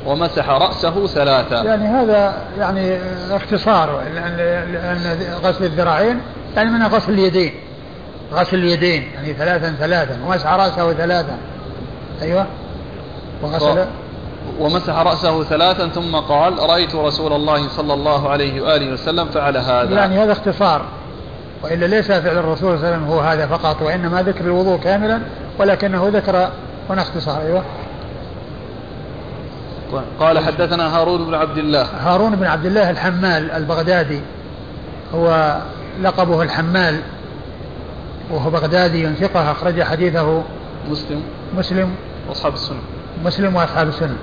ومسح 0.08 0.50
رأسه 0.50 1.08
ثلاثا 1.08 1.56
يعني 1.56 1.86
هذا 1.86 2.38
يعني 2.60 3.00
اختصار 3.32 4.02
لأن 4.14 5.18
غسل 5.44 5.64
الذراعين 5.64 6.20
يعني 6.56 6.70
من 6.70 6.84
غسل 6.84 7.14
اليدين. 7.14 7.54
غسل 8.34 8.58
اليدين 8.58 9.12
يعني 9.16 9.34
ثلاثا 9.34 9.76
ثلاثا 9.80 10.20
ومسح 10.26 10.54
رأسه 10.54 10.94
ثلاثا. 10.94 11.38
أيوه. 12.22 12.46
وغسل 13.44 13.86
ومسح 14.60 14.94
رأسه 14.94 15.44
ثلاثا 15.44 15.88
ثم 15.88 16.16
قال 16.16 16.60
رأيت 16.60 16.96
رسول 16.96 17.34
الله 17.34 17.68
صلى 17.68 17.94
الله 17.94 18.30
عليه 18.30 18.62
وآله 18.62 18.94
وسلم 18.94 19.26
فعل 19.26 19.58
هذا. 19.58 19.96
يعني 19.96 20.20
هذا 20.20 20.32
اختصار. 20.32 20.82
وإلا 21.64 21.86
ليس 21.86 22.12
فعل 22.12 22.38
الرسول 22.38 22.58
صلى 22.58 22.76
الله 22.76 22.88
عليه 22.88 22.98
وسلم 22.98 23.08
هو 23.08 23.20
هذا 23.20 23.48
فقط 23.48 23.82
وإنما 23.82 24.22
ذكر 24.22 24.46
الوضوء 24.46 24.80
كاملا 24.80 25.22
ولكنه 25.60 26.10
ذكر 26.14 26.50
هنا 26.90 27.02
اختصار 27.02 27.42
أيوه. 27.42 27.64
قال 30.20 30.40
حدثنا 30.40 30.98
هارون 30.98 31.26
بن 31.26 31.34
عبد 31.34 31.58
الله. 31.58 31.82
هارون 31.82 32.36
بن 32.36 32.46
عبد 32.46 32.66
الله 32.66 32.90
الحمال 32.90 33.52
البغدادي. 33.52 34.22
هو 35.14 35.58
لقبه 36.02 36.42
الحمال. 36.42 37.00
وهو 38.32 38.50
بغدادي 38.50 39.14
ثقة 39.14 39.52
أخرج 39.52 39.84
حديثه 39.84 40.44
مسلم. 40.90 41.22
مسلم. 41.58 41.96
وأصحاب 42.30 42.54
السنة. 42.54 42.80
مسلم 43.26 43.56
وأصحاب 43.56 43.88
السنة. 43.88 44.18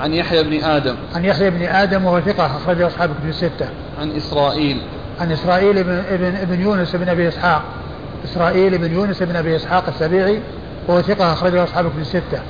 عن 0.00 0.14
يحيى 0.14 0.42
بن 0.42 0.64
آدم. 0.64 0.94
عن 1.14 1.24
يحيى 1.24 1.50
بن 1.50 1.62
آدم 1.62 2.04
وهو 2.04 2.20
ثقة 2.20 2.46
أخرجه 2.46 2.86
أصحاب 2.86 3.10
كتب 3.10 3.28
الستة. 3.28 3.68
عن 4.00 4.10
إسرائيل. 4.10 4.80
عن 5.20 5.32
إسرائيل 5.32 5.84
بن 5.84 6.02
ابن, 6.10 6.36
ابن 6.36 6.60
يونس 6.60 6.96
بن 6.96 7.08
أبي 7.08 7.28
إسحاق. 7.28 7.62
إسرائيل 8.24 8.78
بن 8.78 8.92
يونس 8.92 9.22
بن 9.22 9.36
أبي 9.36 9.56
إسحاق 9.56 9.84
السبيعي 9.88 10.40
وهو 10.88 11.02
ثقة 11.02 11.32
أخرجه 11.32 11.64
أصحاب 11.64 11.88
كتب 11.88 11.98
الستة. 11.98 12.40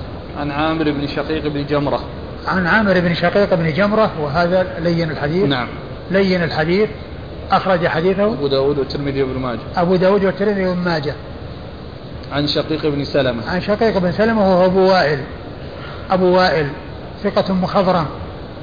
عن 0.41 0.51
عامر 0.51 0.91
بن 0.91 1.07
شقيق 1.07 1.47
بن 1.47 1.67
جمرة. 1.67 2.01
عن 2.47 2.67
عامر 2.67 3.01
بن 3.01 3.15
شقيق 3.15 3.55
بن 3.55 3.73
جمرة 3.73 4.11
وهذا 4.21 4.67
لين 4.79 5.11
الحديث. 5.11 5.45
نعم. 5.45 5.69
لين 6.11 6.43
الحديث. 6.43 6.89
أخرج 7.51 7.87
حديثه. 7.87 8.25
أبو 8.25 8.47
داود 8.47 8.79
والترمذي 8.79 9.23
وابن 9.23 9.41
ماجه. 9.41 9.61
أبو 9.77 9.97
داود 9.97 10.25
والترمذي 10.25 10.67
وابن 10.67 10.81
ماجه. 10.81 11.15
عن 12.33 12.47
شقيق 12.47 12.87
بن 12.87 13.05
سلمة. 13.05 13.51
عن 13.51 13.61
شقيق 13.61 13.99
بن 13.99 14.13
سلمة 14.13 14.51
وهو 14.51 14.65
أبو 14.65 14.81
وائل. 14.81 15.19
أبو 16.11 16.37
وائل. 16.37 16.67
ثقة 17.25 17.55
مخضرم. 17.55 18.07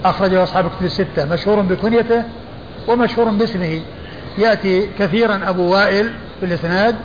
أخرجه 0.06 0.44
أصحاب 0.44 0.66
كتب 0.66 0.86
الستة. 0.86 1.26
مشهور 1.26 1.62
بكنيته 1.62 2.24
ومشهور 2.88 3.30
باسمه. 3.30 3.82
يأتي 4.38 4.90
كثيرا 5.00 5.42
أبو 5.48 5.74
وائل 5.74 6.10
في 6.40 6.46
الإسناد 6.46 6.96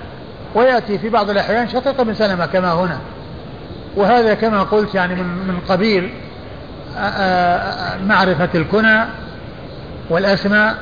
ويأتي 0.54 0.98
في 0.98 1.08
بعض 1.08 1.30
الأحيان 1.30 1.68
شقيق 1.68 2.02
بن 2.02 2.14
سلمة 2.14 2.46
كما 2.46 2.72
هنا. 2.72 2.98
وهذا 3.96 4.34
كما 4.34 4.62
قلت 4.62 4.94
يعني 4.94 5.14
من 5.14 5.26
من 5.26 5.58
قبيل 5.68 6.10
معرفة 8.06 8.48
الكنى 8.54 9.04
والأسماء 10.10 10.74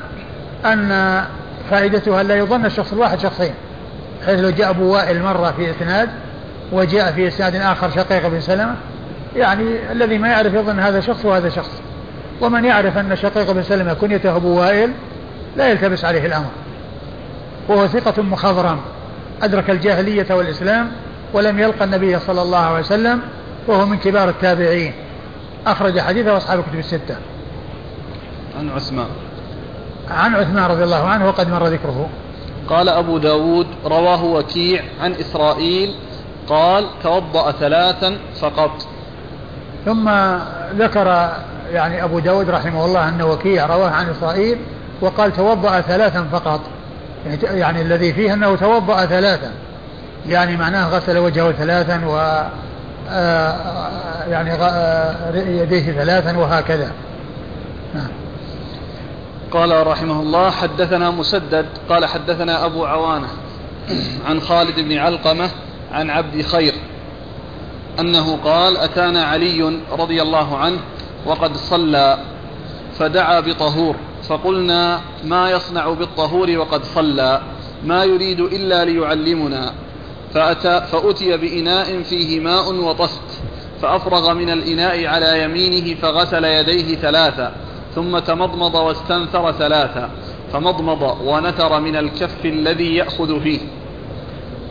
أن 0.65 1.23
فائدتها 1.71 2.23
لا 2.23 2.35
يظن 2.35 2.65
الشخص 2.65 2.93
الواحد 2.93 3.19
شخصين 3.19 3.53
حيث 4.25 4.39
لو 4.39 4.49
جاء 4.49 4.69
أبو 4.69 4.93
وائل 4.93 5.23
مرة 5.23 5.53
في 5.57 5.71
إسناد 5.71 6.09
وجاء 6.71 7.11
في 7.11 7.27
إسناد 7.27 7.55
آخر 7.55 7.89
شقيق 7.89 8.27
بن 8.27 8.41
سلمة 8.41 8.75
يعني 9.35 9.91
الذي 9.91 10.17
ما 10.17 10.27
يعرف 10.27 10.53
يظن 10.53 10.79
هذا 10.79 10.99
شخص 10.99 11.25
وهذا 11.25 11.49
شخص. 11.49 11.71
ومن 12.41 12.65
يعرف 12.65 12.97
أن 12.97 13.15
شقيق 13.15 13.51
بن 13.51 13.63
سلمة 13.63 13.93
كنيته 13.93 14.35
أبو 14.35 14.59
وائل 14.59 14.91
لا 15.57 15.69
يلتبس 15.69 16.05
عليه 16.05 16.25
الأمر. 16.25 16.49
وهو 17.67 17.87
ثقة 17.87 18.21
مخضرم 18.21 18.79
أدرك 19.41 19.69
الجاهلية 19.69 20.25
والإسلام 20.29 20.91
ولم 21.33 21.59
يلقى 21.59 21.85
النبي 21.85 22.19
صلى 22.19 22.41
الله 22.41 22.59
عليه 22.59 22.79
وسلم 22.79 23.21
وهو 23.67 23.85
من 23.85 23.97
كبار 23.97 24.29
التابعين. 24.29 24.93
أخرج 25.67 25.99
حديثه 25.99 26.37
أصحاب 26.37 26.59
الكتب 26.59 26.79
الستة. 26.79 27.15
عن 28.59 28.69
عثمان. 28.69 29.07
عن 30.09 30.35
عثمان 30.35 30.63
رضي 30.63 30.83
الله 30.83 31.07
عنه 31.07 31.27
وقد 31.27 31.49
مر 31.49 31.67
ذكره. 31.67 32.09
قال 32.69 32.89
أبو 32.89 33.17
داود 33.17 33.67
رواه 33.85 34.23
وكيع 34.23 34.83
عن 35.01 35.13
إسرائيل 35.13 35.95
قال 36.49 36.85
توضأ 37.03 37.51
ثلاثا 37.51 38.17
فقط. 38.41 38.71
ثم 39.85 40.09
ذكر 40.77 41.31
يعني 41.71 42.03
أبو 42.03 42.19
داود 42.19 42.49
رحمه 42.49 42.85
الله 42.85 43.09
أن 43.09 43.21
وكيع 43.21 43.65
رواه 43.65 43.89
عن 43.89 44.09
إسرائيل 44.09 44.57
وقال 45.01 45.33
توضأ 45.33 45.81
ثلاثا 45.81 46.27
فقط. 46.31 46.61
يعني, 47.25 47.59
يعني 47.59 47.81
الذي 47.81 48.13
فيه 48.13 48.33
أنه 48.33 48.55
توضأ 48.55 49.05
ثلاثا. 49.05 49.51
يعني 50.27 50.57
معناه 50.57 50.89
غسل 50.89 51.17
وجهه 51.17 51.51
ثلاثا 51.51 52.01
و 52.07 52.43
يعني 54.29 54.51
آه، 54.53 55.35
يديه 55.35 55.91
ثلاثا 55.91 56.37
وهكذا. 56.37 56.91
نعم. 57.93 58.07
قال 59.51 59.87
رحمه 59.87 60.19
الله 60.19 60.49
حدثنا 60.49 61.11
مسدد 61.11 61.65
قال 61.89 62.05
حدثنا 62.05 62.65
أبو 62.65 62.85
عوانة 62.85 63.27
عن 64.25 64.39
خالد 64.41 64.79
بن 64.79 64.97
علقمة 64.97 65.49
عن 65.91 66.09
عبد 66.09 66.41
خير 66.41 66.73
أنه 67.99 68.37
قال 68.43 68.77
أتانا 68.77 69.23
علي 69.23 69.79
رضي 69.91 70.21
الله 70.21 70.57
عنه 70.57 70.77
وقد 71.25 71.57
صلى 71.57 72.17
فدعا 72.99 73.39
بطهور 73.39 73.95
فقلنا 74.29 75.01
ما 75.23 75.51
يصنع 75.51 75.89
بالطهور 75.89 76.57
وقد 76.57 76.83
صلى 76.83 77.41
ما 77.83 78.03
يريد 78.03 78.39
إلا 78.39 78.85
ليعلمنا. 78.85 79.73
فأتى 80.33 80.81
فأتي 80.91 81.37
بإناء 81.37 82.03
فيه 82.03 82.39
ماء 82.39 82.73
وطست 82.73 83.21
فأفرغ 83.81 84.33
من 84.33 84.49
الإناء 84.49 85.05
على 85.05 85.43
يمينه 85.43 85.95
فغسل 86.01 86.43
يديه 86.45 86.95
ثلاثا 86.95 87.51
ثم 87.95 88.19
تمضمض 88.19 88.75
واستنثر 88.75 89.51
ثلاثا 89.51 90.09
فمضمض 90.53 91.17
ونثر 91.25 91.79
من 91.79 91.95
الكف 91.95 92.45
الذي 92.45 92.95
يأخذ 92.95 93.41
فيه 93.41 93.59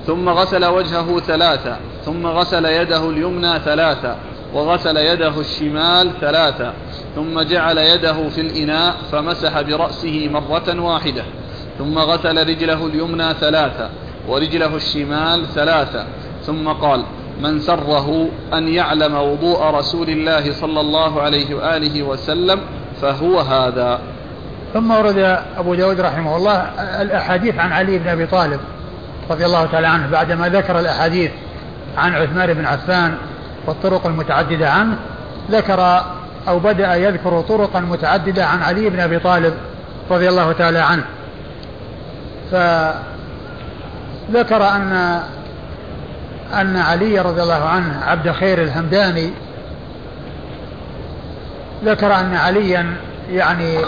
ثم 0.07 0.29
غسل 0.29 0.64
وجهه 0.64 1.21
ثلاثا 1.21 1.81
ثم 2.05 2.27
غسل 2.27 2.64
يده 2.64 3.11
اليمنى 3.11 3.59
ثلاثا 3.59 4.16
وغسل 4.55 4.97
يده 4.97 5.40
الشمال 5.40 6.12
ثلاثا 6.21 6.75
ثم 7.14 7.40
جعل 7.40 7.79
يده 7.79 8.29
في 8.29 8.40
الإناء 8.40 8.97
فمسح 9.12 9.61
برأسه 9.61 10.29
مرة 10.29 10.81
واحدة 10.81 11.25
ثم 11.79 11.99
غسل 11.99 12.49
رجله 12.49 12.87
اليمنى 12.87 13.35
ثلاثا 13.35 13.90
ورجله 14.29 14.77
الشمال 14.77 15.47
ثلاثا 15.55 16.07
ثم 16.47 16.69
قال 16.69 17.05
من 17.41 17.61
سره 17.61 18.29
أن 18.55 18.69
يعلم 18.69 19.14
وضوء 19.14 19.64
رسول 19.64 20.09
الله 20.09 20.53
صلى 20.53 20.81
الله 20.81 21.23
عليه 21.23 21.55
وآله 21.55 22.03
وسلم 22.03 22.61
فهو 23.03 23.41
هذا. 23.41 24.01
ثم 24.75 24.91
ورد 24.91 25.38
أبو 25.59 25.75
داود 25.75 26.01
رحمه 26.01 26.37
الله 26.37 26.57
الأحاديث 27.03 27.59
عن 27.59 27.73
علي 27.73 27.99
بن 27.99 28.09
أبي 28.09 28.27
طالب 28.27 28.61
رضي 29.31 29.47
الله 29.47 29.67
تعالى 29.67 29.87
عنه 29.87 30.11
بعدما 30.11 30.49
ذكر 30.49 30.81
الأحاديث 30.81 31.31
عن 31.97 32.14
عثمان 32.14 32.55
بن 32.55 32.64
عفان 32.67 33.14
والطرق 33.67 34.07
المتعددة 34.07 34.71
عنه 34.71 34.97
ذكر 35.51 36.03
أو 36.49 36.59
بدأ 36.59 36.95
يذكر 36.95 37.41
طرقا 37.41 37.81
متعددة 37.81 38.47
عن 38.47 38.62
علي 38.62 38.91
بن 38.91 39.01
أبي 39.01 39.19
طالب 39.19 39.55
رضي 40.11 40.29
الله 40.29 40.53
تعالى 40.53 40.79
عنه. 40.79 41.05
فذكر 44.29 44.69
أن 44.69 45.21
أن 46.55 46.77
علي 46.77 47.21
رضي 47.21 47.43
الله 47.43 47.64
عنه 47.64 48.01
عبد 48.07 48.31
خير 48.31 48.62
الهمداني 48.62 49.31
ذكر 51.85 52.14
أن 52.14 52.35
عليا 52.35 52.97
يعني 53.31 53.79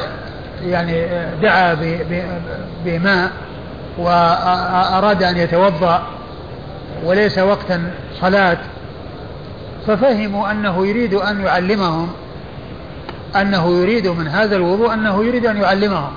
يعني 0.63 1.07
دعا 1.43 1.77
بماء 2.85 3.31
وأراد 3.99 5.23
أن 5.23 5.37
يتوضأ 5.37 6.03
وليس 7.05 7.39
وقتا 7.39 7.91
صلاة 8.21 8.59
ففهموا 9.87 10.51
أنه 10.51 10.87
يريد 10.87 11.15
أن 11.15 11.41
يعلمهم 11.41 12.09
أنه 13.37 13.71
يريد 13.83 14.09
من 14.09 14.29
هذا 14.29 14.57
الوضوء 14.57 14.95
أنه 14.95 15.25
يريد 15.25 15.47
أن 15.47 15.57
يعلمهم 15.57 16.13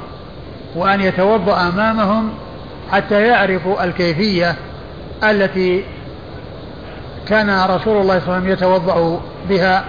وأن 0.76 1.02
يتوضأ 1.02 1.68
أمامهم 1.68 2.30
حتى 2.94 3.22
يعرفوا 3.22 3.84
الكيفية 3.84 4.56
التي 5.24 5.86
كان 7.28 7.50
رسول 7.50 8.02
الله 8.02 8.20
صلى 8.20 8.26
الله 8.26 8.34
عليه 8.34 8.38
وسلم 8.38 8.50
يتوضأ 8.50 9.22
بها. 9.50 9.84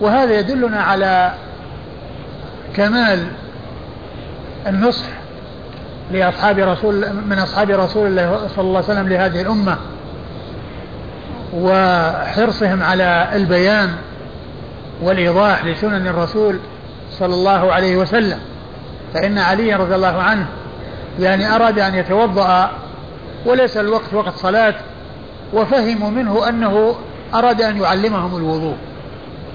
وهذا 0.00 0.38
يدلنا 0.38 0.82
على 0.82 1.32
كمال 2.76 3.26
النصح 4.66 5.06
لأصحاب 6.12 6.58
رسول 6.58 7.12
من 7.28 7.38
أصحاب 7.38 7.70
رسول 7.70 8.06
الله 8.06 8.48
صلى 8.56 8.64
الله 8.64 8.76
عليه 8.76 8.92
وسلم 8.92 9.08
لهذه 9.08 9.40
الأمة 9.42 9.76
وحرصهم 11.54 12.82
على 12.82 13.28
البيان 13.32 13.90
والإيضاح 15.02 15.64
لسنن 15.64 16.06
الرسول 16.06 16.58
صلى 17.10 17.34
الله 17.34 17.72
عليه 17.72 17.96
وسلم. 17.96 18.38
فإن 19.14 19.38
علي 19.38 19.74
رضي 19.74 19.94
الله 19.94 20.22
عنه 20.22 20.46
يعني 21.18 21.54
أراد 21.54 21.78
أن 21.78 21.94
يتوضأ 21.94 22.70
وليس 23.46 23.76
الوقت 23.76 24.14
وقت 24.14 24.34
صلاة 24.36 24.74
وفهموا 25.52 26.10
منه 26.10 26.48
أنه 26.48 26.94
أراد 27.34 27.62
أن 27.62 27.80
يعلمهم 27.80 28.36
الوضوء 28.36 28.76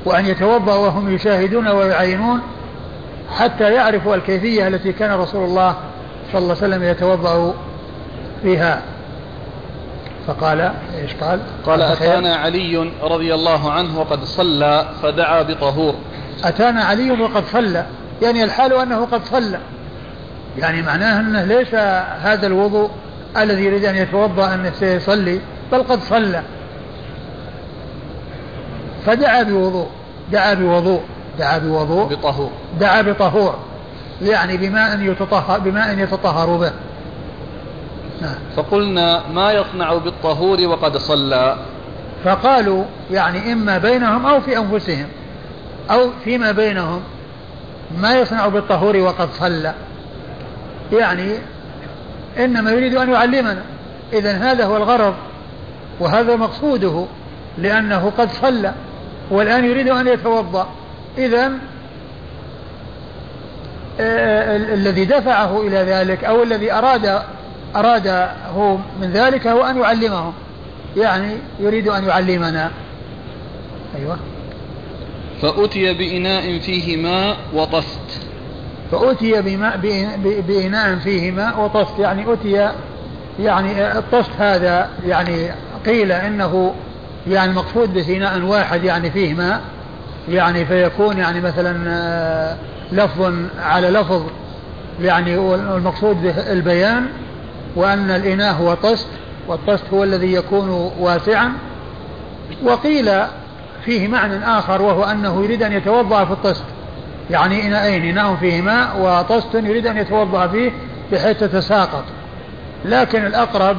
وأن 0.05 0.25
يتوضأ 0.25 0.75
وهم 0.75 1.15
يشاهدون 1.15 1.67
ويعينون 1.67 2.41
حتى 3.37 3.73
يعرفوا 3.73 4.15
الكيفية 4.15 4.67
التي 4.67 4.93
كان 4.93 5.11
رسول 5.11 5.43
الله 5.43 5.75
صلى 6.31 6.41
الله 6.41 6.55
عليه 6.55 6.67
وسلم 6.67 6.83
يتوضأ 6.83 7.53
فيها 8.43 8.81
فقال 10.27 10.61
إيش 11.01 11.13
قال؟ 11.21 11.39
قال 11.65 11.81
أتانا 11.81 12.35
علي 12.35 12.91
رضي 13.03 13.33
الله 13.33 13.71
عنه 13.71 13.99
وقد 13.99 14.23
صلى 14.23 14.85
فدعا 15.03 15.41
بطهور. 15.41 15.95
أتانا 16.43 16.83
علي 16.83 17.11
وقد 17.11 17.43
صلى 17.45 17.85
يعني 18.21 18.43
الحال 18.43 18.73
أنه 18.73 19.05
قد 19.05 19.25
صلى. 19.25 19.59
يعني 20.57 20.81
معناه 20.81 21.19
أنه 21.19 21.43
ليس 21.43 21.75
هذا 22.21 22.47
الوضوء 22.47 22.89
الذي 23.37 23.65
يريد 23.65 23.85
أن 23.85 23.95
يتوضأ 23.95 24.53
أنه 24.53 24.71
سيصلي 24.79 25.39
بل 25.71 25.83
قد 25.83 25.99
صلى. 25.99 26.43
فدعا 29.05 29.43
بوضوء 29.43 29.87
دعا 30.31 30.53
بوضوء 30.53 31.01
دعا 31.39 31.57
بوضوء 31.57 32.05
بطهور. 32.09 32.51
دعا 32.79 33.01
بطهور. 33.01 33.55
يعني 34.21 34.57
بماء 34.57 34.99
يتطهر 34.99 35.59
بماء 35.59 35.99
يتطهر 35.99 36.57
به. 36.57 36.71
نعم. 38.21 38.35
فقلنا 38.55 39.23
ما 39.33 39.51
يصنع 39.51 39.93
بالطهور 39.93 40.67
وقد 40.67 40.97
صلى. 40.97 41.57
فقالوا 42.23 42.83
يعني 43.11 43.53
إما 43.53 43.77
بينهم 43.77 44.25
أو 44.25 44.41
في 44.41 44.57
أنفسهم 44.57 45.07
أو 45.91 46.09
فيما 46.23 46.51
بينهم 46.51 47.01
ما 47.97 48.13
يصنع 48.13 48.47
بالطهور 48.47 48.97
وقد 48.97 49.29
صلى. 49.39 49.73
يعني 50.91 51.37
إنما 52.37 52.71
يريد 52.71 52.95
أن 52.95 53.09
يعلمنا. 53.09 53.63
إذا 54.13 54.31
هذا 54.31 54.65
هو 54.65 54.77
الغرض 54.77 55.13
وهذا 55.99 56.35
مقصوده 56.35 57.05
لأنه 57.57 58.11
قد 58.17 58.29
صلى 58.31 58.73
والآن 59.31 59.65
يريد 59.65 59.87
أن 59.89 60.07
يتوضأ. 60.07 60.67
إذا 61.17 61.51
آه، 63.99 64.57
الذي 64.57 65.05
دفعه 65.05 65.61
إلى 65.61 65.77
ذلك 65.77 66.23
أو 66.23 66.43
الذي 66.43 66.73
أراد 66.73 67.21
أراده 67.75 68.77
من 69.01 69.11
ذلك 69.13 69.47
هو 69.47 69.63
أن 69.63 69.77
يعلمهم 69.77 70.33
يعني 70.97 71.37
يريد 71.59 71.87
أن 71.87 72.03
يعلمنا. 72.05 72.71
أيوة. 73.95 74.17
فأتي 75.41 75.93
بإناء 75.93 76.59
فيه 76.59 76.97
ماء 76.97 77.37
وطست. 77.53 78.30
فأتي 78.91 79.41
بماء 79.41 79.77
بإناء 80.47 80.95
فيه 80.95 81.31
ماء 81.31 81.59
وطست 81.59 81.99
يعني 81.99 82.33
أتي 82.33 82.71
يعني 83.39 83.97
الطست 83.97 84.31
هذا 84.39 84.89
يعني 85.05 85.49
قيل 85.85 86.11
إنه 86.11 86.73
يعني 87.27 87.53
مقصود 87.53 87.93
به 87.93 88.17
إناء 88.17 88.41
واحد 88.41 88.83
يعني 88.83 89.11
فيه 89.11 89.33
ماء 89.33 89.61
يعني 90.29 90.65
فيكون 90.65 91.17
يعني 91.17 91.41
مثلا 91.41 91.83
آه، 91.87 92.55
لفظ 92.91 93.33
على 93.59 93.89
لفظ 93.89 94.23
يعني 95.01 95.37
والمقصود 95.37 96.21
به 96.21 96.51
البيان 96.51 97.05
وأن 97.75 98.11
الإناء 98.11 98.53
هو 98.53 98.73
طست 98.73 99.07
والطست 99.47 99.83
هو 99.93 100.03
الذي 100.03 100.33
يكون 100.33 100.91
واسعا. 100.99 101.53
وقيل 102.63 103.11
فيه 103.85 104.07
معنى 104.07 104.45
آخر 104.45 104.81
وهو 104.81 105.03
أنه 105.03 105.43
يريد 105.43 105.63
أن 105.63 105.73
يتوضأ 105.73 106.25
في 106.25 106.31
الطست 106.31 106.63
يعني 107.29 107.67
إناءين 107.67 108.17
إناء 108.17 108.35
فيه 108.35 108.61
ماء 108.61 108.99
وطست 108.99 109.55
يريد 109.55 109.87
أن 109.87 109.97
يتوضأ 109.97 110.47
فيه 110.47 110.71
بحيث 111.11 111.39
تتساقط. 111.39 112.03
لكن 112.85 113.25
الأقرب 113.25 113.77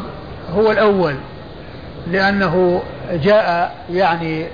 هو 0.55 0.71
الأول 0.71 1.15
لأنه 2.11 2.83
جاء 3.13 3.75
يعني 3.93 4.47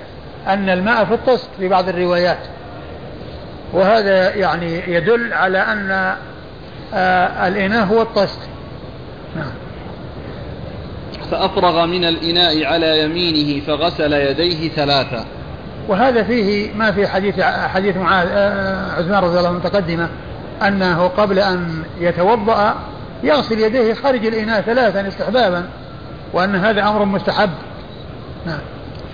أن 0.47 0.69
الماء 0.69 1.05
في 1.05 1.13
الطست 1.13 1.49
في 1.59 1.67
بعض 1.67 1.89
الروايات. 1.89 2.39
وهذا 3.73 4.35
يعني 4.35 4.93
يدل 4.93 5.33
على 5.33 5.57
أن 5.57 6.15
آه 6.93 7.47
الإناء 7.47 7.85
هو 7.85 8.01
الطست. 8.01 8.39
نعم. 9.35 9.51
فأفرغ 11.31 11.85
من 11.85 12.05
الإناء 12.05 12.65
على 12.65 13.03
يمينه 13.03 13.65
فغسل 13.65 14.13
يديه 14.13 14.69
ثلاثة. 14.69 15.25
وهذا 15.89 16.23
فيه 16.23 16.73
ما 16.73 16.91
في 16.91 17.07
حديث 17.07 17.41
حديث 17.41 17.97
معاذ 17.97 18.27
آه، 18.31 18.91
عثمان 18.91 19.23
رضي 19.23 19.37
الله 19.37 19.49
عنه 19.49 19.57
متقدمة 19.57 20.09
أنه 20.67 21.07
قبل 21.07 21.39
أن 21.39 21.83
يتوضأ 21.99 22.75
يغسل 23.23 23.59
يديه 23.59 23.93
خارج 23.93 24.25
الإناء 24.25 24.61
ثلاثا 24.61 25.07
استحبابا 25.07 25.65
وأن 26.33 26.55
هذا 26.55 26.81
أمر 26.81 27.05
مستحب. 27.05 27.49
نعم. 28.45 28.59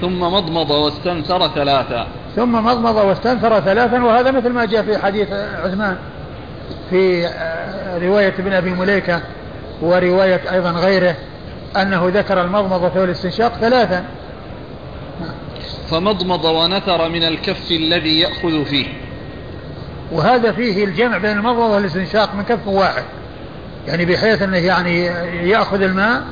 ثم 0.02 0.20
مضمض 0.20 0.70
واستنثر 0.70 1.48
ثلاثا. 1.48 2.08
ثم 2.36 2.52
مضمض 2.66 2.96
واستنثر 2.96 3.60
ثلاثا 3.60 4.04
وهذا 4.04 4.32
مثل 4.32 4.50
ما 4.50 4.66
جاء 4.66 4.84
في 4.84 4.98
حديث 4.98 5.28
عثمان 5.64 5.98
في 6.90 7.28
آه، 7.28 7.98
رواية 7.98 8.34
ابن 8.40 8.54
أبي 8.54 8.70
مليكة 8.70 9.22
ورواية 9.82 10.42
أيضا 10.52 10.72
غيره 10.72 11.16
أنه 11.82 12.12
ذكر 12.14 12.42
المضمضة 12.42 13.02
والاستنشاق 13.02 13.54
ثلاثا. 13.54 14.04
فمضمض 15.90 16.46
ونثر 16.46 17.10
من 17.10 17.24
الكف 17.24 17.72
الذي 17.72 18.20
يأخذ 18.20 18.66
فيه. 18.66 18.86
وهذا 20.12 20.52
فيه 20.52 20.84
الجمع 20.86 21.18
بين 21.18 21.32
المضمضة 21.32 21.76
والاستنشاق 21.76 22.36
من 22.36 22.44
كف 22.44 22.68
واحد. 22.68 23.04
يعني 23.88 24.06
بحيث 24.06 24.42
أنه 24.42 24.58
يعني 24.58 25.06
يأخذ 25.50 25.82
الماء 25.82 26.24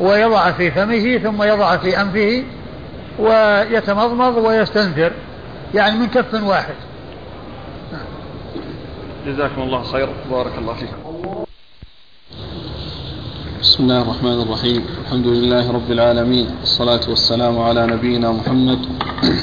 ويضع 0.00 0.52
في 0.52 0.70
فمه 0.70 1.18
ثم 1.18 1.42
يضع 1.42 1.76
في 1.76 2.00
أنفه 2.00 2.44
ويتمضمض 3.18 4.36
ويستنثر. 4.36 5.12
يعني 5.74 5.98
من 5.98 6.06
كف 6.06 6.42
واحد. 6.42 6.74
جزاكم 9.26 9.62
الله 9.62 9.82
خير 9.82 10.08
بارك 10.30 10.52
الله 10.58 10.74
فيكم. 10.74 11.05
بسم 13.66 13.82
الله 13.82 14.02
الرحمن 14.02 14.40
الرحيم 14.42 14.82
الحمد 15.04 15.26
لله 15.26 15.70
رب 15.72 15.90
العالمين 15.90 16.46
والصلاة 16.60 17.00
والسلام 17.08 17.58
على 17.58 17.86
نبينا 17.86 18.32
محمد 18.32 18.78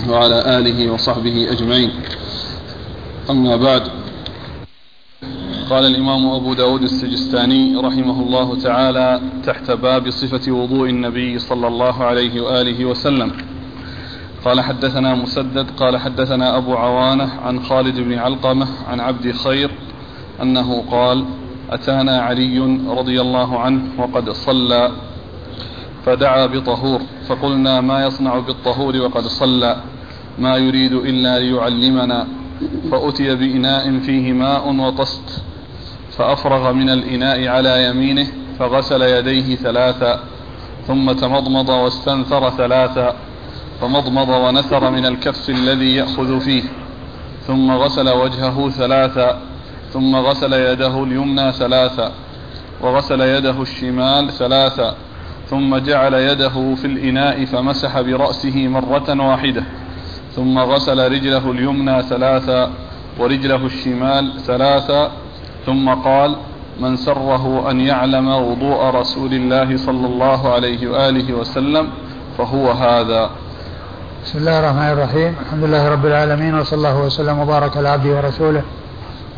وعلى 0.09 0.57
آله 0.57 0.91
وصحبه 0.91 1.51
أجمعين 1.51 1.91
أما 3.29 3.55
بعد 3.55 3.83
قال 5.69 5.85
الإمام 5.85 6.27
أبو 6.29 6.53
داود 6.53 6.81
السجستاني 6.81 7.75
رحمه 7.75 8.21
الله 8.21 8.59
تعالى 8.59 9.21
تحت 9.45 9.71
باب 9.71 10.09
صفة 10.09 10.51
وضوء 10.51 10.89
النبي 10.89 11.39
صلى 11.39 11.67
الله 11.67 12.03
عليه 12.03 12.41
وآله 12.41 12.85
وسلم 12.85 13.31
قال 14.45 14.61
حدثنا 14.61 15.15
مسدد 15.15 15.67
قال 15.77 15.97
حدثنا 15.97 16.57
أبو 16.57 16.73
عوانة 16.73 17.29
عن 17.45 17.63
خالد 17.63 17.99
بن 17.99 18.13
علقمة 18.13 18.67
عن 18.87 18.99
عبد 18.99 19.31
خير 19.31 19.71
أنه 20.41 20.83
قال 20.91 21.25
أتانا 21.69 22.21
علي 22.21 22.59
رضي 22.87 23.21
الله 23.21 23.59
عنه 23.59 23.81
وقد 23.97 24.29
صلى 24.29 24.91
فدعا 26.05 26.45
بطهور 26.45 27.01
فقلنا 27.27 27.81
ما 27.81 28.05
يصنع 28.05 28.39
بالطهور 28.39 28.97
وقد 28.97 29.27
صلى 29.27 29.77
ما 30.39 30.57
يريد 30.57 30.93
إلا 30.93 31.39
ليعلمنا 31.39 32.27
فأتي 32.91 33.35
بإناء 33.35 33.99
فيه 33.99 34.33
ماء 34.33 34.75
وطست 34.75 35.43
فأفرغ 36.17 36.73
من 36.73 36.89
الإناء 36.89 37.47
على 37.47 37.87
يمينه 37.89 38.27
فغسل 38.59 39.01
يديه 39.01 39.55
ثلاثا 39.55 40.19
ثم 40.87 41.11
تمضمض 41.11 41.69
واستنثر 41.69 42.49
ثلاثا 42.49 43.15
فمضمض 43.81 44.29
ونثر 44.29 44.91
من 44.91 45.05
الكف 45.05 45.49
الذي 45.49 45.95
يأخذ 45.95 46.39
فيه 46.39 46.63
ثم 47.47 47.71
غسل 47.71 48.09
وجهه 48.09 48.69
ثلاثا 48.69 49.41
ثم 49.93 50.15
غسل 50.15 50.53
يده 50.53 51.03
اليمنى 51.03 51.51
ثلاثا 51.51 52.11
وغسل 52.81 53.21
يده 53.21 53.61
الشمال 53.61 54.31
ثلاثا 54.31 54.95
ثم 55.49 55.77
جعل 55.77 56.13
يده 56.13 56.75
في 56.75 56.87
الإناء 56.87 57.45
فمسح 57.45 58.01
برأسه 58.01 58.67
مرة 58.67 59.27
واحدة 59.29 59.63
ثم 60.35 60.59
غسل 60.59 61.11
رجله 61.11 61.51
اليمنى 61.51 62.01
ثلاثا 62.01 62.71
ورجله 63.19 63.65
الشمال 63.65 64.41
ثلاثا 64.47 65.11
ثم 65.65 65.89
قال 65.89 66.35
من 66.79 66.95
سره 66.95 67.71
أن 67.71 67.81
يعلم 67.81 68.27
وضوء 68.27 68.83
رسول 68.83 69.33
الله 69.33 69.77
صلى 69.77 70.07
الله 70.07 70.53
عليه 70.53 70.87
وآله 70.87 71.33
وسلم 71.33 71.87
فهو 72.37 72.71
هذا. 72.71 73.29
بسم 74.25 74.39
الله 74.39 74.59
الرحمن 74.59 74.91
الرحيم. 74.91 75.35
الحمد 75.45 75.63
لله 75.63 75.89
رب 75.89 76.05
العالمين 76.05 76.55
وصلى 76.55 76.77
الله 76.77 76.97
وسلم 77.01 77.39
وبارك 77.39 77.77
على 77.77 77.89
عبده 77.89 78.09
ورسوله. 78.17 78.63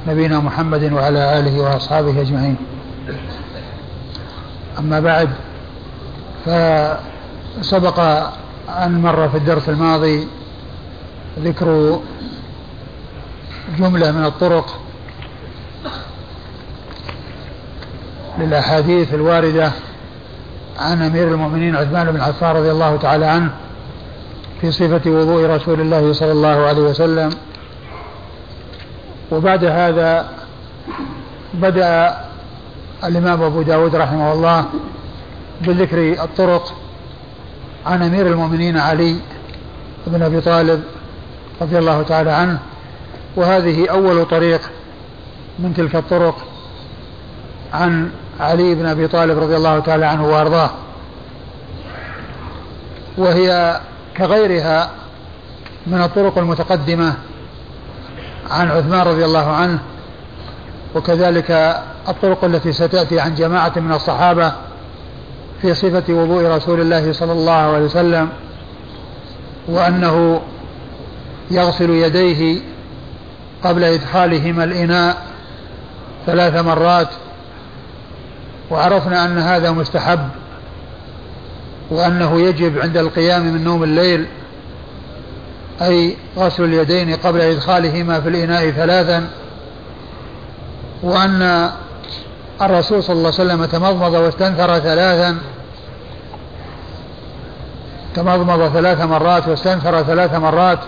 نبينا 0.08 0.40
محمد 0.40 0.94
وعلى 0.94 1.40
آله 1.40 1.60
وأصحابه 1.60 2.22
أجمعين. 2.22 2.58
أما 4.80 5.00
بعد 5.00 5.30
فسبق 6.46 8.00
أن 8.70 9.02
مر 9.02 9.30
في 9.30 9.38
الدرس 9.38 9.70
الماضي 9.70 10.28
ذكر 11.40 12.00
جملة 13.80 14.12
من 14.12 14.26
الطرق 14.26 14.80
للأحاديث 18.40 19.14
الواردة 19.14 19.72
عن 20.80 21.02
أمير 21.02 21.28
المؤمنين 21.28 21.76
عثمان 21.76 22.12
بن 22.12 22.22
عفان 22.22 22.56
رضي 22.56 22.72
الله 22.72 22.96
تعالى 22.98 23.26
عنه 23.26 23.50
في 24.62 24.72
صفة 24.72 25.12
وضوء 25.12 25.46
رسول 25.46 25.82
الله 25.82 26.14
صلى 26.14 26.32
الله 26.32 26.66
عليه 26.66 26.82
وسلم. 26.82 27.30
وبعد 29.36 29.66
هذا 29.66 30.30
بدأ 31.54 32.18
الإمام 33.04 33.44
أبو 33.44 33.62
داود 33.62 33.96
رحمه 33.96 34.34
الله 34.34 34.66
بذكر 35.62 36.24
الطرق 36.24 36.74
عن 37.86 38.04
أمير 38.04 38.28
المؤمنين 38.28 38.78
علي 38.78 39.16
بن 40.08 40.22
أبي 40.22 40.42
طالب 40.42 40.84
رضي 41.62 41.78
الله 41.78 42.02
تعالى 42.02 42.32
عنه. 42.32 42.60
وهذه 43.36 43.90
أول 43.90 44.26
طريق 44.26 44.62
من 45.60 45.74
تلك 45.74 45.96
الطرق 45.96 46.36
عن 47.74 48.12
علي 48.40 48.76
بن 48.76 48.86
أبي 48.86 49.08
طالب 49.08 49.40
رضي 49.40 49.56
الله 49.56 49.80
تعالى 49.80 50.06
عنه 50.06 50.28
وأرضاه. 50.28 50.70
وهي 53.18 53.80
كغيرها 54.18 54.90
من 55.88 56.02
الطرق 56.02 56.38
المتقدمة 56.38 57.14
عن 58.52 58.72
عثمان 58.72 59.08
رضي 59.08 59.26
الله 59.26 59.52
عنه 59.52 59.80
وكذلك 60.96 61.82
الطرق 62.08 62.46
التي 62.46 62.74
ستأتي 62.74 63.20
عن 63.20 63.36
جماعة 63.36 63.74
من 63.76 63.92
الصحابة 63.92 64.52
في 65.62 65.74
صفة 65.74 66.14
وضوء 66.14 66.48
رسول 66.48 66.82
الله 66.82 67.14
صلى 67.14 67.32
الله 67.32 67.52
عليه 67.52 67.86
وسلم 67.86 68.30
وأنه 69.68 70.42
يغسل 71.52 71.90
يديه 71.90 72.62
قبل 73.64 73.84
إدخالهما 73.84 74.64
الإناء 74.64 75.18
ثلاث 76.26 76.56
مرات 76.56 77.08
وعرفنا 78.72 79.26
أن 79.26 79.38
هذا 79.38 79.72
مستحب 79.72 80.30
وأنه 81.92 82.42
يجب 82.42 82.80
عند 82.80 82.98
القيام 82.98 83.42
من 83.42 83.64
نوم 83.64 83.84
الليل 83.84 84.28
أي 85.82 86.18
غسل 86.38 86.64
اليدين 86.64 87.16
قبل 87.16 87.42
إدخالهما 87.42 88.22
في 88.22 88.30
الإناء 88.30 88.72
ثلاثا 88.72 89.28
وأن 91.04 91.70
الرسول 92.62 93.04
صلى 93.04 93.14
الله 93.14 93.34
عليه 93.40 93.54
وسلم 93.54 93.66
تمضمض 93.66 94.14
واستنثر 94.14 94.80
ثلاثا 94.80 95.38
تمضمض 98.16 98.74
ثلاث 98.74 99.02
مرات 99.02 99.48
واستنثر 99.48 100.04
ثلاث 100.04 100.36
مرات. 100.36 100.80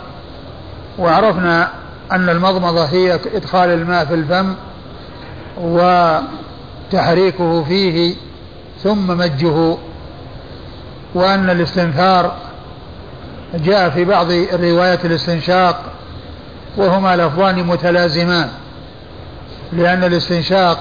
وعرفنا 1.00 1.72
أن 2.12 2.30
المضمضة 2.30 2.86
هي 2.86 3.20
إدخال 3.36 3.70
الماء 3.70 4.06
في 4.06 4.14
الفم 4.14 4.54
وتحريكه 5.62 7.64
فيه 7.64 8.16
ثم 8.84 9.18
مجه 9.18 9.78
وأن 11.16 11.50
الاستنثار 11.50 12.36
جاء 13.54 13.90
في 13.90 14.06
بعض 14.06 14.32
الروايات 14.32 15.06
الاستنشاق 15.06 15.82
وهما 16.78 17.16
لفظان 17.16 17.64
متلازمان 17.64 18.50
لأن 19.74 20.04
الاستنشاق 20.04 20.80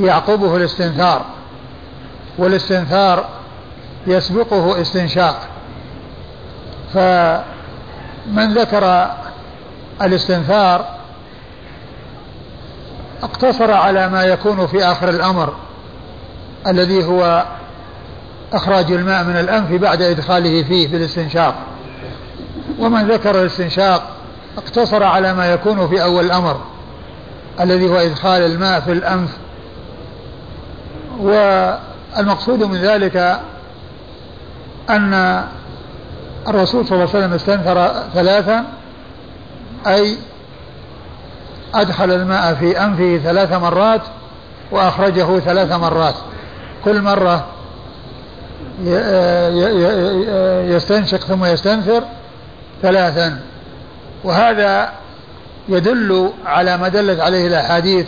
يعقبه 0.00 0.56
الاستنثار 0.56 1.24
والاستنثار 2.38 3.28
يسبقه 4.06 4.80
استنشاق. 4.80 5.48
فمن 6.94 8.54
ذكر 8.54 9.10
الاستنثار 10.02 10.84
اقتصر 13.22 13.70
على 13.70 14.08
ما 14.08 14.22
يكون 14.22 14.66
في 14.66 14.84
آخر 14.84 15.08
الأمر 15.08 15.54
الذي 16.66 17.04
هو 17.04 17.44
إخراج 18.52 18.92
الماء 18.92 19.24
من 19.24 19.36
الأنف 19.36 19.72
بعد 19.72 20.02
إدخاله 20.02 20.62
فيه 20.62 20.88
في 20.88 20.96
الاستنشاق. 20.96 21.54
ومن 22.78 23.08
ذكر 23.08 23.40
الاستنشاق 23.40 24.02
اقتصر 24.58 25.02
على 25.02 25.34
ما 25.34 25.52
يكون 25.52 25.88
في 25.88 26.02
أول 26.02 26.24
الأمر 26.24 26.60
الذي 27.60 27.88
هو 27.88 27.96
إدخال 27.96 28.42
الماء 28.42 28.80
في 28.80 28.92
الأنف. 28.92 29.30
والمقصود 31.20 32.62
من 32.62 32.76
ذلك 32.76 33.40
أن 34.90 35.44
الرسول 36.48 36.86
صلى 36.86 36.96
الله 36.96 37.08
عليه 37.14 37.18
وسلم 37.18 37.32
استنثر 37.32 38.02
ثلاثا 38.14 38.64
أي 39.86 40.16
أدخل 41.74 42.10
الماء 42.10 42.54
في 42.54 42.80
أنفه 42.84 43.20
ثلاث 43.24 43.52
مرات 43.52 44.00
وأخرجه 44.70 45.38
ثلاث 45.38 45.72
مرات. 45.72 46.14
كل 46.84 47.02
مرة 47.02 47.46
يستنشق 50.74 51.18
ثم 51.18 51.44
يستنثر 51.44 52.02
ثلاثا. 52.82 53.40
وهذا 54.24 54.92
يدل 55.68 56.30
على 56.46 56.76
ما 56.76 56.88
دلت 56.88 57.20
عليه 57.20 57.46
الأحاديث 57.46 58.06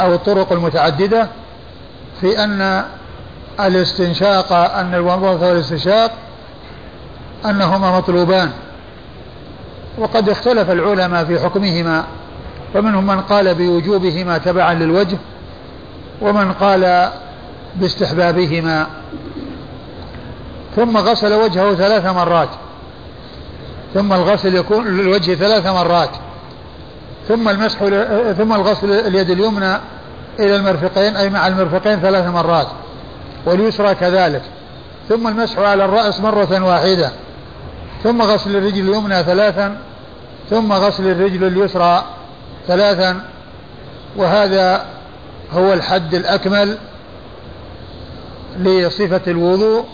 أو 0.00 0.14
الطرق 0.14 0.52
المتعددة 0.52 1.28
في 2.20 2.44
أن 2.44 2.84
الاستنشاق 3.60 4.52
أن 4.52 4.94
الوضوء 4.94 5.48
والاستنشاق 5.48 6.12
أنهما 7.44 7.98
مطلوبان. 7.98 8.50
وقد 9.98 10.28
اختلف 10.28 10.70
العلماء 10.70 11.24
في 11.24 11.38
حكمهما 11.38 12.04
فمنهم 12.74 13.06
من 13.06 13.20
قال 13.20 13.54
بوجوبهما 13.54 14.38
تبعا 14.38 14.74
للوجه 14.74 15.18
ومن 16.22 16.52
قال 16.52 17.10
باستحبابهما. 17.76 18.86
ثم 20.76 20.96
غسل 20.96 21.32
وجهه 21.32 21.74
ثلاث 21.74 22.06
مرات. 22.06 22.48
ثم 23.94 24.12
الغسل 24.12 24.54
يكون 24.54 24.86
للوجه 24.96 25.34
ثلاث 25.34 25.66
مرات. 25.66 26.10
ثم 27.28 27.48
المسح 27.48 27.78
ثم 28.38 28.52
الغسل 28.52 28.92
اليد 28.92 29.30
اليمنى 29.30 29.76
إلى 30.40 30.56
المرفقين 30.56 31.16
أي 31.16 31.30
مع 31.30 31.46
المرفقين 31.46 32.00
ثلاث 32.00 32.26
مرات. 32.26 32.66
واليسرى 33.46 33.94
كذلك. 33.94 34.42
ثم 35.08 35.28
المسح 35.28 35.58
على 35.58 35.84
الرأس 35.84 36.20
مرة 36.20 36.64
واحدة. 36.64 37.10
ثم 38.02 38.22
غسل 38.22 38.56
الرجل 38.56 38.88
اليمنى 38.88 39.22
ثلاثا. 39.22 39.76
ثم 40.50 40.72
غسل 40.72 41.06
الرجل 41.06 41.44
اليسرى 41.44 42.04
ثلاثا. 42.68 43.20
وهذا 44.16 44.84
هو 45.52 45.72
الحد 45.72 46.14
الأكمل 46.14 46.78
لصفة 48.58 49.20
الوضوء. 49.26 49.84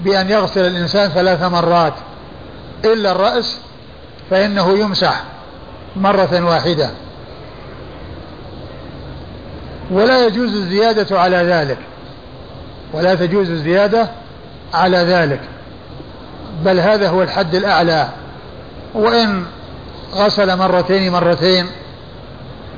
بأن 0.00 0.30
يغسل 0.30 0.66
الإنسان 0.66 1.10
ثلاث 1.10 1.42
مرات. 1.42 1.94
إلا 2.84 3.12
الرأس 3.12 3.58
فإنه 4.30 4.78
يمسح 4.78 5.22
مرة 5.96 6.44
واحدة. 6.44 6.90
ولا 9.90 10.26
يجوز 10.26 10.54
الزيادة 10.54 11.20
على 11.20 11.36
ذلك. 11.36 11.78
ولا 12.92 13.14
تجوز 13.14 13.50
الزيادة 13.50 14.08
على 14.74 14.98
ذلك. 14.98 15.40
بل 16.64 16.80
هذا 16.80 17.08
هو 17.08 17.22
الحد 17.22 17.54
الأعلى. 17.54 18.08
وإن 18.94 19.44
غسل 20.14 20.56
مرتين 20.56 21.12
مرتين 21.12 21.66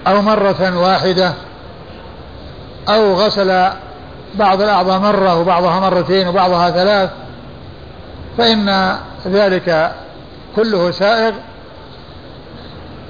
أو 0.06 0.22
مرة 0.22 0.78
واحدة 0.78 1.32
أو 2.88 3.14
غسل 3.14 3.70
بعض 4.34 4.62
الأعضاء 4.62 4.98
مرة 4.98 5.40
وبعضها 5.40 5.80
مرتين 5.80 6.28
وبعضها 6.28 6.70
ثلاث 6.70 7.10
فإن 8.38 8.96
ذلك 9.26 9.92
كله 10.56 10.90
سائغ 10.90 11.32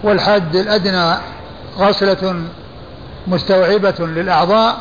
والحد 0.02 0.56
الأدنى 0.56 1.14
غسلة 1.78 2.42
مستوعبة 3.26 3.94
للأعضاء 4.00 4.76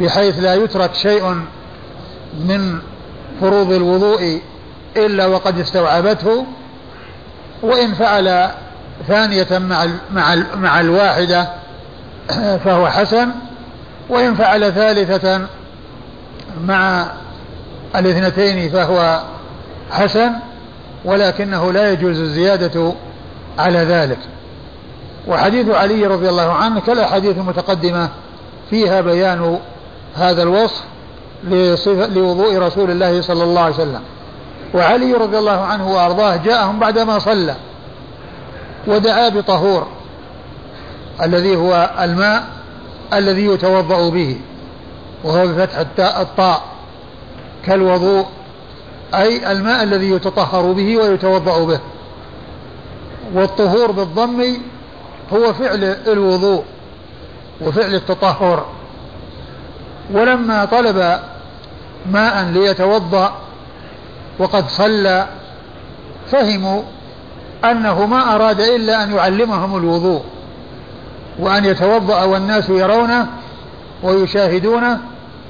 بحيث 0.00 0.38
لا 0.38 0.54
يترك 0.54 0.94
شيء 0.94 1.42
من 2.34 2.78
فروض 3.40 3.72
الوضوء 3.72 4.40
إلا 4.96 5.26
وقد 5.26 5.58
استوعبته 5.58 6.46
وإن 7.62 7.94
فعل 7.94 8.50
ثانية 9.08 9.58
مع 9.58 9.86
مع 10.12 10.36
مع 10.56 10.80
الواحدة 10.80 11.48
فهو 12.64 12.88
حسن. 12.88 13.28
وإن 14.08 14.34
فعل 14.34 14.72
ثالثة 14.72 15.46
مع 16.64 17.06
الاثنتين 17.96 18.70
فهو 18.70 19.20
حسن 19.90 20.32
ولكنه 21.04 21.72
لا 21.72 21.92
يجوز 21.92 22.20
الزيادة 22.20 22.92
على 23.58 23.78
ذلك. 23.78 24.18
وحديث 25.28 25.68
علي 25.68 26.06
رضي 26.06 26.28
الله 26.28 26.52
عنه 26.52 26.80
كالأحاديث 26.80 27.38
المتقدمة 27.38 28.08
فيها 28.70 29.00
بيان 29.00 29.58
هذا 30.16 30.42
الوصف 30.42 30.82
لوضوء 32.14 32.58
رسول 32.58 32.90
الله 32.90 33.22
صلى 33.22 33.44
الله 33.44 33.60
عليه 33.60 33.74
وسلم. 33.74 34.02
وعلي 34.74 35.12
رضي 35.12 35.38
الله 35.38 35.60
عنه 35.60 35.90
وأرضاه 35.90 36.36
جاءهم 36.36 36.78
بعدما 36.78 37.18
صلى 37.18 37.54
ودعا 38.86 39.28
بطهور 39.28 39.86
الذي 41.22 41.56
هو 41.56 41.90
الماء 42.00 42.42
الذي 43.18 43.46
يتوضأ 43.46 44.10
به 44.10 44.40
وهو 45.24 45.46
بفتح 45.46 45.78
الطاء 45.98 46.62
كالوضوء 47.66 48.26
أي 49.14 49.52
الماء 49.52 49.82
الذي 49.82 50.10
يتطهر 50.10 50.72
به 50.72 50.96
ويتوضأ 50.96 51.64
به. 51.64 51.80
والطهور 53.34 53.90
بالضم 53.90 54.56
هو 55.32 55.52
فعل 55.52 55.84
الوضوء 55.84 56.64
وفعل 57.60 57.94
التطهر. 57.94 58.66
ولما 60.12 60.64
طلب 60.64 61.20
ماء 62.10 62.44
ليتوضأ 62.44 63.32
وقد 64.38 64.68
صلى 64.68 65.26
فهموا 66.30 66.82
أنه 67.64 68.06
ما 68.06 68.34
أراد 68.34 68.60
إلا 68.60 69.04
أن 69.04 69.14
يعلمهم 69.16 69.76
الوضوء. 69.76 70.22
وأن 71.38 71.64
يتوضأ 71.64 72.24
والناس 72.24 72.68
يرونه 72.68 73.26
ويشاهدونه 74.02 74.98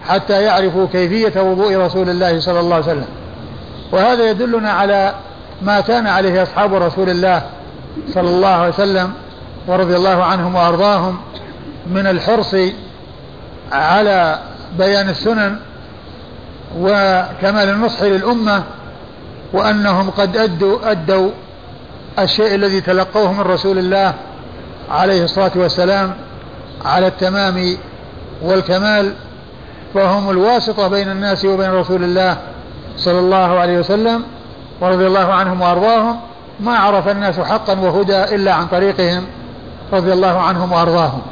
حتى 0.09 0.43
يعرفوا 0.43 0.87
كيفية 0.93 1.41
وضوء 1.41 1.77
رسول 1.77 2.11
الله 2.11 2.41
صلى 2.41 2.61
الله 2.61 2.75
عليه 2.75 2.85
وسلم. 2.85 3.09
وهذا 3.93 4.31
يدلنا 4.31 4.71
على 4.71 5.15
ما 5.63 5.81
كان 5.81 6.07
عليه 6.07 6.43
أصحاب 6.43 6.75
رسول 6.75 7.11
الله 7.11 7.43
صلى 8.15 8.29
الله 8.29 8.49
عليه 8.49 8.69
وسلم 8.69 9.13
ورضي 9.67 9.97
الله 9.97 10.25
عنهم 10.25 10.55
وأرضاهم 10.55 11.19
من 11.87 12.07
الحرص 12.07 12.57
على 13.73 14.39
بيان 14.79 15.09
السنن 15.09 15.57
وكمال 16.79 17.69
النصح 17.69 18.03
للأمة 18.03 18.63
وأنهم 19.53 20.11
قد 20.11 20.37
أدوا 20.37 20.91
أدوا 20.91 21.31
الشيء 22.19 22.55
الذي 22.55 22.81
تلقوه 22.81 23.33
من 23.33 23.41
رسول 23.41 23.79
الله 23.79 24.15
عليه 24.91 25.25
الصلاة 25.25 25.53
والسلام 25.57 26.15
على 26.85 27.07
التمام 27.07 27.77
والكمال 28.43 29.15
فهم 29.95 30.31
الواسطة 30.31 30.89
بين 30.89 31.11
الناس 31.11 31.45
وبين 31.45 31.71
رسول 31.71 32.05
الله 32.05 32.37
صلى 32.97 33.19
الله 33.19 33.59
عليه 33.59 33.79
وسلم 33.79 34.23
ورضي 34.81 35.07
الله 35.07 35.33
عنهم 35.33 35.61
وأرضاهم. 35.61 36.17
ما 36.61 36.79
عرف 36.79 37.09
الناس 37.09 37.41
حقا 37.41 37.81
وهدى 37.81 38.25
إلا 38.25 38.55
عن 38.55 38.67
طريقهم 38.67 39.27
رضي 39.93 40.13
الله 40.13 40.41
عنهم 40.41 40.73
وأرضاهم. 40.73 41.23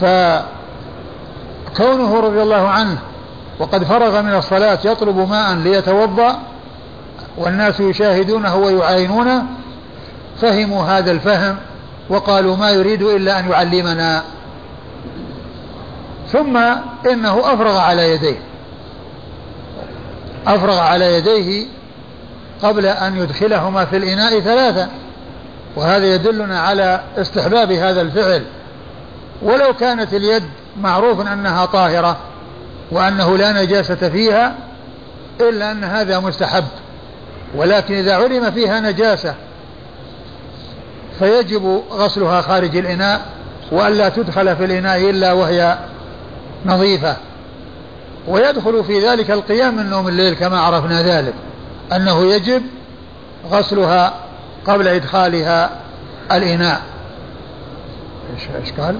فكونه 0.00 2.20
رضي 2.20 2.42
الله 2.42 2.68
عنه 2.68 2.98
وقد 3.58 3.84
فرغ 3.84 4.22
من 4.22 4.34
الصلاة 4.34 4.78
يطلب 4.84 5.28
ماء 5.28 5.54
ليتوضأ 5.54 6.38
والناس 7.38 7.80
يشاهدونه 7.80 8.56
ويعاينونه 8.56 9.44
فهموا 10.40 10.84
هذا 10.84 11.10
الفهم 11.10 11.56
وقالوا 12.08 12.56
ما 12.56 12.70
يريد 12.70 13.02
إلا 13.02 13.38
أن 13.38 13.50
يعلمنا. 13.50 14.22
ثم 16.32 16.56
إنه 17.10 17.54
أفرغ 17.54 17.76
على 17.78 18.10
يديه. 18.10 18.38
أفرغ 20.46 20.78
على 20.78 21.14
يديه 21.14 21.66
قبل 22.62 22.86
أن 22.86 23.16
يدخلهما 23.16 23.84
في 23.84 23.96
الإناء 23.96 24.40
ثلاثا 24.40 24.88
وهذا 25.76 26.14
يدلنا 26.14 26.60
على 26.60 27.00
استحباب 27.16 27.72
هذا 27.72 28.00
الفعل. 28.00 28.44
ولو 29.42 29.72
كانت 29.72 30.14
اليد 30.14 30.42
معروف 30.80 31.20
أنها 31.20 31.66
طاهرة 31.66 32.16
وأنه 32.90 33.36
لا 33.36 33.62
نجاسة 33.62 34.08
فيها 34.08 34.54
إلا 35.40 35.72
أن 35.72 35.84
هذا 35.84 36.18
مستحب. 36.18 36.64
ولكن 37.54 37.94
إذا 37.94 38.14
علم 38.14 38.50
فيها 38.50 38.80
نجاسة 38.80 39.34
فيجب 41.18 41.82
غسلها 41.90 42.40
خارج 42.40 42.76
الإناء 42.76 43.26
وألا 43.72 44.08
تدخل 44.08 44.56
في 44.56 44.64
الإناء 44.64 45.10
إلا 45.10 45.32
وهي 45.32 45.78
نظيفة. 46.66 47.16
ويدخل 48.28 48.84
في 48.84 49.00
ذلك 49.08 49.30
القيام 49.30 49.76
من 49.76 49.90
نوم 49.90 50.08
الليل 50.08 50.34
كما 50.34 50.60
عرفنا 50.60 51.02
ذلك 51.02 51.34
أنه 51.92 52.34
يجب 52.34 52.62
غسلها 53.50 54.14
قبل 54.66 54.88
إدخالها 54.88 55.70
الإناء. 56.32 56.82
إيش 58.60 58.72
قال؟ 58.72 58.96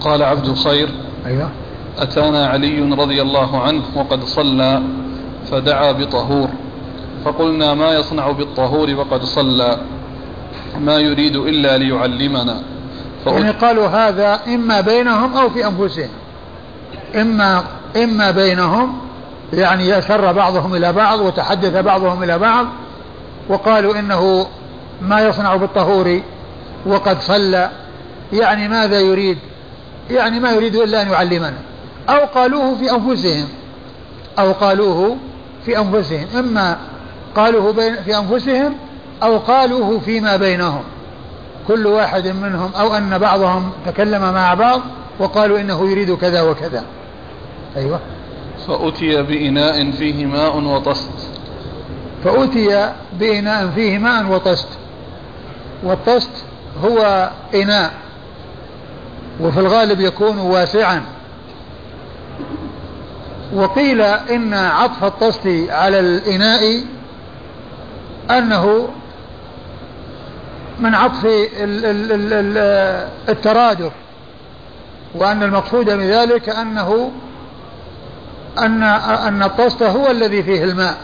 قال 0.00 0.22
عبد 0.22 0.46
الخير 0.46 0.88
أيوه. 1.26 1.50
أتانا 1.98 2.46
علي 2.46 2.80
رضي 2.80 3.22
الله 3.22 3.62
عنه 3.62 3.82
وقد 3.96 4.24
صلى 4.24 4.82
فدعا 5.50 5.92
بطهور 5.92 6.48
فقلنا 7.24 7.74
ما 7.74 7.92
يصنع 7.92 8.30
بالطهور 8.30 8.94
وقد 8.94 9.24
صلى. 9.24 9.78
ما 10.80 10.98
يريد 10.98 11.36
إلا 11.36 11.78
ليعلمنا. 11.78 12.62
يعني 13.26 13.50
قالوا 13.50 13.86
هذا 13.86 14.40
إما 14.46 14.80
بينهم 14.80 15.36
أو 15.36 15.50
في 15.50 15.66
أنفسهم. 15.66 16.08
إما 17.14 17.64
إما 17.96 18.30
بينهم 18.30 18.98
يعني 19.52 19.88
يسر 19.88 20.32
بعضهم 20.32 20.74
إلى 20.74 20.92
بعض 20.92 21.20
وتحدث 21.20 21.76
بعضهم 21.76 22.22
إلى 22.22 22.38
بعض 22.38 22.66
وقالوا 23.48 23.98
إنه 23.98 24.46
ما 25.02 25.20
يصنع 25.20 25.56
بالطهور 25.56 26.20
وقد 26.86 27.20
صلى. 27.20 27.70
يعني 28.32 28.68
ماذا 28.68 29.00
يريد؟ 29.00 29.38
يعني 30.10 30.40
ما 30.40 30.50
يريد 30.50 30.76
إلا 30.76 31.02
أن 31.02 31.10
يعلمنا. 31.10 31.58
أو 32.08 32.24
قالوه 32.34 32.74
في 32.74 32.90
أنفسهم. 32.90 33.48
أو 34.38 34.52
قالوه 34.52 35.16
في 35.66 35.78
أنفسهم. 35.78 36.26
إما 36.38 36.78
قالوه 37.36 37.72
في 38.04 38.18
أنفسهم 38.18 38.74
أو 39.22 39.38
قالوه 39.38 39.98
فيما 39.98 40.36
بينهم. 40.36 40.82
كل 41.68 41.86
واحد 41.86 42.28
منهم 42.28 42.70
أو 42.74 42.94
أن 42.94 43.18
بعضهم 43.18 43.72
تكلم 43.86 44.20
مع 44.20 44.54
بعض 44.54 44.80
وقالوا 45.18 45.60
إنه 45.60 45.90
يريد 45.90 46.14
كذا 46.14 46.42
وكذا. 46.42 46.84
أيوة. 47.76 48.00
فأتي 48.68 49.22
بإناء 49.22 49.90
فيه 49.90 50.26
ماء 50.26 50.56
وطست. 50.56 51.10
فأتي 52.24 52.92
بإناء 53.18 53.68
فيه 53.74 53.98
ماء 53.98 54.26
وطست. 54.26 54.68
والطست 55.84 56.44
هو 56.84 57.30
إناء. 57.54 57.92
وفي 59.40 59.60
الغالب 59.60 60.00
يكون 60.00 60.38
واسعا. 60.38 61.02
وقيل 63.54 64.00
إن 64.00 64.54
عطف 64.54 65.04
الطست 65.04 65.46
على 65.70 66.00
الإناء 66.00 66.84
أنه 68.30 68.88
من 70.82 70.94
عطف 70.94 71.26
الترادف 73.28 73.92
وأن 75.14 75.42
المقصود 75.42 75.84
بذلك 75.84 76.48
أنه 76.48 77.10
أن 78.58 78.82
أن 78.82 79.42
الطست 79.42 79.82
هو 79.82 80.10
الذي 80.10 80.42
فيه 80.42 80.64
الماء. 80.64 80.94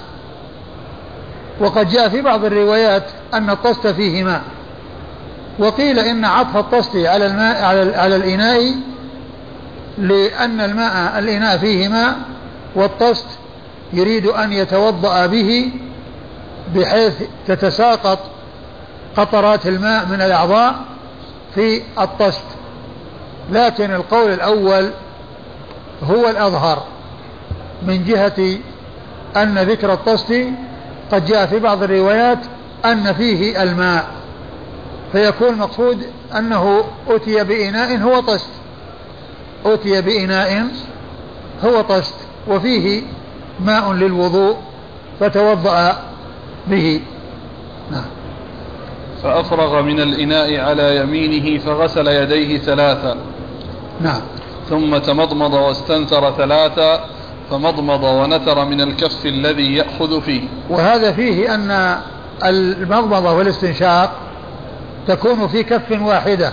وقد 1.60 1.88
جاء 1.88 2.08
في 2.08 2.22
بعض 2.22 2.44
الروايات 2.44 3.04
أن 3.34 3.50
الطست 3.50 3.86
فيه 3.86 4.24
ماء. 4.24 4.42
وقيل 5.58 5.98
إن 5.98 6.24
عطف 6.24 6.56
الطست 6.56 6.96
على 6.96 7.26
الماء 7.26 7.64
على, 7.64 7.96
على 7.96 8.16
الإناء 8.16 8.74
لأن 9.98 10.60
الماء 10.60 11.18
الإناء 11.18 11.58
فيه 11.58 11.88
ماء 11.88 12.16
والطست 12.74 13.26
يريد 13.92 14.26
أن 14.26 14.52
يتوضأ 14.52 15.26
به 15.26 15.70
بحيث 16.74 17.22
تتساقط 17.48 18.18
قطرات 19.16 19.66
الماء 19.66 20.06
من 20.06 20.20
الأعضاء 20.20 20.74
في 21.54 21.82
الطست. 21.98 22.44
لكن 23.52 23.90
القول 23.90 24.30
الأول 24.32 24.90
هو 26.02 26.28
الأظهر 26.30 26.82
من 27.82 28.04
جهة 28.04 28.58
أن 29.36 29.58
ذكر 29.58 29.92
الطست 29.92 30.46
قد 31.12 31.26
جاء 31.26 31.46
في 31.46 31.58
بعض 31.58 31.82
الروايات 31.82 32.38
أن 32.84 33.12
فيه 33.12 33.62
الماء 33.62 34.06
فيكون 35.12 35.48
المقصود 35.48 36.06
أنه 36.36 36.84
أتي 37.08 37.44
بإناء 37.44 37.98
هو 37.98 38.20
طست. 38.20 38.50
أتي 39.64 40.02
بإناء 40.02 40.66
هو 41.64 41.80
طست 41.80 42.14
وفيه 42.48 43.02
ماء 43.60 43.92
للوضوء 43.92 44.56
فتوضأ 45.20 46.02
به. 46.66 47.00
نعم. 47.90 48.04
فأفرغ 49.22 49.82
من 49.82 50.00
الإناء 50.00 50.60
على 50.60 50.96
يمينه 50.96 51.58
فغسل 51.58 52.06
يديه 52.06 52.58
ثلاثا. 52.58 53.16
نعم. 54.00 54.20
ثم 54.68 54.98
تمضمض 54.98 55.52
واستنثر 55.54 56.30
ثلاثا 56.30 57.04
فمضمض 57.50 58.02
ونثر 58.02 58.64
من 58.64 58.80
الكف 58.80 59.26
الذي 59.26 59.74
يأخذ 59.76 60.20
فيه. 60.20 60.42
وهذا 60.70 61.12
فيه 61.12 61.54
أن 61.54 61.98
المضمضة 62.44 63.32
والاستنشاق 63.32 64.12
تكون 65.08 65.48
في 65.48 65.62
كف 65.62 66.02
واحدة 66.02 66.52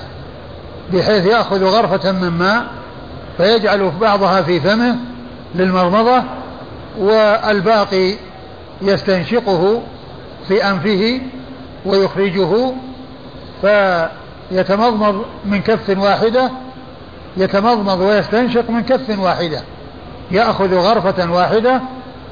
بحيث 0.93 1.26
يأخذ 1.26 1.63
غرفة 1.63 2.11
من 2.11 2.30
ماء 2.30 2.66
فيجعل 3.38 3.91
بعضها 4.01 4.41
في 4.41 4.59
فمه 4.59 4.95
للمضمضة 5.55 6.24
والباقي 6.99 8.13
يستنشقه 8.82 9.82
في 10.47 10.70
أنفه 10.70 11.22
ويخرجه 11.86 12.73
فيتمضمض 13.61 15.25
من 15.45 15.61
كف 15.61 15.97
واحدة 15.97 16.51
يتمضمض 17.38 17.99
ويستنشق 17.99 18.69
من 18.69 18.83
كف 18.83 19.19
واحدة 19.19 19.61
يأخذ 20.31 20.75
غرفة 20.75 21.31
واحدة 21.31 21.81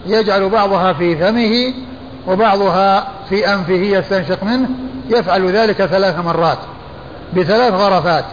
يجعل 0.05 0.49
بعضها 0.49 0.93
في 0.93 1.17
فمه 1.17 1.73
وبعضها 2.27 3.07
في 3.29 3.53
أنفه 3.53 3.73
يستنشق 3.73 4.43
منه 4.43 4.69
يفعل 5.09 5.51
ذلك 5.51 5.85
ثلاث 5.85 6.19
مرات 6.25 6.57
بثلاث 7.33 7.73
غرفات. 7.73 8.25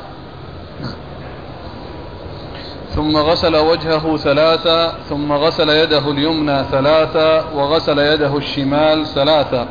ثم 2.94 3.16
غسل 3.16 3.56
وجهه 3.56 4.16
ثلاثا 4.16 4.92
ثم 5.08 5.32
غسل 5.32 5.68
يده 5.68 6.10
اليمنى 6.10 6.64
ثلاثا 6.64 7.44
وغسل 7.54 7.98
يده 7.98 8.36
الشمال 8.36 9.06
ثلاثا 9.06 9.66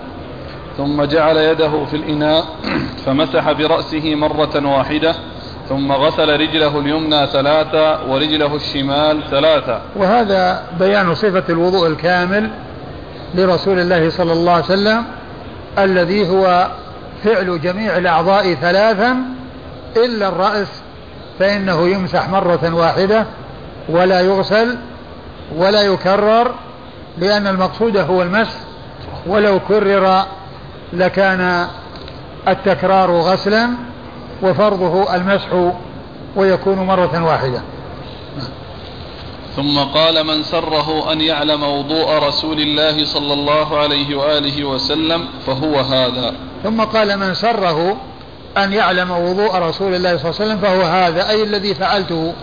ثم 0.80 1.04
جعل 1.04 1.38
يده 1.38 1.86
في 1.86 1.96
الإناء 1.96 2.46
فمسح 3.06 3.52
برأسه 3.52 4.16
مرة 4.16 4.78
واحدة 4.78 5.16
ثم 5.70 5.92
غسل 5.92 6.40
رجله 6.40 6.80
اليمنى 6.80 7.28
ثلاثا 7.28 8.02
ورجله 8.08 8.56
الشمال 8.56 9.24
ثلاثا 9.32 9.82
وهذا 9.96 10.64
بيان 10.80 11.16
صفة 11.16 11.44
الوضوء 11.50 11.88
الكامل 11.88 12.50
لرسول 13.36 13.80
الله 13.80 14.10
صلى 14.10 14.34
الله 14.34 14.52
عليه 14.52 14.64
وسلم 14.64 15.04
الذي 15.78 16.30
هو 16.30 16.68
فعل 17.24 17.62
جميع 17.62 17.98
الأعضاء 17.98 18.54
ثلاثا 18.54 19.18
إلا 19.98 20.28
الرأس 20.28 20.68
فإنه 21.40 21.90
يمسح 21.90 22.30
مرة 22.30 22.74
واحدة 22.74 23.26
ولا 23.90 24.22
يغسل 24.22 24.78
ولا 25.56 25.82
يكرر 25.82 26.52
لأن 27.18 27.48
المقصود 27.48 27.98
هو 27.98 28.22
المسح 28.22 28.60
ولو 29.28 29.60
كرر 29.60 30.26
لكان 30.94 31.68
التكرار 32.48 33.12
غسلا 33.12 33.70
وفرضه 34.44 35.16
المسح 35.16 35.72
ويكون 36.36 36.78
مرة 36.78 37.24
واحدة. 37.24 37.62
ثم 39.56 39.80
قال 39.80 40.28
من 40.28 40.44
سره 40.44 41.12
أن 41.12 41.22
يعلم 41.22 41.64
وضوء 41.64 42.28
رسول 42.28 42.60
الله 42.60 43.06
صلى 43.06 43.34
الله 43.34 43.78
عليه 43.78 44.16
وآله 44.16 44.64
وسلم 44.66 45.26
فهو 45.48 45.80
هذا. 45.80 46.34
ثم 46.64 46.82
قال 46.82 47.18
من 47.20 47.34
سره 47.34 47.98
أن 48.58 48.74
يعلم 48.74 49.12
وضوء 49.12 49.56
رسول 49.56 49.96
الله 49.96 50.18
صلى 50.18 50.30
الله 50.30 50.42
عليه 50.42 50.46
وسلم 50.46 50.58
فهو 50.58 50.82
هذا 50.82 51.30
أي 51.30 51.44
الذي 51.44 51.74
فعلته 51.74 52.34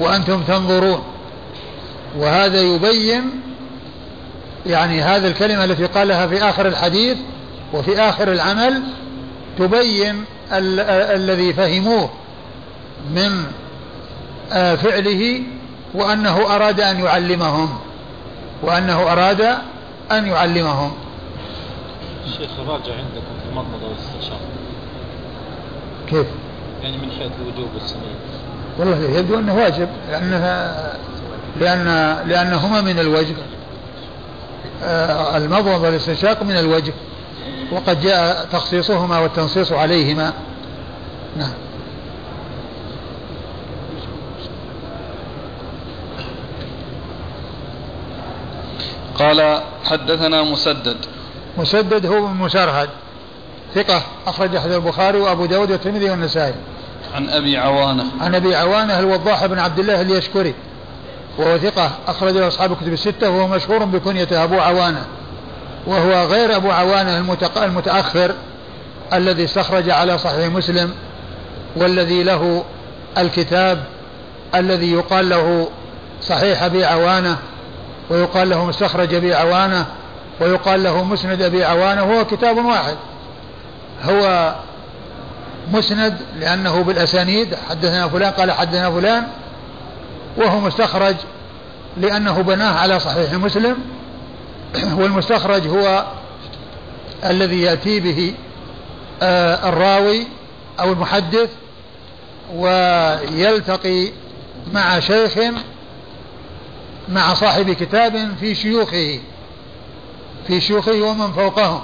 وأنتم 0.00 0.42
تنظرون. 0.42 1.02
وهذا 2.18 2.60
يبين 2.60 3.22
يعني 4.66 5.02
هذه 5.02 5.26
الكلمة 5.26 5.64
التي 5.64 5.86
قالها 5.86 6.26
في 6.26 6.48
آخر 6.48 6.66
الحديث 6.66 7.16
وفي 7.72 8.00
آخر 8.00 8.32
العمل 8.32 8.82
تبين 9.58 10.24
ال 10.52 10.80
الذي 11.20 11.52
فهموه 11.52 12.10
من 13.10 13.44
آه، 14.52 14.74
فعله 14.74 15.42
وأنه 15.94 16.56
أراد 16.56 16.80
أن 16.80 17.00
يعلمهم 17.00 17.78
وأنه 18.62 19.12
أراد 19.12 19.40
أن 20.12 20.26
يعلمهم. 20.26 20.92
الشيخ 22.26 22.50
الراجع 22.58 22.92
عندكم 22.92 23.34
في 23.42 23.48
المضمضة 23.50 23.88
والاستنشاق 23.88 24.40
كيف؟ 26.10 26.26
يعني 26.82 26.96
من 26.96 27.10
حيث 27.10 27.30
الوجوب 27.42 27.74
والسنية 27.74 28.16
والله 28.78 29.18
يبدو 29.18 29.38
أنه 29.38 29.54
واجب 29.54 29.88
لأنها 30.10 30.92
لأن 31.60 31.84
لأنهما 32.28 32.80
من 32.80 32.98
الوجه. 32.98 33.34
آه، 34.84 35.36
المضمضة 35.36 35.78
والاستنشاق 35.78 36.42
من 36.42 36.56
الوجه. 36.56 36.92
وقد 37.72 38.00
جاء 38.00 38.46
تخصيصهما 38.52 39.18
والتنصيص 39.18 39.72
عليهما. 39.72 40.32
نعم. 41.36 41.52
قال 49.18 49.60
حدثنا 49.84 50.42
مسدد. 50.42 50.96
مسدد 51.58 52.06
هو 52.06 52.26
من 52.26 52.40
مسرهد. 52.40 52.88
ثقة 53.74 54.02
أخرج 54.26 54.58
حديث 54.58 54.76
البخاري 54.76 55.20
وأبو 55.20 55.46
داود 55.46 55.70
والترمذي 55.70 56.10
والنسائي. 56.10 56.54
عن 57.14 57.28
أبي 57.28 57.58
عوانة. 57.58 58.04
عن 58.20 58.34
أبي 58.34 58.54
عوانة 58.54 58.98
الوضاح 58.98 59.46
بن 59.46 59.58
عبد 59.58 59.78
الله 59.78 60.00
اليشكري. 60.00 60.54
وهو 61.38 61.58
ثقة 61.58 61.90
أخرج 62.08 62.32
له 62.32 62.48
أصحاب 62.48 62.72
الكتب 62.72 62.92
الستة 62.92 63.30
وهو 63.30 63.48
مشهور 63.48 63.84
بكنيته 63.84 64.44
أبو 64.44 64.60
عوانة. 64.60 65.06
وهو 65.86 66.26
غير 66.26 66.56
أبو 66.56 66.70
عوانة 66.70 67.36
المتأخر 67.56 68.34
الذي 69.12 69.44
استخرج 69.44 69.90
على 69.90 70.18
صحيح 70.18 70.46
مسلم 70.46 70.94
والذي 71.76 72.22
له 72.22 72.64
الكتاب 73.18 73.84
الذي 74.54 74.92
يقال 74.92 75.28
له 75.28 75.68
صحيح 76.22 76.62
أبي 76.62 76.84
عوانة 76.84 77.36
ويقال 78.10 78.50
له 78.50 78.64
مستخرج 78.64 79.14
أبي 79.14 79.34
عوانة 79.34 79.86
ويقال 80.40 80.82
له 80.82 81.04
مسند 81.04 81.42
أبي 81.42 81.64
عوانة 81.64 82.04
وهو 82.04 82.24
كتاب 82.24 82.64
واحد. 82.64 82.96
هو 84.04 84.54
مسند 85.72 86.16
لأنه 86.38 86.82
بالأسانيد 86.82 87.54
حدثنا 87.70 88.08
فلان 88.08 88.32
قال 88.32 88.52
حدثنا 88.52 88.90
فلان 88.90 89.26
وهو 90.36 90.60
مستخرج 90.60 91.14
لأنه 91.96 92.42
بناه 92.42 92.78
على 92.78 93.00
صحيح 93.00 93.32
مسلم 93.32 93.76
والمستخرج 94.74 95.68
هو 95.68 96.04
الذي 97.24 97.62
يأتي 97.62 98.00
به 98.00 98.34
آه، 99.22 99.68
الراوي 99.68 100.26
أو 100.80 100.92
المحدث 100.92 101.50
ويلتقي 102.54 104.08
مع 104.72 105.00
شيخ 105.00 105.38
مع 107.08 107.34
صاحب 107.34 107.70
كتاب 107.70 108.34
في 108.40 108.54
شيوخه 108.54 109.20
في 110.46 110.60
شيوخه 110.60 111.02
ومن 111.02 111.32
فوقهم. 111.32 111.80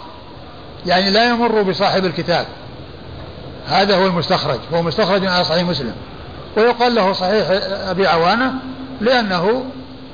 يعني 0.86 1.10
لا 1.10 1.28
يمر 1.28 1.62
بصاحب 1.62 2.04
الكتاب. 2.04 2.46
هذا 3.66 3.96
هو 3.96 4.06
المستخرج 4.06 4.58
هو 4.74 4.82
مستخرج 4.82 5.26
على 5.26 5.44
صحيح 5.44 5.62
مسلم. 5.62 5.94
ويقال 6.56 6.94
له 6.94 7.12
صحيح 7.12 7.46
أبي 7.88 8.06
عوانة 8.06 8.52
لأنه 9.00 9.64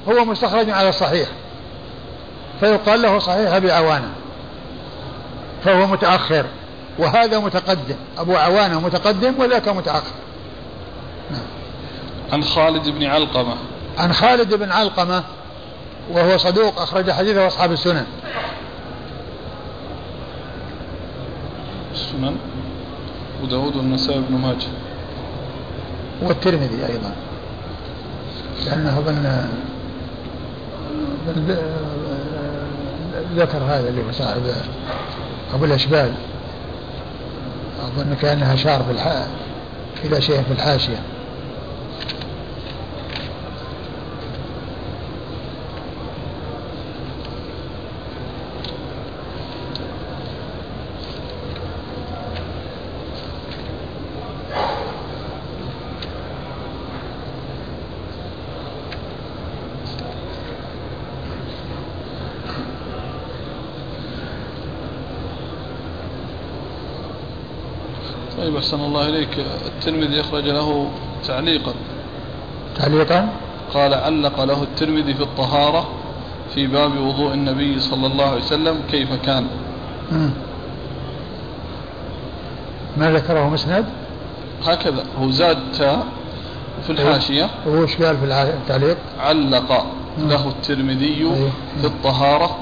هو 0.09 0.25
مستخرج 0.25 0.71
على 0.71 0.89
الصحيح. 0.89 1.29
فيقال 2.61 3.03
له 3.03 3.19
صحيح 3.19 3.53
أبي 3.53 3.73
عوانة. 3.73 4.11
فهو 5.65 5.87
متأخر. 5.87 6.47
وهذا 6.99 7.39
متقدم. 7.39 7.97
أبو 8.19 8.37
عوانة 8.37 8.81
متقدم 8.81 9.35
وذاك 9.39 9.69
متأخر. 9.69 10.15
نعم. 11.31 11.41
عن 12.33 12.43
خالد 12.43 12.89
بن 12.89 13.05
علقمة. 13.05 13.55
عن 13.99 14.13
خالد 14.13 14.55
بن 14.55 14.73
علقمة 14.73 15.23
وهو 16.13 16.37
صدوق 16.37 16.81
أخرج 16.81 17.11
حديثه 17.11 17.47
أصحاب 17.47 17.73
السنن. 17.73 18.07
السنن. 21.93 22.37
وداود 23.43 23.77
والنسائي 23.77 24.21
بن 24.29 24.35
ماجه. 24.35 24.69
والترمذي 26.23 26.87
أيضا. 26.87 27.13
لأنه 28.67 29.01
ظن 29.01 29.49
ذكر 33.37 33.59
هذا 33.59 33.89
اللي 33.89 34.01
هو 34.01 34.13
صاحب 34.13 34.43
أبو 35.55 35.65
الأشبال 35.65 36.13
أظن 37.83 38.17
كأنها 38.23 38.55
أشار 38.55 38.83
في 38.83 38.91
الح... 38.91 39.27
إلى 40.05 40.21
شيء 40.21 40.43
في 40.43 40.53
الحاشية. 40.53 40.99
أحسن 68.59 68.81
الله 68.81 69.09
إليك. 69.09 69.29
الترمذي 69.67 70.21
أخرج 70.21 70.49
له 70.49 70.91
تعليقا. 71.27 71.75
تعليقا؟ 72.77 73.29
قال 73.75 73.95
علق 73.95 74.45
له 74.45 74.63
الترمذي 74.63 75.15
في 75.15 75.23
الطهارة 75.23 75.89
في 76.55 76.67
باب 76.67 76.99
وضوء 76.99 77.35
النبي 77.35 77.81
صلى 77.81 78.07
الله 78.07 78.25
عليه 78.25 78.43
وسلم 78.43 78.81
كيف 78.91 79.15
كان. 79.15 79.47
مم. 80.13 80.31
ما 82.97 83.13
ذكره 83.13 83.49
مسند؟ 83.49 83.85
هكذا. 84.65 85.05
هو 85.21 85.31
زاد 85.31 85.59
تاء 85.79 86.07
في 86.87 86.91
الحاشية. 86.91 87.51
وش 87.67 87.97
قال 87.97 88.17
في 88.17 88.25
التعليق؟ 88.25 88.97
علق 89.21 89.87
له 90.19 90.49
الترمذي. 90.49 91.31
في 91.81 91.87
الطهارة 91.87 92.59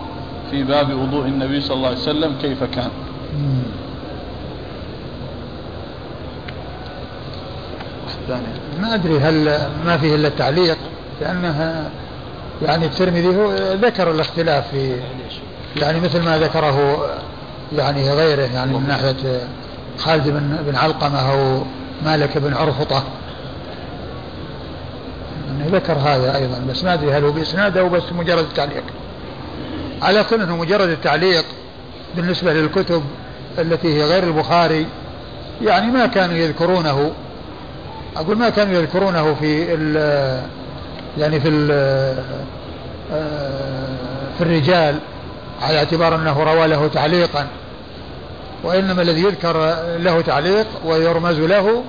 في 0.50 0.62
باب 0.62 0.94
وضوء 0.94 1.26
النبي 1.26 1.60
صلى 1.60 1.76
الله 1.76 1.88
عليه 1.88 1.98
وسلم 1.98 2.34
كيف 2.42 2.64
كان 2.64 2.90
مم. 3.38 3.62
ما 8.80 8.94
أدري 8.94 9.18
هل 9.18 9.58
ما 9.86 9.96
فيه 9.96 10.14
إلا 10.14 10.28
التعليق 10.28 10.78
لأنها 11.20 11.90
يعني 12.62 12.86
الترمذي 12.86 13.36
هو 13.36 13.52
ذكر 13.74 14.10
الاختلاف 14.10 14.68
في 14.70 14.96
يعني 15.76 16.00
مثل 16.00 16.22
ما 16.22 16.38
ذكره 16.38 17.06
يعني 17.76 18.10
غيره 18.10 18.42
يعني 18.54 18.72
من 18.72 18.86
ناحية 18.88 19.40
خالد 19.98 20.28
بن 20.28 20.58
بن 20.66 20.76
علقمة 20.76 21.32
أو 21.32 21.62
مالك 22.04 22.38
بن 22.38 22.54
عرفطة. 22.54 23.04
يعني 25.58 25.70
ذكر 25.70 25.92
هذا 25.92 26.36
أيضا 26.36 26.62
بس 26.70 26.84
ما 26.84 26.94
أدري 26.94 27.12
هل 27.12 27.24
هو 27.24 27.32
بإسناد 27.32 27.76
أو 27.76 27.88
بس 27.88 28.02
مجرد 28.12 28.44
التعليق. 28.44 28.82
على 30.02 30.24
كل 30.24 30.42
أنه 30.42 30.56
مجرد 30.56 30.88
التعليق 30.88 31.44
بالنسبة 32.16 32.52
للكتب 32.52 33.02
التي 33.58 33.94
هي 33.94 34.04
غير 34.04 34.24
البخاري 34.24 34.86
يعني 35.62 35.86
ما 35.86 36.06
كانوا 36.06 36.36
يذكرونه. 36.36 37.12
أقول 38.16 38.38
ما 38.38 38.48
كانوا 38.48 38.74
يذكرونه 38.74 39.34
في 39.34 39.74
ال 39.74 39.96
يعني 41.18 41.40
في 41.40 41.48
ال 41.48 41.66
في 44.38 44.40
الرجال 44.40 44.98
على 45.62 45.78
اعتبار 45.78 46.14
أنه 46.14 46.42
روى 46.42 46.66
له 46.66 46.88
تعليقا. 46.94 47.46
وإنما 48.64 49.02
الذي 49.02 49.22
يذكر 49.22 49.76
له 49.96 50.20
تعليق 50.20 50.66
ويرمز 50.84 51.38
له 51.38 51.82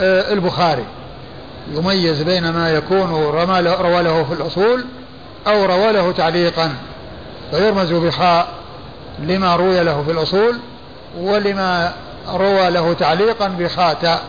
البخاري. 0.00 0.84
يميز 1.72 2.22
بين 2.22 2.50
ما 2.50 2.70
يكون 2.70 3.10
روى 3.80 4.02
له 4.02 4.24
في 4.24 4.34
الأصول 4.34 4.84
أو 5.46 5.64
روى 5.64 5.92
له 5.92 6.12
تعليقا. 6.12 6.72
فيرمز 7.50 7.92
بخاء 7.92 8.48
لما 9.18 9.56
روي 9.56 9.84
له 9.84 10.02
في 10.02 10.10
الأصول 10.10 10.58
ولما 11.20 11.92
روى 12.28 12.70
له 12.70 12.92
تعليقا 12.92 13.48
بخاء 13.48 14.20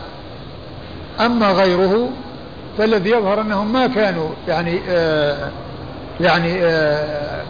أما 1.20 1.52
غيره 1.52 2.10
فالذي 2.78 3.10
يظهر 3.10 3.40
أنهم 3.40 3.72
ما 3.72 3.86
كانوا 3.86 4.30
يعني 4.48 4.80
آه 4.88 5.50
يعني 6.20 6.64
آه 6.64 7.42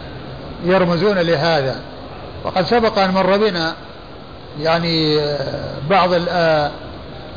يرمزون 0.65 1.17
لهذا. 1.17 1.75
وقد 2.43 2.65
سبق 2.65 2.99
أن 2.99 3.11
مر 3.11 3.37
بنا 3.37 3.73
يعني 4.61 5.19
آه 5.19 5.73
بعض 5.89 6.13
ال 6.13 6.29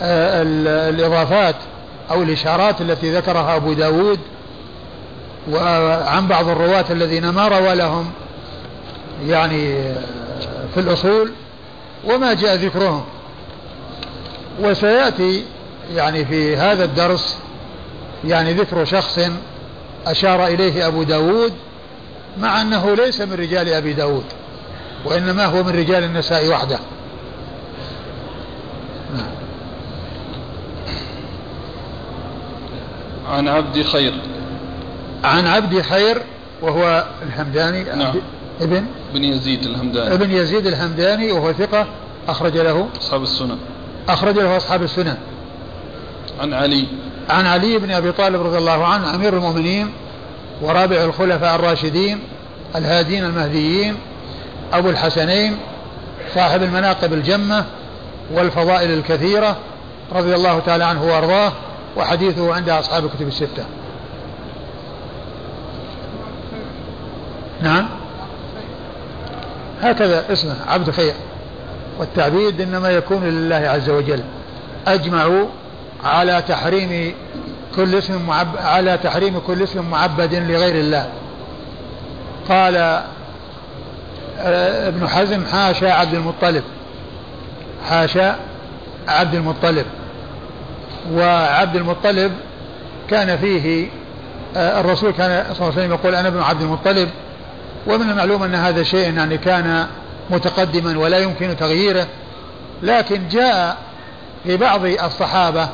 ال 0.01 0.68
الإضافات 0.68 1.55
أو 2.11 2.22
الإشارات 2.22 2.80
التي 2.80 3.16
ذكرها 3.16 3.57
أبو 3.57 3.72
داود 3.72 4.18
وعن 5.51 6.26
بعض 6.26 6.49
الرواة 6.49 6.85
الذين 6.91 7.28
ما 7.28 7.49
روى 7.49 7.74
لهم 7.74 8.11
يعني 9.26 9.93
في 10.74 10.80
الأصول 10.80 11.33
وما 12.05 12.35
جاء 12.35 12.55
ذكرهم. 12.55 13.05
وسيأتي 14.61 15.45
يعني 15.91 16.24
في 16.24 16.57
هذا 16.57 16.85
الدرس 16.85 17.39
يعني 18.24 18.53
ذكر 18.53 18.85
شخص 18.85 19.18
أشار 20.07 20.47
إليه 20.47 20.87
أبو 20.87 21.03
داود 21.03 21.53
مع 22.39 22.62
أنه 22.62 22.95
ليس 22.95 23.20
من 23.20 23.33
رجال 23.33 23.68
أبي 23.68 23.93
داود 23.93 24.24
وإنما 25.05 25.45
هو 25.45 25.62
من 25.62 25.70
رجال 25.70 26.05
النساء 26.05 26.49
وحده. 26.49 26.78
عن 33.28 33.49
عبد 33.49 33.83
خير. 33.83 34.14
عن 35.24 35.47
عبد 35.47 35.80
خير 35.80 36.22
وهو 36.62 37.07
الحمداني 37.22 37.85
نعم. 37.85 38.14
ابن؟ 38.61 38.85
بن 39.14 39.24
يزيد 39.24 39.62
الهمداني. 39.62 40.14
ابن 40.14 40.30
يزيد 40.30 40.66
الهمداني 40.66 41.33
وهو 41.33 41.53
ثقة 41.53 41.87
أخرج 42.28 42.59
له. 42.59 42.89
أصحاب 43.01 43.22
السنن. 43.22 43.59
أخرج 44.09 44.39
له 44.39 44.57
أصحاب 44.57 44.83
السنن. 44.83 45.16
عن 46.41 46.55
علي. 46.55 46.87
عن 47.30 47.47
علي 47.47 47.78
بن 47.78 47.91
أبي 47.91 48.12
طالب 48.12 48.43
رضي 48.43 48.59
الله 48.59 48.87
عنه 48.87 49.14
أمير 49.14 49.37
المؤمنين 49.37 49.93
ورابع 50.62 51.05
الخلفاء 51.05 51.55
الراشدين 51.55 52.20
الهادين 52.76 53.24
المهديين 53.24 53.97
أبو 54.72 54.91
الحسنين 54.91 55.57
صاحب 56.35 56.62
المناقب 56.62 57.12
الجمة 57.12 57.64
والفضائل 58.33 58.91
الكثيرة 58.91 59.57
رضي 60.12 60.35
الله 60.35 60.59
تعالى 60.59 60.85
عنه 60.85 61.05
وأرضاه 61.05 61.53
وحديثه 61.97 62.55
عند 62.55 62.68
أصحاب 62.68 63.05
الكتب 63.05 63.28
الستة. 63.28 63.64
نعم. 67.62 67.89
هكذا 69.83 70.33
اسمه 70.33 70.57
عبد 70.68 70.91
خير. 70.91 71.14
والتعبيد 71.99 72.61
إنما 72.61 72.91
يكون 72.91 73.24
لله 73.24 73.57
عز 73.57 73.91
وجل. 73.91 74.22
أجمعوا 74.87 75.47
على 76.05 76.42
تحريم 76.48 77.14
كل 77.76 77.94
اسم 77.94 78.26
معب 78.26 78.57
على 78.57 78.98
تحريم 78.98 79.38
كل 79.38 79.62
اسم 79.62 79.90
معبد 79.90 80.34
لغير 80.34 80.74
الله. 80.74 81.09
قال 82.48 83.03
ابن 84.38 85.09
حزم 85.09 85.44
حاشا 85.44 85.92
عبد 85.92 86.14
المطلب. 86.14 86.62
حاشا 87.88 88.36
عبد 89.09 89.34
المطلب. 89.34 89.86
وعبد 91.12 91.76
المطلب 91.76 92.32
كان 93.11 93.38
فيه 93.38 93.88
الرسول 94.57 95.11
كان 95.11 95.44
صلى 95.44 95.53
الله 95.53 95.72
عليه 95.72 95.82
وسلم 95.82 95.90
يقول 95.90 96.14
أنا 96.14 96.28
ابن 96.28 96.42
عبد 96.42 96.62
المطلب. 96.62 97.09
ومن 97.86 98.11
المعلوم 98.11 98.42
أن 98.42 98.55
هذا 98.55 98.82
شيء 98.82 99.14
يعني 99.16 99.38
كان 99.38 99.86
متقدما 100.30 100.98
ولا 100.98 101.18
يمكن 101.18 101.57
تغييره. 101.57 102.07
لكن 102.82 103.28
جاء 103.28 103.76
في 104.44 104.57
بعض 104.57 104.84
الصحابة 104.84 105.68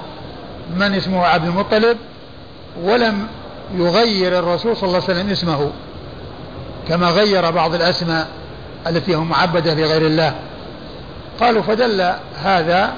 من 0.76 0.94
اسمه 0.94 1.26
عبد 1.26 1.46
المطلب 1.46 1.96
ولم 2.82 3.26
يغير 3.74 4.38
الرسول 4.38 4.76
صلى 4.76 4.88
الله 4.88 5.02
عليه 5.02 5.18
وسلم 5.18 5.30
اسمه 5.30 5.70
كما 6.88 7.10
غير 7.10 7.50
بعض 7.50 7.74
الأسماء 7.74 8.28
التي 8.86 9.14
هم 9.14 9.28
معبدة 9.28 9.74
لغير 9.74 10.06
الله. 10.06 10.34
قالوا 11.40 11.62
فدل 11.62 12.12
هذا 12.42 12.92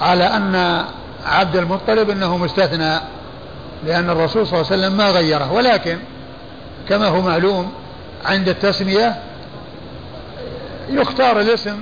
على 0.00 0.24
أن 0.24 0.84
عبد 1.26 1.56
المطلب 1.56 2.10
إنه 2.10 2.36
مستثنى 2.36 2.98
لأن 3.86 4.10
الرسول 4.10 4.46
صلى 4.46 4.60
الله 4.60 4.72
عليه 4.72 4.82
وسلم 4.82 4.96
ما 4.96 5.10
غيره. 5.10 5.52
ولكن 5.52 5.98
كما 6.88 7.06
هو 7.06 7.20
معلوم 7.20 7.72
عند 8.24 8.48
التسمية 8.48 9.16
يختار 10.90 11.40
الاسم 11.40 11.80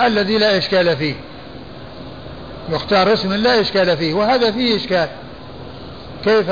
الذي 0.00 0.38
لا 0.38 0.58
إشكال 0.58 0.96
فيه. 0.96 1.14
يختار 2.68 3.12
اسم 3.12 3.32
لا 3.32 3.60
إشكال 3.60 3.96
فيه 3.96 4.14
وهذا 4.14 4.50
فيه 4.50 4.76
إشكال. 4.76 5.08
كيف 6.24 6.46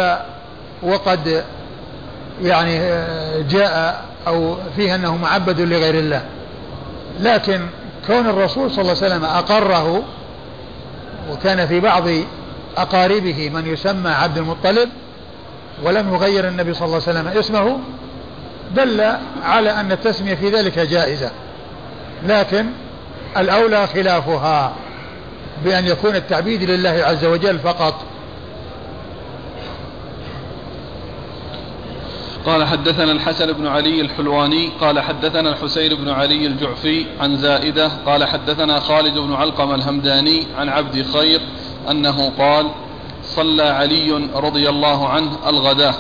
وقد 0.83 1.45
يعني 2.43 2.79
جاء 3.43 4.05
أو 4.27 4.57
فيه 4.77 4.95
أنه 4.95 5.17
معبد 5.17 5.61
لغير 5.61 5.95
الله. 5.95 6.23
لكن 7.21 7.61
كون 8.07 8.27
الرسول 8.27 8.71
صلى 8.71 8.83
الله 8.83 8.97
عليه 8.97 9.07
وسلم 9.07 9.25
أقره 9.25 10.03
وكان 11.31 11.67
في 11.67 11.81
بعض 11.81 12.05
أقاربه 12.77 13.51
من 13.55 13.67
يسمى 13.67 14.11
عبد 14.11 14.39
المطلب 14.39 14.89
ولم 15.83 16.15
يغير 16.15 16.49
النبي 16.49 16.75
صلى 16.75 16.87
الله 16.87 17.03
عليه 17.07 17.19
وسلم 17.19 17.39
اسمه 17.39 17.79
دل 18.77 19.13
على 19.45 19.71
أن 19.71 19.93
التسمية 19.93 20.35
في 20.35 20.51
ذلك 20.51 20.79
جائزة. 20.79 21.31
لكن 22.27 22.67
الأولى 23.37 23.87
خلافها. 23.87 24.73
بأن 25.65 25.87
يكون 25.87 26.17
التعبيد 26.17 26.63
لله 26.71 26.91
عز 26.91 27.25
وجل 27.25 27.59
فقط. 27.59 27.95
قال 32.47 32.65
حدثنا 32.65 33.13
الحسن 33.13 33.53
بن 33.53 33.67
علي 33.67 34.01
الحلواني 34.01 34.71
قال 34.81 35.01
حدثنا 35.01 35.51
الحسين 35.51 35.95
بن 35.95 36.09
علي 36.09 36.47
الجعفي 36.47 37.07
عن 37.21 37.37
زائدة 37.37 37.91
قال 38.07 38.25
حدثنا 38.25 38.81
خالد 38.81 39.19
بن 39.19 39.33
علقم 39.33 39.75
الهمداني 39.75 40.47
عن 40.59 40.69
عبد 40.69 41.03
خير 41.03 41.41
أنه 41.91 42.33
قال 42.39 42.71
صلى 43.23 43.63
علي 43.63 44.29
رضي 44.35 44.69
الله 44.69 45.09
عنه 45.09 45.31
الغداة 45.47 45.95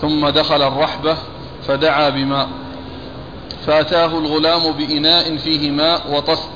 ثم 0.00 0.28
دخل 0.28 0.62
الرحبة 0.62 1.16
فدعا 1.68 2.08
بماء 2.08 2.48
فأتاه 3.66 4.18
الغلام 4.18 4.72
بإناء 4.72 5.36
فيه 5.36 5.70
ماء 5.70 6.00
وطست 6.10 6.50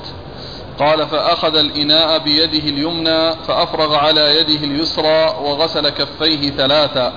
قال 0.79 1.07
فأخذ 1.07 1.55
الإناء 1.55 2.19
بيده 2.19 2.69
اليمنى 2.69 3.35
فأفرغ 3.47 3.95
على 3.95 4.39
يده 4.39 4.65
اليسرى 4.65 5.35
وغسل 5.43 5.89
كفيه 5.89 6.51
ثلاثا 6.51 7.13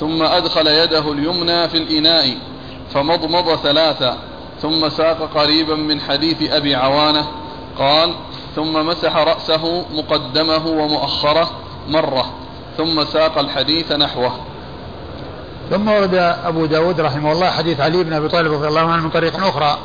ثم 0.00 0.22
أدخل 0.22 0.66
يده 0.66 1.12
اليمنى 1.12 1.68
في 1.68 1.76
الإناء 1.76 2.36
فمضمض 2.94 3.56
ثلاثا 3.56 4.18
ثم 4.62 4.88
ساق 4.88 5.30
قريبا 5.34 5.74
من 5.74 6.00
حديث 6.00 6.52
أبي 6.52 6.74
عوانة 6.74 7.26
قال 7.78 8.14
ثم 8.56 8.86
مسح 8.86 9.16
رأسه 9.16 9.84
مقدمه 9.92 10.66
ومؤخره 10.66 11.50
مرة 11.88 12.32
ثم 12.76 13.04
ساق 13.04 13.38
الحديث 13.38 13.92
نحوه. 13.92 14.32
ثم 15.70 15.88
ورد 15.88 16.14
أبو 16.44 16.66
داود 16.66 17.00
رحمه 17.00 17.32
الله 17.32 17.50
حديث 17.50 17.80
علي 17.80 18.04
بن 18.04 18.12
أبي 18.12 18.28
طالب 18.28 18.52
رضي 18.52 18.68
الله 18.68 18.80
عنه 18.80 19.02
من 19.02 19.10
طريق 19.10 19.46
أخرى 19.46 19.78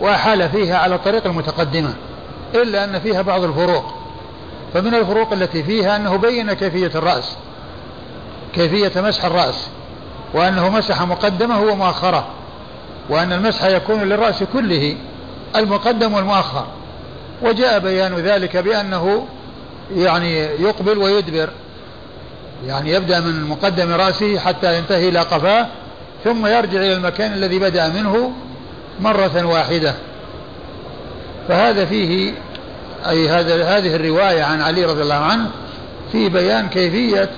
وأحال 0.00 0.48
فيها 0.48 0.78
على 0.78 0.94
الطريق 0.94 1.26
المتقدمة. 1.26 1.94
إلا 2.54 2.84
أن 2.84 2.98
فيها 3.00 3.22
بعض 3.22 3.44
الفروق. 3.44 3.94
فمن 4.74 4.94
الفروق 4.94 5.32
التي 5.32 5.62
فيها 5.62 5.96
أنه 5.96 6.16
بين 6.16 6.52
كيفية 6.52 6.90
الرأس 6.94 7.36
كيفية 8.54 9.00
مسح 9.00 9.24
الرأس 9.24 9.66
وأنه 10.34 10.68
مسح 10.68 11.02
مقدمة 11.02 11.62
ومؤخره 11.62 12.26
وأن 13.08 13.32
المسح 13.32 13.64
يكون 13.64 14.02
للرأس 14.02 14.42
كله 14.52 14.96
المقدم 15.56 16.14
والمؤخر. 16.14 16.66
وجاء 17.42 17.78
بيان 17.78 18.14
ذلك 18.14 18.56
بأنه 18.56 19.26
يعني 19.96 20.34
يقبل 20.38 20.98
ويدبر 20.98 21.50
يعني 22.66 22.92
يبدأ 22.92 23.20
من 23.20 23.44
مقدم 23.44 23.92
رأسه 23.92 24.38
حتى 24.38 24.78
ينتهي 24.78 25.08
إلى 25.08 25.18
قفاه 25.18 25.66
ثم 26.24 26.46
يرجع 26.46 26.80
إلى 26.80 26.92
المكان 26.92 27.32
الذي 27.32 27.58
بدأ 27.58 27.88
منه 27.88 28.32
مرة 29.00 29.44
واحدة. 29.44 29.94
فهذا 31.48 31.84
فيه 31.84 32.32
أي 33.08 33.28
هذا 33.28 33.64
هذه 33.64 33.96
الرواية 33.96 34.42
عن 34.42 34.60
علي 34.60 34.84
رضي 34.84 35.02
الله 35.02 35.14
عنه 35.14 35.50
في 36.12 36.28
بيان 36.28 36.68
كيفية 36.68 37.30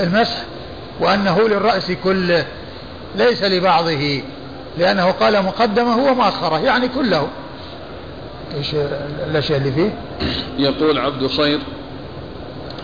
المسح 0.00 0.42
وأنه 1.00 1.48
للرأس 1.48 1.92
كله 2.04 2.46
ليس 3.16 3.42
لبعضه 3.42 4.22
لأنه 4.78 5.10
قال 5.10 5.44
مقدمة 5.44 5.96
ومؤخره 5.96 6.58
يعني 6.58 6.88
كله. 6.88 7.28
إيش 8.56 8.74
الأشياء 9.30 9.58
اللي 9.58 9.72
فيه؟ 9.72 9.94
يقول 10.58 10.98
عبد 10.98 11.26
خير 11.26 11.60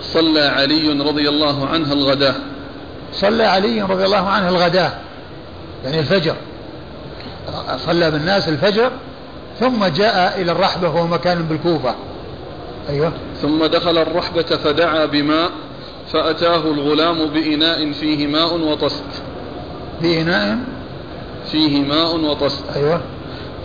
صلى 0.03 0.41
علي 0.41 1.03
رضي 1.03 1.29
الله 1.29 1.67
عنه 1.67 1.93
الغداة. 1.93 2.35
صلى 3.13 3.45
علي 3.45 3.83
رضي 3.83 4.05
الله 4.05 4.29
عنه 4.29 4.49
الغداة 4.49 4.93
يعني 5.85 5.99
الفجر. 5.99 6.35
صلى 7.77 8.11
بالناس 8.11 8.49
الفجر 8.49 8.91
ثم 9.61 9.85
جاء 9.85 10.41
إلى 10.41 10.53
الرحبة 10.53 10.89
وهو 10.89 11.07
مكان 11.07 11.43
بالكوفة. 11.43 11.95
أيوة. 12.89 13.13
ثم 13.43 13.67
دخل 13.67 13.99
الرحبة 13.99 14.43
فدعا 14.43 15.07
بماء 15.07 15.51
فأتاه 16.13 16.57
الغلام 16.57 17.27
بإناء 17.27 17.93
فيه 17.93 18.27
ماء 18.27 18.61
وطست. 18.61 19.05
في 20.01 20.21
إناء 20.21 20.59
فيه 21.53 21.83
ماء 21.85 22.17
وطست. 22.17 22.65
أيوة. 22.77 23.01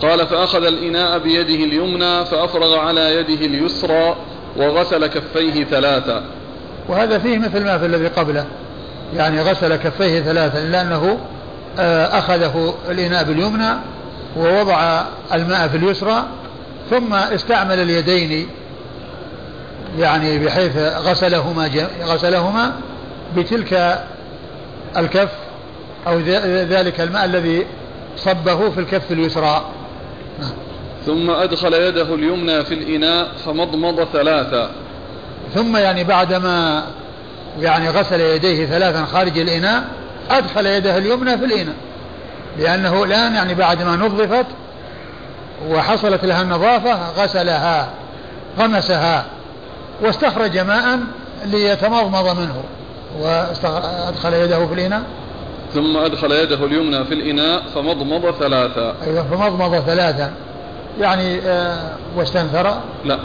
قال 0.02 0.26
فأخذ 0.26 0.64
الإناء 0.64 1.18
بيده 1.18 1.64
اليمنى 1.64 2.24
فأفرغ 2.24 2.78
على 2.78 3.16
يده 3.16 3.46
اليسرى 3.46 4.16
وغسل 4.56 5.06
كفيه 5.06 5.64
ثلاثا. 5.64 6.22
وهذا 6.88 7.18
فيه 7.18 7.38
مثل 7.38 7.64
ما 7.64 7.78
في 7.78 7.86
الذي 7.86 8.06
قبله. 8.06 8.46
يعني 9.16 9.42
غسل 9.42 9.76
كفيه 9.76 10.20
ثلاثا 10.20 10.58
لأنه 10.58 11.18
آه، 11.78 12.18
أخذه 12.18 12.74
الإناء 12.90 13.24
باليمنى 13.24 13.70
ووضع 14.36 15.02
الماء 15.34 15.68
في 15.68 15.76
اليسرى 15.76 16.24
ثم 16.90 17.14
استعمل 17.14 17.78
اليدين 17.78 18.48
يعني 19.98 20.38
بحيث 20.38 20.76
غسلهما 20.76 21.70
غسلهما 22.02 22.72
بتلك 23.36 24.02
الكف 24.96 25.30
أو 26.06 26.18
ذلك 26.68 27.00
الماء 27.00 27.24
الذي 27.24 27.66
صبه 28.16 28.70
في 28.70 28.80
الكف 28.80 29.12
اليسرى. 29.12 29.64
ثم 31.06 31.30
أدخل 31.30 31.74
يده 31.74 32.14
اليمنى 32.14 32.64
في 32.64 32.74
الإناء 32.74 33.28
فمضمض 33.44 34.04
ثلاثا. 34.12 34.70
ثم 35.54 35.76
يعني 35.76 36.04
بعدما 36.04 36.84
يعني 37.60 37.90
غسل 37.90 38.20
يديه 38.20 38.66
ثلاثا 38.66 39.04
خارج 39.04 39.38
الإناء 39.38 39.84
أدخل 40.30 40.66
يده 40.66 40.98
اليمنى 40.98 41.38
في 41.38 41.44
الإناء. 41.44 41.74
لأنه 42.58 43.04
الآن 43.04 43.34
يعني 43.34 43.54
بعد 43.54 43.82
ما 43.82 43.96
نظفت 43.96 44.46
وحصلت 45.68 46.24
لها 46.24 46.42
النظافة 46.42 47.22
غسلها 47.22 47.90
غمسها 48.58 49.24
واستخرج 50.02 50.58
ماء 50.58 50.98
ليتمضمض 51.44 52.38
منه. 52.38 52.62
وأدخل 53.20 54.34
يده 54.34 54.66
في 54.66 54.74
الإناء. 54.74 55.02
ثم 55.74 55.96
أدخل 55.96 56.32
يده 56.32 56.64
اليمنى 56.64 57.04
في 57.04 57.14
الإناء 57.14 57.62
فمضمض 57.74 58.30
ثلاثا 58.30 58.94
أيوة 59.06 59.22
فمضمض 59.22 59.80
ثلاثا 59.80 60.32
يعني 61.00 61.38
آه 61.38 61.90
واستنثر. 62.16 62.80
لا. 63.04 63.18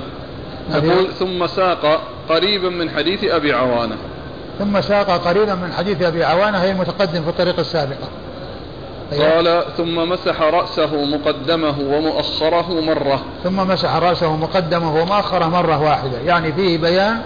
يقول 0.73 1.13
ثم 1.19 1.47
ساق 1.47 2.01
قريبا 2.30 2.69
من 2.69 2.89
حديث 2.89 3.23
أبي 3.23 3.53
عوانة. 3.53 3.95
ثم 4.59 4.82
ساق 4.82 5.09
قريبا 5.09 5.55
من 5.55 5.73
حديث 5.78 6.01
أبي 6.01 6.23
عوانة 6.23 6.57
هي 6.57 6.71
المتقدم 6.71 7.23
في 7.23 7.30
الطريق 7.30 7.59
السابقة. 7.59 8.07
قال 9.12 9.64
ثم 9.78 10.10
مسح 10.10 10.41
رأسه 10.41 11.06
مقدمه 11.06 11.76
ومؤخره 11.80 12.82
مرة. 12.82 13.22
ثم 13.43 13.56
مسح 13.56 13.95
رأسه 13.95 14.36
مقدمه 14.36 15.01
ومؤخره 15.01 15.45
مرة 15.45 15.82
واحدة. 15.82 16.18
يعني 16.26 16.53
فيه 16.53 16.78
بيان 16.78 17.22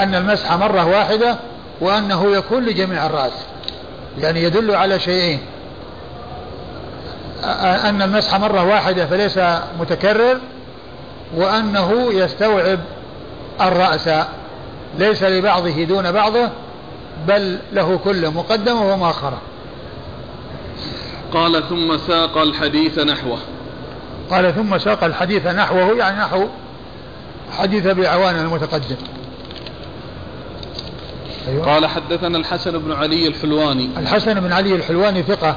أن 0.00 0.14
المسح 0.14 0.52
مرة 0.52 0.86
واحدة 0.86 1.36
وأنه 1.80 2.36
يكون 2.36 2.64
لجميع 2.64 3.06
الرأس. 3.06 3.32
يعني 4.18 4.42
يدل 4.42 4.74
على 4.74 5.00
شيئين. 5.00 5.40
أن 7.64 8.02
المسح 8.02 8.40
مرة 8.40 8.64
واحدة 8.64 9.06
فليس 9.06 9.38
متكرر 9.80 10.38
وأنه 11.36 12.12
يستوعب 12.12 12.78
الرأس. 13.60 14.10
ليس 14.98 15.22
لبعضه 15.22 15.84
دون 15.84 16.12
بعضه 16.12 16.48
بل 17.28 17.58
له 17.72 17.98
كله 18.04 18.30
مقدمة 18.30 18.92
ومؤخرة. 18.92 19.38
قال 21.34 21.68
ثم 21.68 21.98
ساق 21.98 22.38
الحديث 22.38 22.98
نحوه. 22.98 23.38
قال 24.30 24.54
ثم 24.54 24.78
ساق 24.78 25.04
الحديث 25.04 25.46
نحوه 25.46 25.98
يعني 25.98 26.20
نحو 26.20 26.46
حديث 27.58 27.86
أبي 27.86 28.06
عوان 28.06 28.36
المتقدم. 28.36 28.96
أيوة. 31.48 31.74
قال 31.74 31.86
حدثنا 31.86 32.38
الحسن 32.38 32.78
بن 32.78 32.92
علي 32.92 33.28
الحلواني. 33.28 33.90
الحسن 33.96 34.40
بن 34.40 34.52
علي 34.52 34.74
الحلواني 34.74 35.22
ثقة 35.22 35.56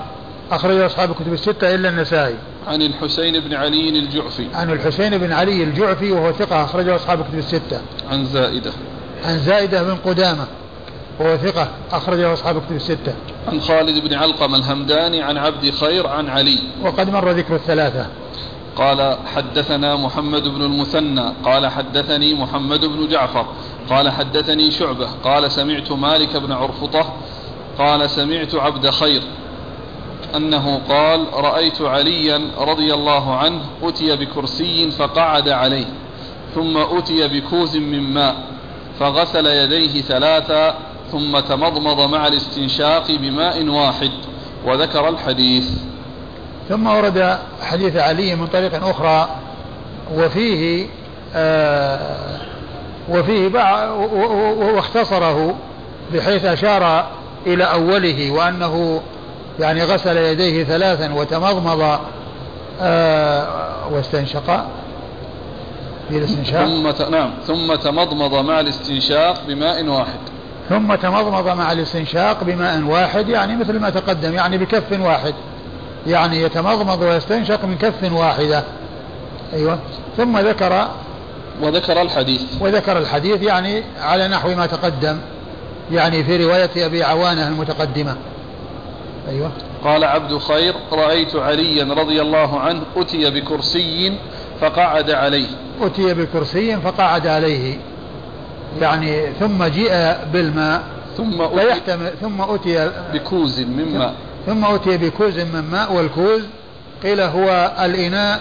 أخرج 0.51 0.79
أصحاب 0.79 1.11
الكتب 1.11 1.33
الستة 1.33 1.75
إلا 1.75 1.89
النسائي. 1.89 2.35
عن 2.67 2.81
الحسين 2.81 3.39
بن 3.39 3.53
علي 3.53 3.89
الجعفي. 3.89 4.47
عن 4.53 4.71
الحسين 4.71 5.17
بن 5.17 5.31
علي 5.31 5.63
الجعفي 5.63 6.11
وهو 6.11 6.31
ثقة 6.31 6.63
أخرجه 6.63 6.95
أصحاب 6.95 7.19
الكتب 7.19 7.37
الستة. 7.37 7.81
عن 8.11 8.25
زائدة. 8.25 8.71
عن 9.25 9.39
زائدة 9.39 9.83
بن 9.83 9.95
قدامة. 10.05 10.47
وهو 11.19 11.37
ثقة 11.37 11.67
أخرجه 11.91 12.33
أصحاب 12.33 12.57
الكتب 12.57 12.75
الستة. 12.75 13.15
عن 13.47 13.61
خالد 13.61 14.07
بن 14.07 14.13
علقم 14.13 14.55
الهمداني 14.55 15.21
عن 15.21 15.37
عبد 15.37 15.69
خير 15.69 16.07
عن 16.07 16.29
علي. 16.29 16.59
وقد 16.83 17.09
مر 17.09 17.31
ذكر 17.31 17.55
الثلاثة. 17.55 18.07
قال 18.77 19.17
حدثنا 19.35 19.95
محمد 19.95 20.47
بن 20.47 20.61
المثنى 20.61 21.33
قال 21.45 21.67
حدثني 21.67 22.33
محمد 22.33 22.85
بن 22.85 23.07
جعفر 23.07 23.45
قال 23.89 24.09
حدثني 24.09 24.71
شعبة 24.71 25.07
قال 25.23 25.51
سمعت 25.51 25.91
مالك 25.91 26.37
بن 26.37 26.51
عرفطة 26.51 27.13
قال 27.77 28.09
سمعت 28.09 28.55
عبد 28.55 28.89
خير 28.89 29.21
أنه 30.35 30.81
قال 30.89 31.25
رأيت 31.33 31.81
عليا 31.81 32.41
رضي 32.57 32.93
الله 32.93 33.35
عنه 33.35 33.61
أتي 33.83 34.15
بكرسي 34.15 34.91
فقعد 34.91 35.49
عليه 35.49 35.85
ثم 36.55 36.77
أتي 36.77 37.27
بكوز 37.27 37.77
من 37.77 38.13
ماء 38.13 38.35
فغسل 38.99 39.45
يديه 39.45 40.01
ثلاثا 40.01 40.75
ثم 41.11 41.39
تمضمض 41.39 42.01
مع 42.01 42.27
الاستنشاق 42.27 43.11
بماء 43.11 43.67
واحد 43.67 44.11
وذكر 44.65 45.09
الحديث 45.09 45.69
ثم 46.69 46.87
ورد 46.87 47.37
حديث 47.61 47.95
علي 47.95 48.35
من 48.35 48.47
طريق 48.47 48.85
أخرى 48.87 49.29
وفيه 50.15 50.87
آه 51.35 52.39
وفيه 53.09 53.47
واختصره 54.75 55.55
بحيث 56.13 56.45
أشار 56.45 57.05
إلى 57.47 57.63
أوله 57.63 58.31
وأنه 58.31 59.01
يعني 59.59 59.83
غسل 59.83 60.17
يديه 60.17 60.63
ثلاثا 60.63 61.13
وتمضمض 61.13 61.99
آه 62.81 63.47
واستنشق 63.91 64.65
في 66.09 66.17
الاستنشاق 66.17 66.65
ثم. 66.65 67.11
نعم 67.11 67.29
ثم 67.47 67.75
تمضمض 67.75 68.35
مع 68.35 68.59
الاستنشاق 68.59 69.41
بماء 69.47 69.85
واحد 69.85 70.19
ثم 70.69 70.95
تمضمض 70.95 71.47
مع 71.47 71.71
الاستنشاق 71.71 72.43
بماء 72.43 72.83
واحد 72.83 73.29
يعني 73.29 73.55
مثل 73.55 73.79
ما 73.79 73.89
تقدم 73.89 74.33
يعني 74.33 74.57
بكف 74.57 74.99
واحد. 74.99 75.33
يعني 76.07 76.41
يتمضمض 76.41 77.01
ويستنشق 77.01 77.65
من 77.65 77.77
كف 77.77 78.11
واحدة. 78.11 78.63
أيوة. 79.53 79.79
ثم 80.17 80.37
ذكر 80.37 80.87
وذكر 81.61 82.01
الحديث. 82.01 82.41
وذكر 82.59 82.97
الحديث 82.97 83.41
يعني 83.41 83.83
على 84.01 84.27
نحو 84.27 84.55
ما 84.55 84.65
تقدم 84.65 85.17
يعني 85.91 86.23
في 86.23 86.45
رواية 86.45 86.85
أبي 86.85 87.03
عوانة 87.03 87.47
المتقدمة. 87.47 88.15
أيوة. 89.29 89.51
قال 89.83 90.03
عبد 90.03 90.37
خير 90.37 90.73
رأيت 90.91 91.35
عليا 91.35 91.93
رضي 91.93 92.21
الله 92.21 92.59
عنه 92.59 92.81
أتي 92.97 93.29
بكرسي 93.29 94.17
فقعد 94.61 95.11
عليه. 95.11 95.47
أتي 95.81 96.13
بكرسي 96.13 96.77
فقعد 96.77 97.27
عليه. 97.27 97.77
يعني 98.81 99.33
ثم 99.39 99.63
جيء 99.63 100.17
بالماء 100.33 100.83
ثم 101.17 101.41
أتي 101.41 101.55
فيحتمل 101.55 102.11
ثم 102.21 102.41
أتي 102.41 102.91
بكوز 103.13 103.59
من 103.59 103.97
ماء. 103.97 104.13
ثم 104.45 104.65
أتي 104.65 104.97
بكوز 104.97 105.39
من 105.39 105.63
ماء 105.71 105.93
والكوز 105.93 106.41
قيل 107.03 107.21
هو 107.21 107.75
الإناء 107.79 108.39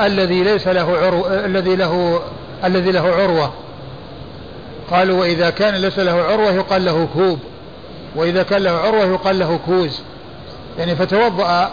الذي 0.00 0.42
ليس 0.42 0.68
له 0.68 0.98
عرو 0.98 1.26
الذي 1.26 1.76
له 1.76 2.20
الذي 2.64 2.90
له 2.90 3.08
عروة. 3.14 3.52
قالوا 4.90 5.20
وإذا 5.20 5.50
كان 5.50 5.74
ليس 5.74 5.98
له 5.98 6.12
عروة 6.12 6.52
يقال 6.52 6.84
له 6.84 7.08
كوب 7.14 7.38
وإذا 8.16 8.42
كان 8.42 8.62
له 8.62 8.70
عروة 8.70 9.04
يقال 9.04 9.38
له 9.38 9.60
كوز. 9.66 10.00
يعني 10.78 10.96
فتوضأ 10.96 11.70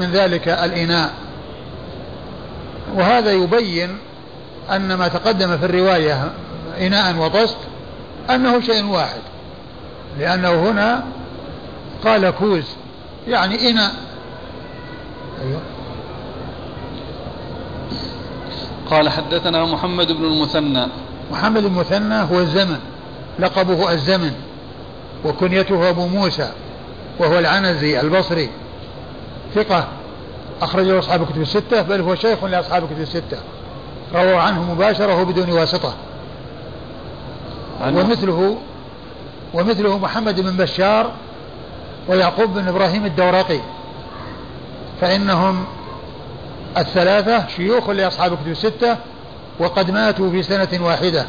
من 0.00 0.10
ذلك 0.10 0.48
الإناء. 0.48 1.10
وهذا 2.94 3.32
يبين 3.32 3.98
أن 4.70 4.94
ما 4.94 5.08
تقدم 5.08 5.58
في 5.58 5.64
الرواية 5.64 6.32
إناء 6.80 7.16
وطست 7.16 7.56
أنه 8.30 8.60
شيء 8.60 8.84
واحد 8.84 9.20
لأنه 10.18 10.70
هنا 10.70 11.04
قال 12.04 12.30
كوز 12.30 12.64
يعني 13.28 13.70
إناء. 13.70 13.92
أيوه. 15.42 15.60
قال 18.90 19.08
حدثنا 19.08 19.64
محمد 19.64 20.12
بن 20.12 20.24
المثنى. 20.24 20.86
محمد 21.30 21.64
المثنى 21.64 22.14
هو 22.14 22.40
الزمن 22.40 22.78
لقبه 23.38 23.92
الزمن 23.92 24.32
وكنيته 25.24 25.88
أبو 25.90 26.06
موسى 26.06 26.52
وهو 27.18 27.38
العنزي 27.38 28.00
البصري 28.00 28.50
ثقة 29.54 29.88
أخرجه 30.62 30.98
أصحاب 30.98 31.22
الكتب 31.22 31.40
الستة 31.40 31.82
بل 31.82 32.00
هو 32.00 32.14
شيخ 32.14 32.44
لأصحاب 32.44 32.84
الكتب 32.84 33.00
الستة. 33.00 33.38
رووا 34.14 34.40
عنه 34.40 34.74
مباشرة 34.74 35.22
بدون 35.22 35.50
واسطة. 35.50 35.94
ومثله 37.82 38.56
ومثله 39.54 39.98
محمد 39.98 40.40
بن 40.40 40.56
بشار 40.56 41.12
ويعقوب 42.08 42.54
بن 42.54 42.68
إبراهيم 42.68 43.06
الدورقي. 43.06 43.60
فإنهم 45.00 45.64
الثلاثة 46.76 47.48
شيوخ 47.56 47.90
لأصحاب 47.90 48.32
الكتب 48.32 48.50
الستة 48.50 48.96
وقد 49.58 49.90
ماتوا 49.90 50.30
في 50.30 50.42
سنة 50.42 50.68
واحدة 50.80 51.26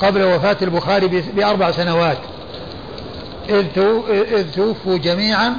قبل 0.00 0.22
وفاة 0.22 0.56
البخاري 0.62 1.22
بأربع 1.36 1.70
سنوات. 1.70 2.18
إذ 3.48 4.50
توفوا 4.54 4.98
جميعا 4.98 5.56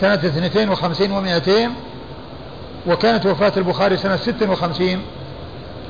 سنة 0.00 0.14
52 0.14 1.08
و200 1.08 1.50
وكانت 2.86 3.26
وفاة 3.26 3.52
البخاري 3.56 3.96
سنة 3.96 4.16
56 4.16 5.02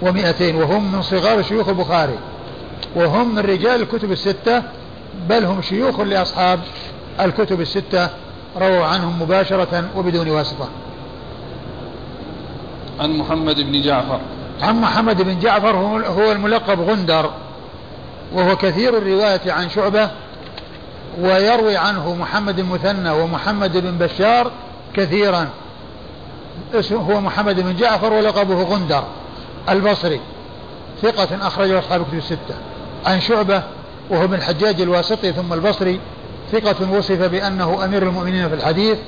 و200 0.02 0.42
وهم 0.42 0.92
من 0.92 1.02
صغار 1.02 1.42
شيوخ 1.42 1.68
البخاري. 1.68 2.18
وهم 2.94 3.34
من 3.34 3.38
رجال 3.38 3.82
الكتب 3.82 4.12
الستة 4.12 4.62
بل 5.28 5.44
هم 5.44 5.62
شيوخ 5.62 6.00
لأصحاب 6.00 6.60
الكتب 7.20 7.60
الستة 7.60 8.08
رووا 8.56 8.84
عنهم 8.84 9.22
مباشرة 9.22 9.84
وبدون 9.96 10.30
واسطة. 10.30 10.68
عن 13.00 13.10
محمد 13.18 13.60
بن 13.60 13.82
جعفر. 13.82 14.20
عن 14.62 14.80
محمد 14.80 15.22
بن 15.22 15.38
جعفر 15.38 15.76
هو- 15.76 16.32
الملقب 16.32 16.80
غندر 16.80 17.30
وهو 18.32 18.56
كثير 18.56 18.98
الرواية 18.98 19.52
عن 19.52 19.70
شعبة 19.70 20.10
ويروي 21.20 21.76
عنه 21.76 22.14
محمد 22.14 22.58
المثنى 22.58 23.10
ومحمد 23.10 23.76
بن 23.76 23.98
بشار 23.98 24.50
كثيرا. 24.94 25.48
اسمه 26.74 26.98
هو 27.12 27.20
محمد 27.20 27.60
بن 27.60 27.76
جعفر 27.76 28.12
ولقبه 28.12 28.62
غندر 28.62 29.04
البصري 29.68 30.20
ثقة 31.02 31.46
أخرجه 31.46 31.78
أصحاب 31.78 32.00
الكتب 32.00 32.18
الستة. 32.18 32.54
عن 33.06 33.20
شعبة 33.20 33.62
وهو 34.10 34.24
ابن 34.24 34.34
الحجاج 34.34 34.80
الواسطي 34.80 35.32
ثم 35.32 35.52
البصري 35.52 36.00
ثقة 36.52 36.92
وصف 36.92 37.22
بأنه 37.22 37.84
أمير 37.84 38.02
المؤمنين 38.02 38.48
في 38.48 38.54
الحديث 38.54 38.98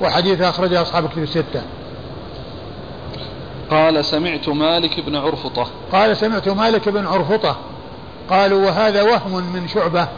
وحديث 0.00 0.40
أخرجه 0.40 0.82
أصحاب 0.82 1.04
الكتب 1.04 1.22
الستة. 1.22 1.62
قال 3.70 4.04
سمعت 4.04 4.48
مالك 4.48 5.00
بن 5.00 5.16
عرفطة. 5.16 5.66
قال 5.92 6.16
سمعت 6.16 6.48
مالك 6.48 6.88
بن 6.88 7.06
عرفطة. 7.06 7.56
قالوا 8.30 8.66
وهذا 8.66 9.02
وهم 9.02 9.52
من 9.52 9.68
شعبة 9.68 10.08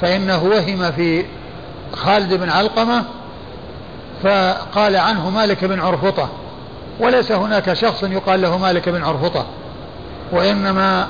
فإنه 0.00 0.42
وهم 0.44 0.92
في 0.92 1.24
خالد 1.92 2.34
بن 2.34 2.48
علقمة 2.48 3.04
فقال 4.22 4.96
عنه 4.96 5.30
مالك 5.30 5.64
بن 5.64 5.80
عرفطة. 5.80 6.28
وليس 7.00 7.32
هناك 7.32 7.72
شخص 7.72 8.02
يقال 8.02 8.42
له 8.42 8.58
مالك 8.58 8.88
بن 8.88 9.04
عرفطة 9.04 9.46
وإنما 10.32 11.08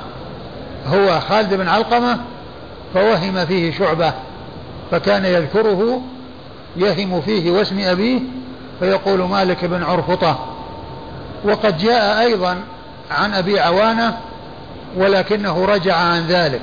هو 0.86 1.20
خالد 1.20 1.54
بن 1.54 1.68
علقمة 1.68 2.18
فوهم 2.94 3.46
فيه 3.46 3.78
شعبة 3.78 4.12
فكان 4.90 5.24
يذكره 5.24 6.02
يهم 6.76 7.20
فيه 7.20 7.50
واسم 7.50 7.78
أبيه 7.78 8.20
فيقول 8.80 9.20
مالك 9.22 9.64
بن 9.64 9.82
عرفطة. 9.82 10.38
وقد 11.44 11.78
جاء 11.78 12.20
أيضا 12.20 12.60
عن 13.10 13.34
أبي 13.34 13.60
عوانة 13.60 14.18
ولكنه 14.96 15.64
رجع 15.64 15.96
عن 15.96 16.26
ذلك. 16.26 16.62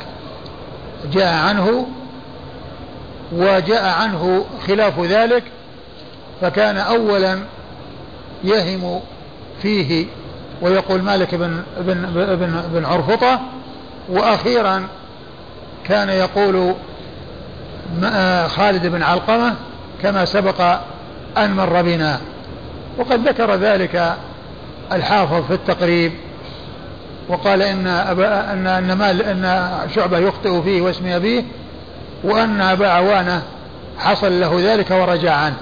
جاء 1.14 1.34
عنه 1.34 1.88
وجاء 3.32 3.86
عنه 3.86 4.46
خلاف 4.68 5.00
ذلك 5.00 5.44
فكان 6.42 6.78
أولا 6.78 7.40
يهم 8.44 9.02
فيه 9.62 10.06
ويقول 10.62 11.02
مالك 11.02 11.36
بن, 11.36 11.64
بن, 11.80 12.06
بن, 12.36 12.64
بن 12.74 12.86
عرفطة 12.86 13.40
وأخيرا 14.10 14.88
كان 15.88 16.10
يقول 16.10 16.74
م- 18.02 18.48
خالد 18.48 18.88
بن 18.88 19.04
علقمة 19.04 19.56
كما 20.04 20.26
سبق 20.26 20.62
أن 21.38 21.52
مر 21.56 21.82
بنا 21.82 22.20
وقد 22.98 23.28
ذكر 23.28 23.56
ذلك 23.56 24.14
الحافظ 24.92 25.46
في 25.48 25.54
التقريب 25.54 26.12
وقال 27.30 27.62
إن 27.62 27.88
أبا 27.88 28.54
ان 28.54 28.68
إن 28.68 28.94
مال 28.94 29.22
إن 29.22 29.70
شعبة 29.96 30.18
يخطئ 30.18 30.62
فيه 30.62 30.82
واسم 30.82 31.08
أبيه 31.08 31.44
وأن 32.24 32.62
أبا 32.62 32.88
عوانة 32.88 33.42
حصل 34.00 34.40
له 34.40 34.74
ذلك 34.74 34.92
ورجع 34.92 35.34
عنه. 35.36 35.56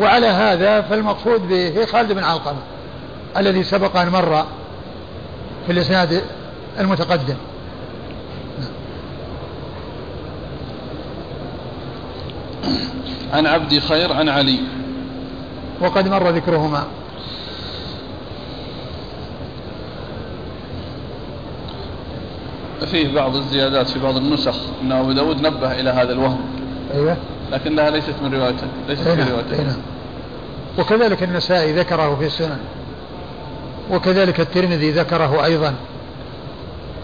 وعلى 0.00 0.26
هذا 0.26 0.80
فالمقصود 0.80 1.48
به 1.48 1.86
خالد 1.92 2.12
بن 2.12 2.24
علقمة 2.24 2.58
الذي 3.36 3.64
سبق 3.64 3.96
أن 3.96 4.08
مر 4.08 4.44
في 5.68 5.74
الإسناد 5.74 6.22
المتقدم. 6.80 7.34
عن 13.32 13.46
عبد 13.46 13.78
خير 13.78 14.12
عن 14.12 14.28
علي 14.28 14.58
وقد 15.80 16.08
مر 16.08 16.30
ذكرهما. 16.30 16.86
فيه 22.86 23.14
بعض 23.14 23.36
الزيادات 23.36 23.88
في 23.88 23.98
بعض 23.98 24.16
النسخ 24.16 24.56
إن 24.82 24.92
أبو 24.92 25.12
داود 25.12 25.46
نبه 25.46 25.80
إلى 25.80 25.90
هذا 25.90 26.12
الوهم 26.12 26.40
أيوه 26.94 27.16
لكنها 27.52 27.90
ليست 27.90 28.14
من 28.22 28.34
روايته 28.34 28.66
ليست 28.88 29.02
في 29.02 29.16
نعم، 29.16 29.28
روايته 29.28 29.62
نعم. 29.62 29.76
وكذلك 30.78 31.22
النسائي 31.22 31.72
ذكره 31.72 32.16
في 32.16 32.26
السنن 32.26 32.58
وكذلك 33.90 34.40
الترمذي 34.40 34.90
ذكره 34.90 35.44
أيضا 35.44 35.74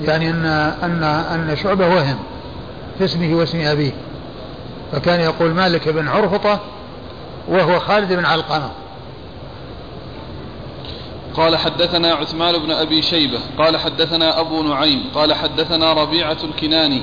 يعني 0.02 0.30
أن 0.30 0.46
أن 0.82 1.02
أن 1.02 1.56
شعبة 1.56 1.88
وهم 1.88 2.18
في 2.98 3.04
اسمه 3.04 3.34
واسم 3.34 3.60
أبيه 3.60 3.92
فكان 4.92 5.20
يقول 5.20 5.50
مالك 5.50 5.88
بن 5.88 6.08
عرفطة 6.08 6.60
وهو 7.48 7.80
خالد 7.80 8.12
بن 8.12 8.24
علقمة. 8.24 8.70
قال 11.34 11.56
حدثنا 11.56 12.14
عثمان 12.14 12.58
بن 12.58 12.70
أبي 12.70 13.02
شيبة 13.02 13.38
قال 13.58 13.76
حدثنا 13.76 14.40
أبو 14.40 14.62
نعيم 14.62 15.04
قال 15.14 15.34
حدثنا 15.34 15.92
ربيعة 15.92 16.36
الكناني 16.44 17.02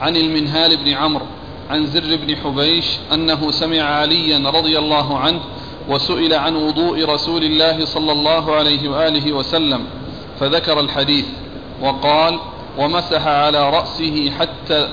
عن 0.00 0.16
المنهال 0.16 0.76
بن 0.76 0.88
عمرو 0.88 1.26
عن 1.70 1.86
زر 1.86 2.16
بن 2.16 2.36
حبيش 2.36 2.86
أنه 3.12 3.50
سمع 3.50 3.82
عليا 3.82 4.50
رضي 4.50 4.78
الله 4.78 5.18
عنه 5.18 5.40
وسئل 5.88 6.34
عن 6.34 6.56
وضوء 6.56 7.04
رسول 7.04 7.44
الله 7.44 7.84
صلى 7.84 8.12
الله 8.12 8.54
عليه 8.54 8.88
وآله 8.88 9.32
وسلم 9.32 9.84
فذكر 10.40 10.80
الحديث 10.80 11.26
وقال 11.82 12.38
ومسح 12.78 13.26
على 13.26 13.70
رأسه 13.70 14.30
حتى 14.38 14.88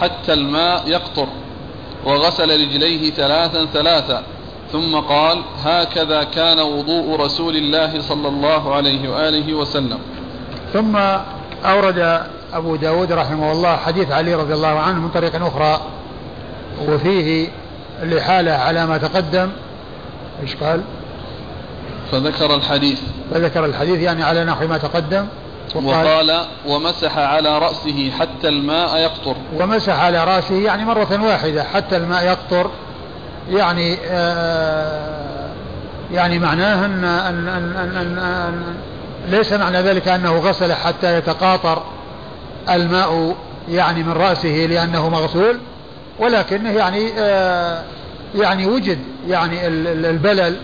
حتى 0.00 0.32
الماء 0.32 0.88
يقطر 0.88 1.26
وغسل 2.04 2.60
رجليه 2.60 3.10
ثلاثا 3.10 3.64
ثلاثا 3.64 4.22
ثم 4.72 4.96
قال 4.96 5.42
هكذا 5.64 6.24
كان 6.24 6.58
وضوء 6.58 7.20
رسول 7.20 7.56
الله 7.56 8.00
صلى 8.00 8.28
الله 8.28 8.74
عليه 8.74 9.08
وآله 9.08 9.54
وسلم. 9.54 9.98
ثم 10.72 10.96
أورد 11.64 12.26
أبو 12.52 12.76
داود 12.76 13.12
رحمه 13.12 13.52
الله 13.52 13.76
حديث 13.76 14.10
علي 14.10 14.34
رضي 14.34 14.54
الله 14.54 14.68
عنه 14.68 15.00
من 15.00 15.08
طريق 15.08 15.46
أخرى 15.46 15.80
وفيه 16.88 17.48
الإحالة 18.02 18.52
على 18.52 18.86
ما 18.86 18.98
تقدم 18.98 19.50
إيش 20.42 20.56
قال؟ 20.56 20.82
فذكر 22.12 22.54
الحديث. 22.54 23.00
فذكر 23.30 23.64
الحديث 23.64 24.00
يعني 24.00 24.22
على 24.22 24.44
نحو 24.44 24.66
ما 24.66 24.78
تقدم 24.78 25.26
وقال, 25.74 26.06
وقال 26.06 26.46
ومسح 26.66 27.18
على 27.18 27.58
رأسه 27.58 28.10
حتى 28.18 28.48
الماء 28.48 28.96
يقطر. 28.96 29.36
ومسح 29.60 30.00
على 30.00 30.24
رأسه 30.24 30.54
يعني 30.54 30.84
مرة 30.84 31.22
واحدة 31.22 31.64
حتى 31.64 31.96
الماء 31.96 32.24
يقطر. 32.24 32.70
يعني 33.50 33.98
آه 34.04 35.16
يعني 36.12 36.38
معناه 36.38 36.86
أن, 36.86 37.04
أن, 37.04 37.48
أن, 37.48 37.76
أن, 37.76 37.96
أن, 37.96 38.18
أن 38.18 38.76
ليس 39.28 39.52
معنى 39.52 39.80
ذلك 39.80 40.08
أنه 40.08 40.38
غسل 40.38 40.72
حتى 40.72 41.18
يتقاطر 41.18 41.82
الماء 42.70 43.36
يعني 43.68 44.02
من 44.02 44.12
رأسه 44.12 44.66
لأنه 44.70 45.08
مغسول 45.08 45.58
ولكنه 46.18 46.70
يعني 46.70 47.10
آه 47.18 47.82
يعني 48.34 48.66
وجد 48.66 48.98
يعني 49.28 49.66
البلل 49.66 50.56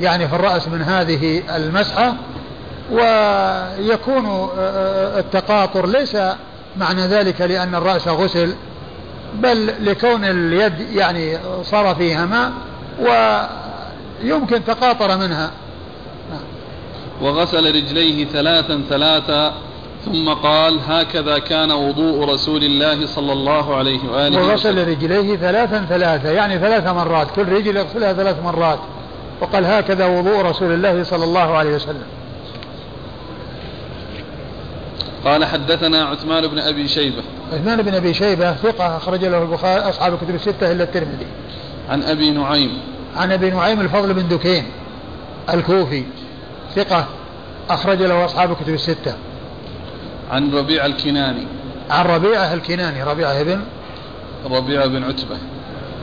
يعني 0.00 0.28
في 0.28 0.34
الرأس 0.34 0.68
من 0.68 0.82
هذه 0.82 1.42
المسحة 1.56 2.14
ويكون 2.90 4.26
آه، 4.26 4.50
آه، 4.58 5.20
التقاطر 5.20 5.86
ليس 5.86 6.16
معنى 6.76 7.00
ذلك 7.06 7.40
لأن 7.40 7.74
الرأس 7.74 8.08
غسل 8.08 8.54
بل 9.34 9.72
لكون 9.80 10.24
اليد 10.24 10.80
يعني 10.80 11.38
صار 11.62 11.94
فيها 11.94 12.26
ماء 12.26 12.52
ويمكن 14.24 14.64
تقاطر 14.64 15.16
منها. 15.16 15.50
وغسل 17.20 17.74
رجليه 17.74 18.24
ثلاثا 18.24 18.82
ثلاثا 18.88 19.54
ثم 20.12 20.28
قال 20.28 20.80
هكذا 20.86 21.38
كان 21.38 21.72
وضوء 21.72 22.34
رسول 22.34 22.64
الله 22.64 23.06
صلى 23.06 23.32
الله 23.32 23.76
عليه 23.76 24.08
وآله 24.12 24.38
وغسل 24.38 24.88
رجليه 24.88 25.36
ثلاثا 25.36 25.86
ثلاثا 25.88 26.32
يعني 26.32 26.58
ثلاث 26.58 26.86
مرات 26.86 27.30
كل 27.36 27.48
رجل 27.48 27.76
يغسلها 27.76 28.12
ثلاث 28.12 28.42
مرات. 28.44 28.78
وقال 29.40 29.66
هكذا 29.66 30.06
وضوء 30.06 30.40
رسول 30.40 30.72
الله 30.72 31.04
صلى 31.04 31.24
الله 31.24 31.56
عليه 31.56 31.74
وسلم. 31.74 32.06
قال 35.24 35.44
حدثنا 35.44 36.04
عثمان 36.04 36.46
بن 36.46 36.58
أبي 36.58 36.88
شيبة. 36.88 37.22
عثمان 37.52 37.82
بن 37.82 37.94
أبي 37.94 38.14
شيبة 38.14 38.52
ثقة 38.52 38.96
أخرج 38.96 39.24
له 39.24 39.42
البخاري 39.42 39.80
أصحاب 39.80 40.14
الكتب 40.14 40.34
الستة 40.34 40.72
إلا 40.72 40.84
الترمذي. 40.84 41.26
عن 41.88 42.02
أبي 42.02 42.30
نعيم. 42.30 42.78
عن 43.16 43.32
أبي 43.32 43.50
نعيم 43.50 43.80
الفضل 43.80 44.14
بن 44.14 44.28
دكين 44.28 44.64
الكوفي 45.54 46.04
ثقة 46.76 47.06
أخرج 47.70 48.02
له 48.02 48.24
أصحاب 48.24 48.50
الكتب 48.50 48.74
الستة. 48.74 49.14
عن 50.30 50.54
ربيع 50.54 50.86
الكناني. 50.86 51.46
عن 51.90 52.06
ربيعه 52.06 52.54
الكناني 52.54 53.02
ربيعه 53.02 53.42
بن 53.42 53.60
ربيعه 54.50 54.86
بن 54.86 55.04
عتبة. 55.04 55.36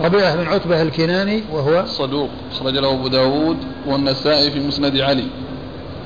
ربيعه 0.04 0.36
بن 0.36 0.48
عتبة 0.48 0.82
الكناني 0.82 1.44
وهو 1.52 1.86
صدوق. 1.86 2.30
أخرج 2.52 2.74
له 2.78 2.94
أبو 2.94 3.08
داود 3.08 3.58
والنسائي 3.86 4.52
في 4.52 4.60
مسند 4.60 4.98
علي. 4.98 5.28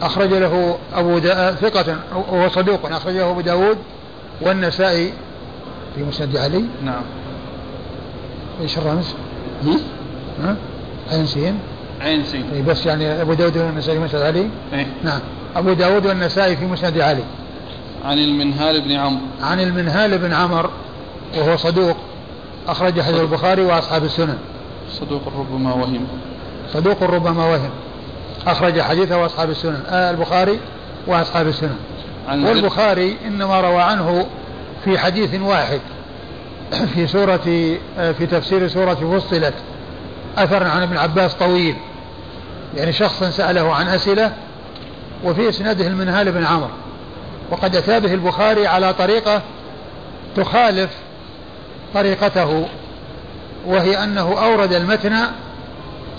أخرج 0.01 0.33
له 0.33 0.77
أبو 0.93 1.17
دا... 1.17 1.51
ثقة 1.51 1.95
وهو 2.15 2.49
صدوق. 2.49 2.85
أخرج 2.85 3.13
له 3.13 3.31
أبو 3.31 3.41
داود 3.41 3.77
والنسائي 4.41 5.13
في 5.95 6.03
مسند 6.03 6.37
علي. 6.37 6.65
نعم. 6.83 7.03
إيش 8.61 8.77
الرمز؟ 8.77 9.13
ها؟ 10.43 10.55
عين 11.11 11.25
سين. 11.25 11.59
عين 12.01 12.23
سين. 12.23 12.45
اي 12.53 12.61
بس 12.61 12.85
يعني 12.85 13.21
أبو 13.21 13.33
داود 13.33 13.57
والنسائي 13.57 13.97
في 13.97 14.03
مسند 14.03 14.21
علي؟ 14.21 14.49
إيه. 14.73 14.87
نعم. 15.03 15.19
أبو 15.55 15.73
داود 15.73 16.05
والنسائي 16.05 16.55
في 16.55 16.65
مسند 16.65 16.99
علي. 16.99 17.23
عن 18.05 18.19
المنهال 18.19 18.81
بن 18.81 18.91
عمرو. 18.91 19.21
عن 19.41 19.59
المنهال 19.59 20.17
بن 20.17 20.33
عمر 20.33 20.69
وهو 21.37 21.57
صدوق 21.57 21.97
أخرج 22.67 23.01
حديث 23.01 23.19
البخاري 23.19 23.61
وأصحاب 23.61 24.03
السنن. 24.03 24.37
صدوق 24.91 25.21
ربما 25.37 25.73
وهم. 25.73 26.07
صدوق 26.73 27.03
ربما 27.03 27.45
وهم. 27.45 27.69
أخرج 28.47 28.81
حديثه 28.81 29.25
أصحاب 29.25 29.49
السنن. 29.49 29.83
آه 29.89 30.11
البخاري 30.11 30.59
وأصحاب 31.07 31.47
السنن. 31.47 31.77
والبخاري 32.29 33.17
إنما 33.25 33.61
روى 33.61 33.81
عنه 33.81 34.25
في 34.85 34.99
حديث 34.99 35.41
واحد. 35.41 35.81
في 36.93 37.07
سورة 37.07 37.77
آه، 37.97 38.11
في 38.11 38.25
تفسير 38.25 38.67
سورة 38.67 39.19
فصلت. 39.19 39.53
أثر 40.37 40.63
عن 40.63 40.81
ابن 40.81 40.97
عباس 40.97 41.33
طويل. 41.33 41.75
يعني 42.77 42.93
شخص 42.93 43.23
سأله 43.23 43.73
عن 43.73 43.87
أسئلة 43.87 44.33
وفي 45.23 45.49
إسناده 45.49 45.87
المنهال 45.87 46.31
بن 46.31 46.45
عمرو 46.45 46.69
وقد 47.51 47.75
أتى 47.75 47.99
به 47.99 48.13
البخاري 48.13 48.67
على 48.67 48.93
طريقة 48.93 49.41
تخالف 50.35 50.89
طريقته 51.93 52.65
وهي 53.65 54.03
أنه 54.03 54.43
أورد 54.43 54.73
المتن 54.73 55.15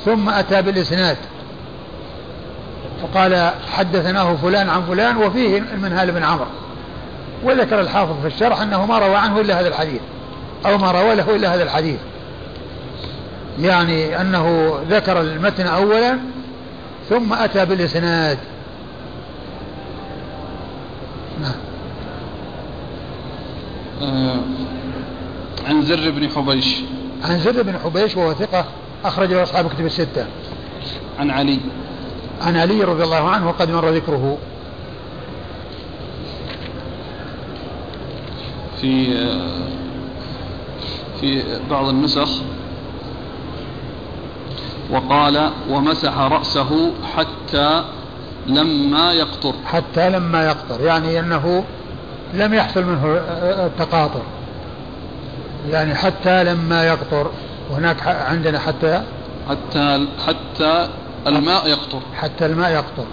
ثم 0.04 0.28
أتى 0.28 0.62
بالإسناد. 0.62 1.16
فقال 3.02 3.50
حدثناه 3.72 4.36
فلان 4.36 4.68
عن 4.68 4.82
فلان 4.82 5.16
وفيه 5.16 5.58
المنهال 5.58 6.12
بن 6.12 6.22
عمرو. 6.22 6.46
وذكر 7.44 7.80
الحافظ 7.80 8.20
في 8.20 8.26
الشرح 8.26 8.60
أنه 8.60 8.86
ما 8.86 8.98
روى 8.98 9.16
عنه 9.16 9.40
إلا 9.40 9.60
هذا 9.60 9.68
الحديث 9.68 10.00
أو 10.66 10.78
ما 10.78 10.90
روى 10.90 11.14
له 11.14 11.36
إلا 11.36 11.54
هذا 11.54 11.62
الحديث. 11.62 11.98
يعني 13.60 14.20
أنه 14.20 14.74
ذكر 14.90 15.20
المتن 15.20 15.66
أولا 15.66 16.18
ثم 17.08 17.32
أتى 17.32 17.64
بالإسناد. 17.64 18.38
نعم. 21.40 21.52
آه 24.02 24.40
عن 25.68 25.82
زر 25.82 26.10
بن 26.10 26.28
حبيش. 26.28 26.76
عن 27.24 27.38
زر 27.38 27.62
بن 27.62 27.78
حبيش 27.78 28.16
وهو 28.16 28.34
ثقة 28.34 28.64
أخرج 29.04 29.32
له 29.32 29.42
أصحاب 29.42 29.68
كتب 29.68 29.86
الستة. 29.86 30.26
عن 31.18 31.30
علي. 31.30 31.58
عن 32.42 32.56
علي 32.56 32.84
رضي 32.84 33.04
الله 33.04 33.28
عنه 33.28 33.48
وقد 33.48 33.70
مر 33.70 33.88
ذكره. 33.88 34.38
في 38.80 39.06
في 41.20 41.42
بعض 41.70 41.88
النسخ. 41.88 42.28
وقال 44.90 45.50
ومسح 45.70 46.18
رأسه 46.18 46.92
حتى 47.16 47.84
لما 48.46 49.12
يقطر. 49.12 49.54
حتى 49.64 50.10
لما 50.10 50.44
يقطر 50.44 50.80
يعني 50.80 51.20
أنه 51.20 51.64
لم 52.34 52.54
يحصل 52.54 52.84
منه 52.84 53.20
التقاطر. 53.66 54.22
يعني 55.70 55.94
حتى 55.94 56.44
لما 56.44 56.84
يقطر 56.86 57.30
وهناك 57.70 58.06
عندنا 58.06 58.58
حتى 58.58 59.02
حتى 59.48 60.06
حتى 60.26 60.88
الماء 61.26 61.68
يقطر. 61.68 62.00
حتى 62.16 62.46
الماء 62.46 62.70
يقطر. 62.70 63.04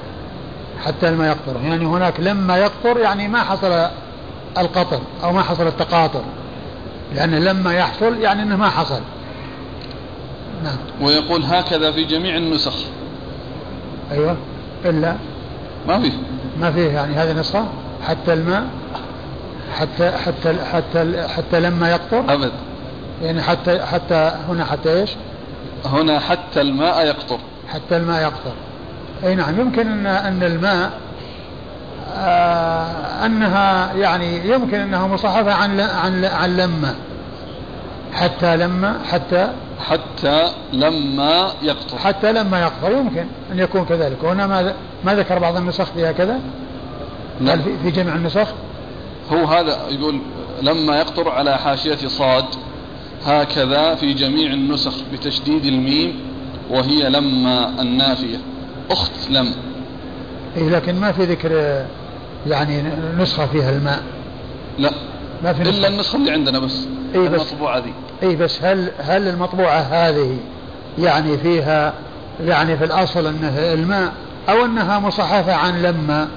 حتى 0.86 1.10
الماء 1.10 1.28
يقطر. 1.28 1.62
يعني 1.64 1.86
هناك 1.86 2.20
لما 2.20 2.58
يقطر 2.58 2.98
يعني 3.00 3.28
ما 3.28 3.40
حصل 3.40 3.88
القطر 4.58 5.00
أو 5.24 5.32
ما 5.34 5.42
حصل 5.42 5.68
التقاطر. 5.68 6.22
لأن 7.16 7.36
لما 7.36 7.74
يحصل 7.74 8.18
يعني 8.18 8.44
أنه 8.44 8.56
ما 8.56 8.70
حصل. 8.70 9.02
نعم. 10.64 10.78
ويقول 11.02 11.44
هكذا 11.44 11.92
في 11.92 12.04
جميع 12.04 12.38
النسخ. 12.38 12.76
أيوة. 14.12 14.38
إلا 14.86 15.16
ما 15.88 16.00
فيه 16.00 16.12
ما 16.60 16.72
فيه 16.72 16.90
يعني 16.92 17.16
هذه 17.16 17.40
نسخة. 17.40 17.66
حتى 18.08 18.34
الماء 18.34 18.64
حتى 19.80 20.12
حتى 20.12 20.56
حتى 20.74 21.28
حتى 21.28 21.60
لما 21.60 21.92
يقطر. 21.92 22.34
أبد. 22.34 22.52
يعني 23.22 23.42
حتى 23.42 23.86
حتى 23.86 24.32
هنا 24.50 24.66
حتى 24.66 24.94
إيش؟ 24.94 25.12
هنا 25.86 26.20
حتى 26.20 26.62
الماء 26.62 27.06
يقطر. 27.06 27.40
حتى 27.74 27.98
الماء 27.98 28.22
يقطر. 28.22 28.54
أي 29.24 29.36
نعم 29.36 29.60
يمكن 29.60 29.88
أن 29.88 30.06
أن 30.08 30.44
الماء 30.44 30.92
آه 32.18 33.26
أنها 33.26 33.94
يعني 33.94 34.50
يمكن 34.50 34.80
أنها 34.80 35.08
مصحفة 35.08 35.54
عن 35.54 35.80
عن 35.80 36.26
عن 36.26 36.58
لما 36.58 36.96
حتى 38.14 38.58
لما 38.58 39.00
حتى 39.12 39.48
حتى 39.80 40.52
لما 40.74 41.52
يقطر 41.62 41.98
حتى 41.98 42.32
لما 42.32 42.62
يقطر 42.62 42.92
يمكن 42.92 43.26
أن 43.52 43.60
يكون 43.60 43.86
كذلك. 43.86 44.24
وهنا 44.24 44.48
ما 44.48 44.74
ما 45.06 45.16
ذكر 45.16 45.40
بعض 45.40 45.58
النسخ 45.58 45.86
فيها 45.86 46.12
كذا؟ 46.12 46.40
هل 47.42 47.64
في, 47.64 47.78
في 47.84 47.92
جميع 47.92 48.16
النسخ؟ 48.16 48.48
هو 49.32 49.46
هذا 49.46 49.78
يقول 49.90 50.20
لما 50.62 50.98
يقطر 50.98 51.30
على 51.30 51.58
حاشية 51.58 52.08
صاد 52.08 52.46
هكذا 53.26 53.96
في 53.96 54.14
جميع 54.14 54.54
النسخ 54.54 54.94
بتشديد 55.14 55.66
الميم 55.66 56.20
وهي 56.70 57.10
لما 57.10 57.82
النافية. 57.82 58.38
أخت 58.92 59.12
لم. 59.30 59.54
إيه 60.58 60.70
لكن 60.70 61.00
ما 61.00 61.12
في 61.12 61.24
ذكر 61.26 61.86
يعني 62.48 62.84
نسخة 63.18 63.46
فيها 63.46 63.70
الماء. 63.70 64.04
لا. 64.80 64.92
ما 65.44 65.54
في 65.54 65.62
نسخة. 65.64 65.78
إلا 65.78 65.88
النسخة 65.88 66.16
اللي 66.18 66.32
عندنا 66.32 66.60
بس 66.60 66.88
إيه 67.16 67.30
بس. 67.30 67.42
المطبوعة 67.52 67.78
ذي. 67.78 67.94
إيه 68.24 68.38
بس 68.38 68.64
هل 68.64 68.92
هل 69.00 69.28
المطبوعة 69.28 69.80
هذه 69.80 70.38
يعني 71.00 71.38
فيها 71.38 71.94
يعني 72.46 72.78
في 72.78 72.84
الأصل 72.86 73.28
أنه 73.28 73.74
الماء 73.74 74.14
أو 74.50 74.66
أنها 74.66 75.00
مصحفة 75.00 75.54
عن 75.54 75.82
لما 75.82 76.28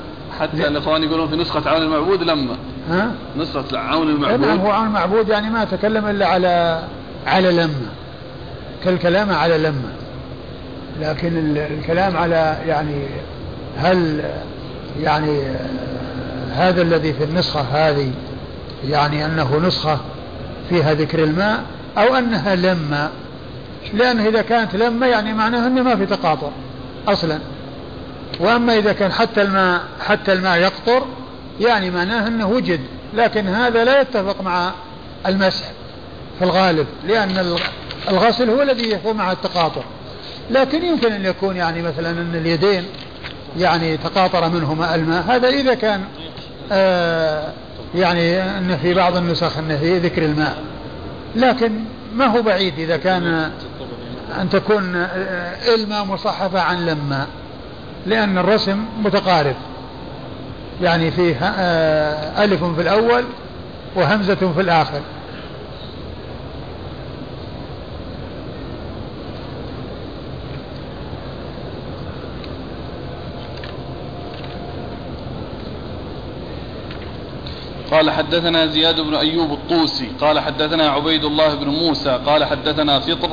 حتى 0.40 0.68
الإخوان 0.68 1.02
يقولون 1.02 1.28
في 1.28 1.36
نسخة 1.36 1.70
عون 1.70 1.82
المعبود 1.82 2.22
لما 2.22 2.56
ها؟ 2.90 3.10
نسخة 3.38 3.78
عون 3.78 4.06
نعم 4.20 4.34
المعبود 4.34 4.60
هو 4.66 4.70
عن 4.70 4.86
المعبود 4.86 5.28
يعني 5.28 5.50
ما 5.50 5.64
تكلم 5.64 6.06
إلا 6.06 6.26
على 6.26 6.82
على 7.26 7.50
لما 7.52 7.88
كالكلام 8.84 9.32
على 9.32 9.58
لما 9.58 9.92
لكن 11.00 11.38
ال- 11.38 11.58
الكلام 11.58 12.16
على 12.16 12.56
يعني 12.66 13.06
هل 13.76 14.22
يعني 15.00 15.42
هذا 16.52 16.82
الذي 16.82 17.12
في 17.12 17.24
النسخة 17.24 17.60
هذه 17.60 18.10
يعني 18.88 19.26
أنه 19.26 19.58
نسخة 19.58 19.98
فيها 20.68 20.94
ذكر 20.94 21.24
الماء 21.24 21.62
أو 21.98 22.14
أنها 22.14 22.54
لما 22.54 23.10
لأنه 23.94 24.28
إذا 24.28 24.42
كانت 24.42 24.76
لما 24.76 25.06
يعني 25.06 25.34
معناها 25.34 25.66
أنه 25.66 25.82
ما 25.82 25.96
في 25.96 26.06
تقاطر 26.06 26.50
أصلا. 27.08 27.38
وأما 28.40 28.78
إذا 28.78 28.92
كان 28.92 29.12
حتى 29.12 29.42
الماء 29.42 29.80
حتى 30.06 30.32
الماء 30.32 30.58
يقطر 30.58 31.06
يعني 31.60 31.90
معناه 31.90 32.26
أنه 32.28 32.48
وجد. 32.48 32.80
لكن 33.14 33.46
هذا 33.48 33.84
لا 33.84 34.00
يتفق 34.00 34.42
مع 34.42 34.72
المسح 35.26 35.64
في 36.38 36.44
الغالب 36.44 36.86
لأن 37.06 37.38
الغ- 37.38 37.68
الغسل 38.08 38.50
هو 38.50 38.62
الذي 38.62 38.90
يكون 38.90 39.16
مع 39.16 39.32
التقاطر 39.32 39.82
لكن 40.50 40.84
يمكن 40.84 41.12
أن 41.12 41.24
يكون 41.24 41.56
يعني 41.56 41.82
مثلا 41.82 42.10
أن 42.10 42.34
اليدين 42.34 42.84
يعني 43.58 43.96
تقاطر 43.96 44.48
منهما 44.48 44.94
الماء. 44.94 45.24
هذا 45.28 45.48
إذا 45.48 45.74
كان 45.74 46.04
آه 46.72 47.52
يعني 47.94 48.42
أن 48.42 48.78
في 48.82 48.94
بعض 48.94 49.16
النسخ 49.16 49.58
أن 49.58 49.78
في 49.78 49.98
ذكر 49.98 50.24
الماء. 50.24 50.56
لكن 51.36 51.72
ما 52.14 52.26
هو 52.26 52.42
بعيد 52.42 52.78
إذا 52.78 52.96
كان 52.96 53.50
أن 54.40 54.48
تكون 54.50 54.96
الماء 55.74 56.04
مصحفة 56.04 56.60
عن 56.60 56.86
لما 56.86 57.26
لأن 58.06 58.38
الرسم 58.38 58.84
متقارب. 59.02 59.56
يعني 60.82 61.10
فيه 61.10 61.36
آه، 61.42 62.44
ألف 62.44 62.64
في 62.64 62.82
الأول 62.82 63.24
وهمزة 63.96 64.52
في 64.54 64.60
الآخر. 64.60 65.00
قال 77.90 78.10
حدثنا 78.10 78.66
زياد 78.66 79.00
بن 79.00 79.14
أيوب 79.14 79.52
الطوسي 79.52 80.08
قال 80.20 80.40
حدثنا 80.40 80.90
عبيد 80.90 81.24
الله 81.24 81.54
بن 81.54 81.68
موسى 81.68 82.20
قال 82.26 82.44
حدثنا 82.44 83.00
فطر 83.00 83.30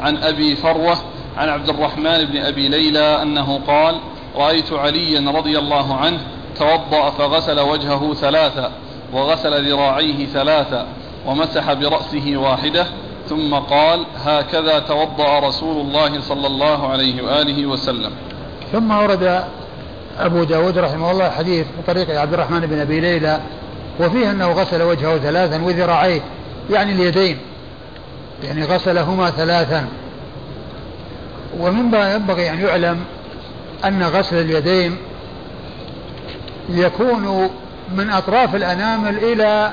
عن 0.00 0.16
أبي 0.16 0.56
فروة 0.56 0.96
عن 1.36 1.48
عبد 1.48 1.68
الرحمن 1.68 2.24
بن 2.24 2.36
أبي 2.36 2.68
ليلى 2.68 3.22
أنه 3.22 3.60
قال 3.66 3.94
رأيت 4.36 4.72
عليا 4.72 5.30
رضي 5.30 5.58
الله 5.58 5.94
عنه 5.94 6.20
توضأ 6.56 7.10
فغسل 7.10 7.60
وجهه 7.60 8.14
ثلاثا 8.14 8.72
وغسل 9.12 9.70
ذراعيه 9.70 10.26
ثلاثا 10.26 10.86
ومسح 11.26 11.72
برأسه 11.72 12.36
واحدة 12.36 12.86
ثم 13.28 13.54
قال 13.54 14.06
هكذا 14.24 14.78
توضأ 14.78 15.38
رسول 15.38 15.80
الله 15.80 16.20
صلى 16.20 16.46
الله 16.46 16.88
عليه 16.88 17.22
وآله 17.22 17.66
وسلم. 17.66 18.10
ثم 18.72 18.90
ورد 18.90 19.44
أبو 20.18 20.44
داود 20.44 20.78
رحمه 20.78 21.10
الله 21.10 21.30
حديث 21.30 21.66
بطريق 21.82 22.20
عبد 22.20 22.32
الرحمن 22.34 22.60
بن 22.60 22.80
أبي 22.80 23.00
ليلى 23.00 23.40
وفيه 24.00 24.30
أنه 24.30 24.52
غسل 24.52 24.82
وجهه 24.82 25.18
ثلاثا 25.18 25.62
وذراعيه 25.62 26.20
يعني 26.70 26.92
اليدين. 26.92 27.38
يعني 28.44 28.64
غسلهما 28.64 29.30
ثلاثا. 29.30 29.88
ومما 31.58 32.14
ينبغي 32.14 32.50
أن 32.50 32.60
يعلم 32.60 33.04
أن 33.84 34.02
غسل 34.02 34.36
اليدين 34.36 34.96
يكون 36.70 37.50
من 37.94 38.10
أطراف 38.10 38.54
الأنامل 38.54 39.18
إلى 39.18 39.72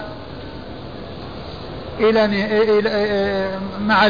إلى, 1.99 3.49
مع 3.81 4.07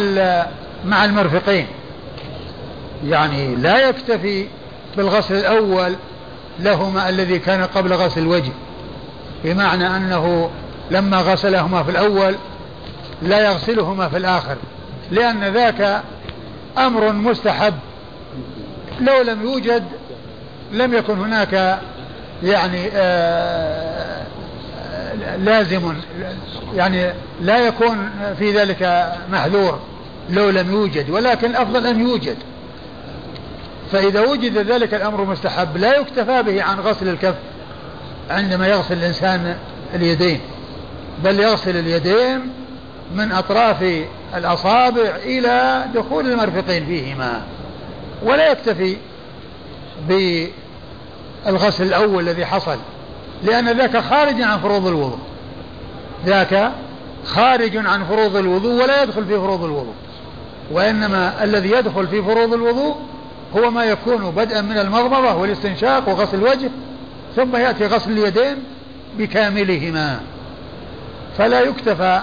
مع 0.85 1.05
المرفقين. 1.05 1.67
يعني 3.05 3.55
لا 3.55 3.89
يكتفي 3.89 4.47
بالغسل 4.97 5.35
الأول 5.35 5.95
لهما 6.59 7.09
الذي 7.09 7.39
كان 7.39 7.63
قبل 7.63 7.93
غسل 7.93 8.21
الوجه. 8.21 8.51
بمعنى 9.45 9.87
أنه 9.87 10.49
لما 10.91 11.17
غسلهما 11.17 11.83
في 11.83 11.91
الأول 11.91 12.35
لا 13.21 13.39
يغسلهما 13.39 14.09
في 14.09 14.17
الآخر 14.17 14.55
لأن 15.11 15.43
ذاك 15.43 16.01
أمر 16.77 17.11
مستحب. 17.11 17.73
لو 19.01 19.21
لم 19.21 19.41
يوجد 19.41 19.83
لم 20.71 20.93
يكن 20.93 21.19
هناك 21.19 21.79
يعني 22.43 22.89
آه 22.93 24.25
لازم 25.37 25.93
يعني 26.75 27.13
لا 27.41 27.57
يكون 27.57 28.09
في 28.39 28.57
ذلك 28.57 29.13
محذور 29.31 29.79
لو 30.29 30.49
لم 30.49 30.71
يوجد 30.71 31.09
ولكن 31.09 31.49
الأفضل 31.49 31.87
أن 31.87 31.99
يوجد. 31.99 32.37
فإذا 33.91 34.21
وجد 34.21 34.57
ذلك 34.57 34.93
الأمر 34.93 35.25
مستحب 35.25 35.77
لا 35.77 35.97
يكتفى 35.97 36.43
به 36.43 36.63
عن 36.63 36.79
غسل 36.79 37.09
الكف. 37.09 37.35
عندما 38.29 38.67
يغسل 38.67 38.93
الإنسان 38.93 39.57
اليدين 39.93 40.39
بل 41.23 41.39
يغسل 41.39 41.77
اليدين 41.77 42.49
من 43.15 43.31
أطراف 43.31 44.03
الأصابع 44.35 45.15
إلى 45.15 45.85
دخول 45.95 46.31
المرفقين 46.31 46.85
فيهما. 46.85 47.41
ولا 48.23 48.51
يكتفي 48.51 48.97
بالغسل 50.07 51.83
الأول 51.83 52.23
الذي 52.23 52.45
حصل 52.45 52.77
لأن 53.43 53.77
ذاك 53.77 53.97
خارج 53.97 54.41
عن 54.41 54.59
فروض 54.59 54.87
الوضوء. 54.87 55.19
ذاك 56.25 56.71
خارج 57.25 57.77
عن 57.77 58.03
فروض 58.03 58.35
الوضوء 58.35 58.83
ولا 58.83 59.03
يدخل 59.03 59.25
في 59.25 59.37
فروض 59.37 59.63
الوضوء. 59.63 59.93
وإنما 60.71 61.43
الذي 61.43 61.71
يدخل 61.71 62.07
في 62.07 62.21
فروض 62.21 62.53
الوضوء 62.53 62.95
هو 63.57 63.71
ما 63.71 63.85
يكون 63.85 64.31
بدءا 64.31 64.61
من 64.61 64.77
المضمضة 64.77 65.35
والاستنشاق 65.35 66.09
وغسل 66.09 66.37
الوجه 66.37 66.69
ثم 67.35 67.55
يأتي 67.55 67.85
غسل 67.85 68.11
اليدين 68.11 68.57
بكاملهما. 69.17 70.19
فلا 71.37 71.61
يكتفى 71.61 72.21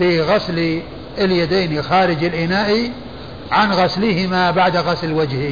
بغسل 0.00 0.82
اليدين 1.18 1.82
خارج 1.82 2.24
الإناء 2.24 2.90
عن 3.50 3.72
غسلهما 3.72 4.50
بعد 4.50 4.76
غسل 4.76 5.06
الوجه 5.06 5.50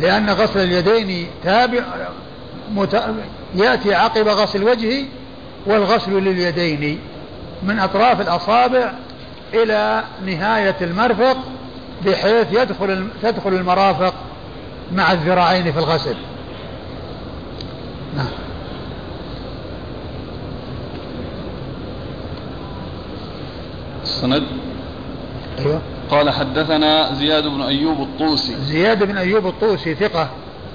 لأن 0.00 0.30
غسل 0.30 0.60
اليدين 0.60 1.26
تابع 1.44 1.82
مت... 2.74 3.02
يأتي 3.54 3.94
عقب 3.94 4.28
غسل 4.28 4.62
الوجه 4.62 5.04
والغسل 5.66 6.12
لليدين 6.12 6.98
من 7.62 7.78
أطراف 7.78 8.20
الأصابع 8.20 8.92
إلى 9.54 10.02
نهاية 10.26 10.76
المرفق 10.80 11.36
بحيث 12.06 12.46
يدخل 12.52 13.08
تدخل 13.22 13.54
المرافق 13.54 14.14
مع 14.92 15.12
الذراعين 15.12 15.72
في 15.72 15.78
الغسل. 15.78 16.16
نعم. 18.16 18.26
السند؟ 24.02 24.42
أيوه. 25.58 25.80
قال 26.10 26.30
حدثنا 26.30 27.14
زياد 27.14 27.46
بن 27.46 27.62
أيوب 27.62 28.00
الطوسي. 28.00 28.54
زياد 28.56 29.04
بن 29.04 29.16
أيوب 29.16 29.46
الطوسي 29.46 29.94
ثقة. 29.94 30.28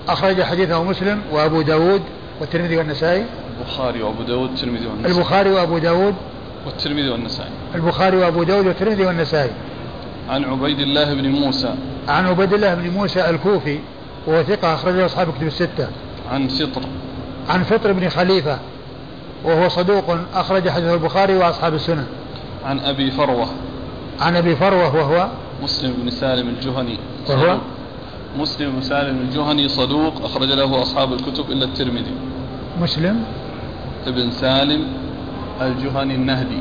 أخرج 0.10 0.42
حديثه 0.42 0.84
مسلم 0.84 1.22
وأبو 1.32 1.62
داود 1.62 2.02
والترمذي 2.40 2.78
والنسائي. 2.78 3.26
البخاري 3.60 4.02
وأبو 4.02 4.24
داود 4.24 4.50
والترمذي 4.50 4.88
والنسائي. 4.88 5.16
البخاري 5.16 5.50
وأبو 5.50 5.78
داود. 5.78 6.16
والترمذي 6.66 7.10
والنسائي. 7.10 7.50
البخاري 7.76 8.18
وأبو 8.18 8.44
داود 8.44 8.68
والترمذي 8.68 9.06
والنسائي. 9.06 9.52
عن 10.30 10.44
عبيد 10.44 10.80
الله 10.80 11.14
بن 11.14 11.30
موسى. 11.30 11.76
عن 12.08 12.26
عبيد 12.26 12.54
الله 12.54 12.76
بن 12.76 12.90
موسى 12.90 13.30
الكوفي. 13.30 13.80
وهو 14.28 14.44
ثقة 14.44 14.74
أخرجه 14.74 15.06
أصحاب 15.06 15.28
كتب 15.38 15.48
الستة. 15.48 15.88
عن 16.32 16.48
فطر. 16.48 16.82
عن 17.50 17.64
فطر 17.64 17.92
بن 17.92 18.10
خليفة 18.10 18.60
وهو 19.44 19.70
صدوق 19.70 20.18
أخرج 20.34 20.70
حديثه 20.70 20.94
البخاري 20.94 21.38
وأصحاب 21.38 21.74
السنة. 21.74 22.06
عن 22.66 22.80
أبي 22.80 23.12
فروة. 23.12 23.48
عن 24.20 24.36
أبي 24.36 24.56
فروة 24.56 24.96
وهو؟ 24.96 25.28
مسلم 25.64 25.94
بن 26.04 26.10
سالم 26.10 26.48
الجهني. 26.50 26.98
وهو. 27.30 27.58
مسلم 28.38 28.72
بن 28.72 28.82
سالم 28.82 29.18
الجهني 29.18 29.68
صدوق 29.68 30.14
أخرج 30.24 30.52
له 30.52 30.82
أصحاب 30.82 31.14
الكتب 31.14 31.52
إلا 31.52 31.66
الترمذي. 31.66 32.14
مسلم؟ 32.82 33.24
ابن 34.08 34.32
سالم 34.32 34.88
الجهني 35.62 36.16
النهدي. 36.16 36.60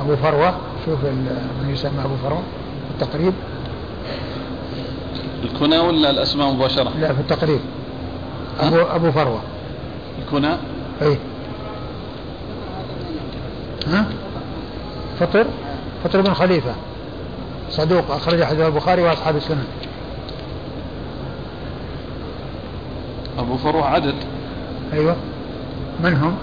أبو 0.00 0.16
فروة 0.16 0.54
شوف 0.86 1.04
من 1.04 1.70
يسمى 1.72 2.04
أبو 2.04 2.16
فروة 2.16 2.42
في 2.88 3.04
التقريب. 3.04 3.32
الكنى 5.44 5.78
ولا 5.78 6.10
الأسماء 6.10 6.52
مباشرة؟ 6.52 6.92
لا 7.00 7.12
في 7.12 7.20
التقريب. 7.20 7.60
أبو, 8.60 8.76
أبو 8.76 9.10
فروة. 9.10 9.40
الكنى 10.18 10.52
أي 11.02 11.18
ها؟ 13.86 14.06
فطر؟ 15.20 15.46
فطر 16.04 16.20
بن 16.20 16.34
خليفة. 16.34 16.74
صدوق 17.70 18.10
أخرج 18.10 18.42
حديث 18.42 18.60
البخاري 18.60 19.02
وأصحاب 19.02 19.36
السنن 19.36 19.64
أبو 23.38 23.56
فروة 23.56 23.86
عدد. 23.86 24.14
أيوة. 24.92 25.16
من 26.04 26.14
هم؟ 26.14 26.36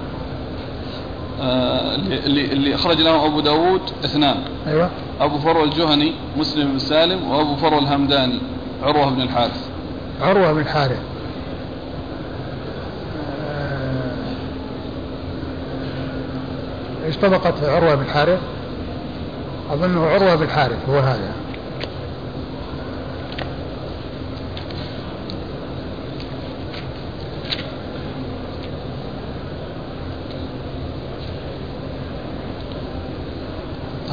آه 1.41 1.95
اللي, 1.95 2.45
اللي 2.45 2.75
أخرج 2.75 3.01
له 3.01 3.25
أبو 3.25 3.39
داود 3.39 3.81
اثنان. 4.05 4.37
أيوة. 4.67 4.89
أبو 5.21 5.37
فروة 5.37 5.63
الجهني 5.63 6.13
مسلم 6.37 6.71
بن 6.71 6.79
سالم 6.79 7.31
وأبو 7.31 7.55
فروة 7.55 7.79
الهمداني 7.79 8.39
عروة 8.83 9.09
بن 9.09 9.21
الحارث. 9.21 9.69
عروة 10.21 10.53
بن 10.53 10.59
الحارث. 10.59 10.99
إيش 17.07 17.17
طبقة 17.17 17.75
عروة 17.75 17.95
بن 17.95 18.01
الحارث؟ 18.01 18.39
أظنه 19.71 20.05
عروة 20.05 20.35
بن 20.35 20.43
الحارث 20.43 20.89
هو 20.89 20.99
هذا. 20.99 21.31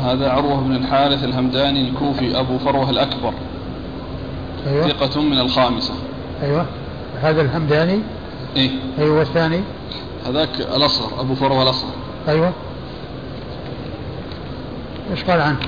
هذا 0.05 0.31
عروة 0.31 0.61
بن 0.61 0.77
الحارث 0.77 1.25
الهمداني 1.25 1.89
الكوفي 1.89 2.39
أبو 2.39 2.59
فروة 2.59 2.91
الأكبر. 2.91 3.33
أيوة. 4.66 4.89
ثقة 4.89 5.23
من 5.23 5.39
الخامسة. 5.39 5.95
أيوة. 6.43 6.66
هذا 7.23 7.43
الهمداني؟ 7.43 8.01
إيه. 8.57 8.71
أيوة 8.99 9.19
والثاني؟ 9.19 9.61
هذاك 10.27 10.49
الأصغر 10.77 11.21
أبو 11.21 11.35
فروة 11.35 11.62
الأصغر. 11.62 11.93
أيوة. 12.29 12.53
إيش 15.10 15.24
قال 15.24 15.40
عنه؟ 15.40 15.59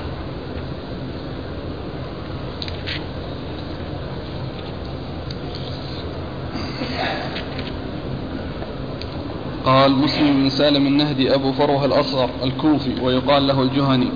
قال 9.65 9.91
مسلم 9.91 10.43
بن 10.43 10.49
سالم 10.49 10.87
النهدي 10.87 11.35
أبو 11.35 11.53
فروه 11.53 11.85
الأصغر 11.85 12.29
الكوفي 12.43 13.01
ويقال 13.01 13.47
له 13.47 13.61
الجهني 13.61 14.09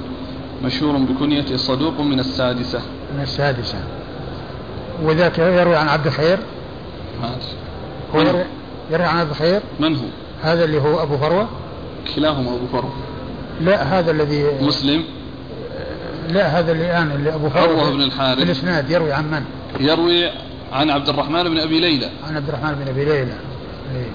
مشهور 0.64 0.98
بكنيته 0.98 1.58
صدوق 1.58 2.02
من 2.02 2.20
السادسة. 2.20 2.82
من 3.16 3.22
السادسة. 3.22 3.78
وذاك 5.04 5.40
يروي 5.40 5.76
عن 5.76 5.88
عبد 5.88 6.08
الخير؟ 6.08 6.40
هو 8.16 8.20
من, 8.20 8.26
يروي, 8.28 8.44
يروي 8.92 9.06
عن 9.06 9.18
عبد 9.18 9.30
الخير؟ 9.30 9.62
من 9.80 9.96
هو؟ 9.96 10.06
هذا 10.42 10.64
اللي 10.64 10.82
هو 10.82 11.04
أبو 11.04 11.18
فروة؟ 11.18 11.48
كلاهما 12.16 12.56
أبو 12.56 12.68
فروة. 12.72 12.94
لا 13.66 14.00
هذا 14.00 14.12
الذي 14.12 14.46
مسلم. 14.62 15.04
لا 16.30 16.60
هذا 16.60 16.72
اللي 16.72 16.86
الآن 16.86 17.12
اللي 17.12 17.32
فروة 17.32 17.58
عروة 17.62 17.92
بن 17.92 18.02
الحارث. 18.02 18.38
في 18.38 18.44
الإسناد 18.44 18.90
يروي 18.92 19.14
عن 19.14 19.32
من؟ 19.32 19.44
يروي 19.80 20.30
عن 20.74 20.90
عبد 20.90 21.10
الرحمن 21.10 21.44
بن 21.44 21.60
أبي 21.60 21.80
ليلى. 21.80 22.10
عن 22.28 22.36
عبد 22.36 22.48
الرحمن 22.50 22.76
بن 22.76 22.88
أبي 22.88 23.06
ليلى. 23.06 23.34
إيه. 23.96 24.10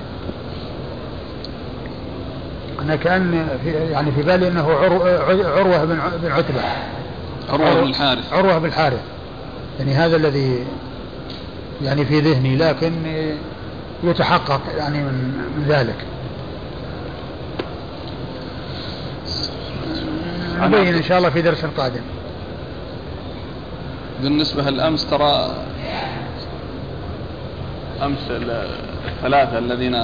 أنا 2.83 2.97
كأن 2.97 3.49
في 3.65 3.71
يعني 3.71 4.13
في 4.13 4.23
بالي 4.23 4.49
أنه 4.49 4.69
عرو- 4.73 5.03
عروة 5.47 5.85
بن 5.85 5.99
بن 6.23 6.33
عتبة. 6.33 6.61
عروة 7.49 7.75
بن 7.81 7.87
الحارث. 7.89 8.33
عروة 8.33 8.59
بن 8.59 8.67
الحارث. 8.67 9.01
يعني 9.79 9.95
هذا 9.95 10.17
الذي 10.17 10.65
يعني 11.85 12.05
في 12.05 12.21
ذهني 12.21 12.57
لكن 12.57 12.93
يتحقق 14.05 14.61
يعني 14.79 14.99
من, 14.99 15.33
من 15.59 15.65
ذلك. 15.69 15.97
نبين 20.61 20.95
إن 20.95 21.03
شاء 21.03 21.19
الله 21.19 21.31
في 21.31 21.43
درس 21.43 21.65
قادم. 21.65 22.03
بالنسبة 24.23 24.71
للأمس 24.71 25.07
ترى 25.11 25.51
أمس 28.03 28.31
الثلاثة 28.31 29.59
الذين 29.59 29.97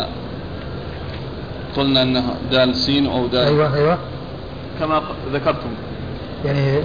قلنا 1.76 2.02
أنه 2.02 2.34
دال 2.50 2.76
سين 2.76 3.06
أو 3.06 3.26
دال 3.26 3.46
أيوة 3.46 3.76
أيوة. 3.76 3.98
كما 4.80 5.02
ذكرتم. 5.32 5.68
يعني 6.44 6.78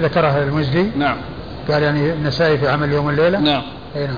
ذكرها 0.00 0.42
المزلي 0.42 0.90
نعم. 0.96 1.16
قال 1.70 1.82
يعني 1.82 2.12
النسائي 2.12 2.58
في 2.58 2.68
عمل 2.68 2.92
يوم 2.92 3.08
الليلة؟ 3.10 3.40
نعم. 3.40 3.62
أي 3.96 4.06
نعم. 4.06 4.16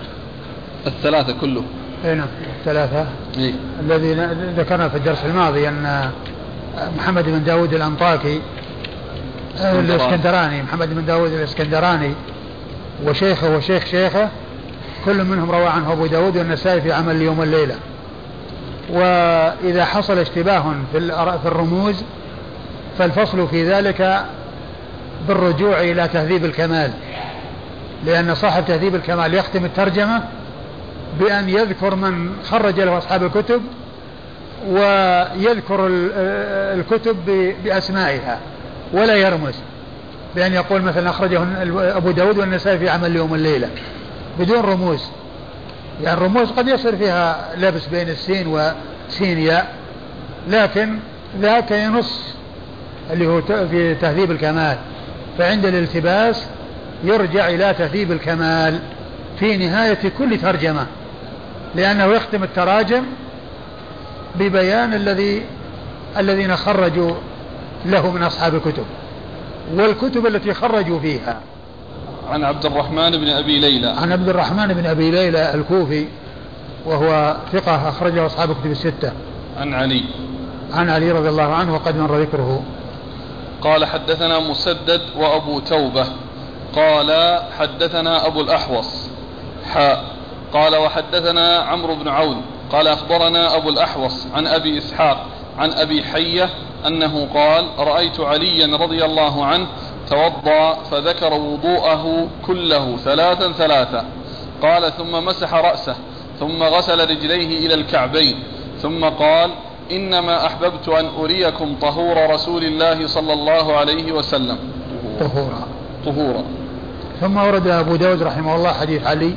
الثلاثة 0.87 1.35
كله. 1.41 1.63
أي 2.05 2.15
نعم 2.15 2.29
ثلاثة 2.65 3.07
إيه. 3.39 3.53
الذي 3.81 4.15
ذكرنا 4.57 4.89
في 4.89 4.97
الدرس 4.97 5.25
الماضي 5.25 5.69
أن 5.69 6.11
محمد 6.99 7.25
بن 7.25 7.45
داود 7.45 7.75
الأنطاكي 7.75 8.41
الإسكندراني 9.61 10.63
محمد 10.63 10.95
بن 10.95 11.05
داود 11.05 11.33
الإسكندراني 11.33 12.15
وشيخه 13.05 13.57
وشيخ 13.57 13.85
شيخه 13.87 14.29
كل 15.05 15.25
منهم 15.25 15.51
روى 15.51 15.67
عنه 15.67 15.93
أبو 15.93 16.07
داود 16.07 16.37
والنسائي 16.37 16.81
في 16.81 16.93
عمل 16.93 17.23
يوم 17.23 17.43
الليلة. 17.43 17.75
وإذا 18.91 19.85
حصل 19.85 20.19
اشتباه 20.19 20.75
في 20.93 21.47
الرموز 21.47 22.05
فالفصل 22.99 23.49
في 23.49 23.71
ذلك 23.73 24.25
بالرجوع 25.29 25.81
إلى 25.81 26.09
تهذيب 26.09 26.45
الكمال. 26.45 26.91
لأن 28.05 28.35
صاحب 28.35 28.65
تهذيب 28.67 28.95
الكمال 28.95 29.35
يختم 29.35 29.65
الترجمة 29.65 30.23
بأن 31.21 31.49
يذكر 31.49 31.95
من 31.95 32.31
خرج 32.45 32.81
له 32.81 32.99
أصحاب 32.99 33.23
الكتب 33.23 33.63
ويذكر 34.69 35.87
ال- 35.87 36.11
الكتب 36.81 37.17
بأسمائها 37.65 38.39
ولا 38.93 39.15
يرمز 39.15 39.55
بأن 40.37 40.53
يقول 40.53 40.83
مثلا 40.83 41.11
أخرجه 41.11 41.43
أبو 41.97 42.11
داود 42.11 42.39
والنسائي 42.39 42.79
في 42.79 42.89
عمل 42.89 43.17
يوم 43.17 43.35
الليلة 43.35 43.69
بدون 44.39 44.61
رموز. 44.61 45.05
يعني 46.03 46.19
الرموز 46.19 46.51
قد 46.51 46.69
يصير 46.69 46.97
فيها 46.97 47.49
لبس 47.59 47.87
بين 47.87 48.09
السين 48.09 48.47
وسين 49.09 49.39
ياء 49.39 49.67
لكن 50.49 50.99
ذاك 51.41 51.71
ينص 51.71 52.35
اللي 53.13 53.27
هو 53.27 53.43
في 53.43 53.95
تهذيب 53.95 54.31
الكمال. 54.31 54.77
فعند 55.39 55.67
الالتباس 55.67 56.47
يرجع 57.05 57.49
إلى 57.49 57.75
تهذيب 57.79 58.13
الكمال 58.13 58.79
في 59.41 59.57
نهاية 59.57 59.99
كل 60.19 60.39
ترجمة 60.39 60.87
لأنه 61.75 62.05
يختم 62.05 62.43
التراجم 62.43 63.03
ببيان 64.39 64.95
الذي 64.95 65.43
الذين 66.19 66.57
خرجوا 66.57 67.15
له 67.85 68.11
من 68.11 68.23
أصحاب 68.23 68.55
الكتب 68.55 68.85
والكتب 69.75 70.27
التي 70.27 70.55
خرجوا 70.55 71.01
فيها. 71.01 71.41
عن 72.31 72.45
عبد 72.45 72.67
الرحمن 72.67 73.11
بن 73.11 73.29
أبي 73.29 73.59
ليلى. 73.59 73.89
عن 73.89 74.13
عبد 74.13 74.29
الرحمن 74.29 74.67
بن 74.67 74.87
أبي 74.87 75.11
ليلى 75.11 75.55
الكوفي 75.55 76.07
وهو 76.87 77.37
ثقة 77.53 77.89
أخرجه 77.89 78.27
أصحاب 78.27 78.51
الكتب 78.51 78.71
الستة. 78.71 79.13
عن 79.61 79.75
علي. 79.75 80.05
عن 80.75 80.91
علي 80.91 81.13
رضي 81.13 81.29
الله 81.29 81.55
عنه 81.55 81.75
وقد 81.75 81.97
مر 81.97 82.17
ذكره. 82.17 82.63
قال 83.61 83.85
حدثنا 83.85 84.39
مسدد 84.39 85.01
وأبو 85.17 85.61
توبة. 85.61 86.07
قال 86.75 87.41
حدثنا 87.59 88.27
أبو 88.27 88.41
الأحوص. 88.41 89.09
حاء 89.73 90.05
قال 90.53 90.77
وحدثنا 90.77 91.59
عمرو 91.59 91.95
بن 91.95 92.09
عون. 92.09 92.43
قال 92.73 92.89
أخبرنا 92.89 93.57
أبو 93.57 93.69
الأحوص 93.69 94.27
عن 94.35 94.47
أبي 94.47 94.79
إسحاق 94.79 95.27
عن 95.59 95.73
أبي 95.73 96.05
حية 96.05 96.51
أنه 96.87 97.29
قال 97.35 97.65
رأيت 97.79 98.21
عليا 98.21 98.77
رضي 98.77 99.05
الله 99.05 99.45
عنه 99.45 99.67
توضأ 100.11 100.75
فذكر 100.91 101.35
وضوءه 101.35 102.29
كله 102.47 102.97
ثلاثا 102.97 103.53
ثلاثا. 103.53 104.05
قال 104.63 104.93
ثم 104.93 105.25
مسح 105.25 105.55
رأسه 105.55 105.95
ثم 106.41 106.63
غسل 106.63 107.11
رجليه 107.11 107.67
إلى 107.67 107.75
الكعبين 107.75 108.43
ثم 108.83 109.05
قال 109.05 109.51
إنما 109.91 110.47
أحببت 110.47 110.89
أن 110.89 111.07
أريكم 111.19 111.77
طهور 111.81 112.31
رسول 112.31 112.65
الله 112.65 113.07
صلى 113.07 113.33
الله 113.33 113.77
عليه 113.77 114.13
وسلم. 114.13 114.59
طهورا. 115.21 115.67
طهورا. 116.07 116.45
ثم 117.21 117.37
ورد 117.37 117.67
أبو 117.67 117.97
داود 117.97 118.23
رحمه 118.23 118.57
الله 118.57 118.73
حديث 118.73 119.07
علي 119.07 119.35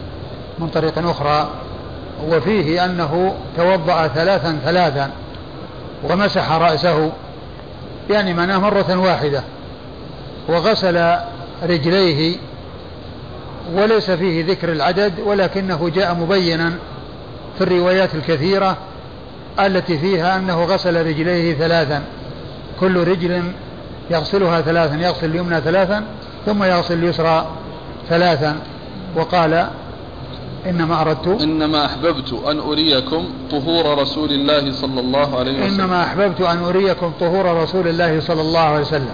من 0.59 0.67
طريق 0.67 1.09
أخرى 1.09 1.49
وفيه 2.27 2.85
أنه 2.85 3.35
توضأ 3.57 4.07
ثلاثا 4.07 4.59
ثلاثا 4.65 5.11
ومسح 6.03 6.51
رأسه 6.51 7.11
يعني 8.09 8.33
معناه 8.33 8.57
مرة 8.57 8.97
واحدة 8.97 9.43
وغسل 10.47 11.15
رجليه 11.63 12.37
وليس 13.73 14.11
فيه 14.11 14.45
ذكر 14.45 14.71
العدد 14.71 15.13
ولكنه 15.25 15.89
جاء 15.89 16.13
مبينا 16.13 16.73
في 17.57 17.63
الروايات 17.63 18.15
الكثيرة 18.15 18.77
التي 19.59 19.97
فيها 19.97 20.37
أنه 20.37 20.63
غسل 20.63 21.05
رجليه 21.05 21.55
ثلاثا 21.55 22.03
كل 22.79 23.03
رجل 23.07 23.43
يغسلها 24.09 24.61
ثلاثا 24.61 24.95
يغسل 24.95 25.25
اليمنى 25.25 25.61
ثلاثا 25.61 26.03
ثم 26.45 26.63
يغسل 26.63 26.93
اليسرى 26.93 27.47
ثلاثا 28.09 28.57
وقال 29.15 29.67
إنما 30.65 31.01
أردت 31.01 31.27
إنما 31.41 31.85
أحببت 31.85 32.33
أن 32.47 32.59
أريكم 32.59 33.29
طهور 33.51 33.97
رسول 33.97 34.31
الله 34.31 34.71
صلى 34.71 34.99
الله 34.99 35.39
عليه 35.39 35.51
وسلم. 35.51 35.81
إنما 35.81 36.03
أحببت 36.03 36.41
أن 36.41 36.57
أريكم 36.63 37.11
طهور 37.19 37.63
رسول 37.63 37.87
الله 37.87 38.19
صلى 38.19 38.41
الله 38.41 38.59
عليه 38.59 38.81
وسلم. 38.81 39.13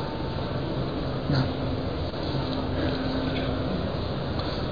نعم. 1.31 1.43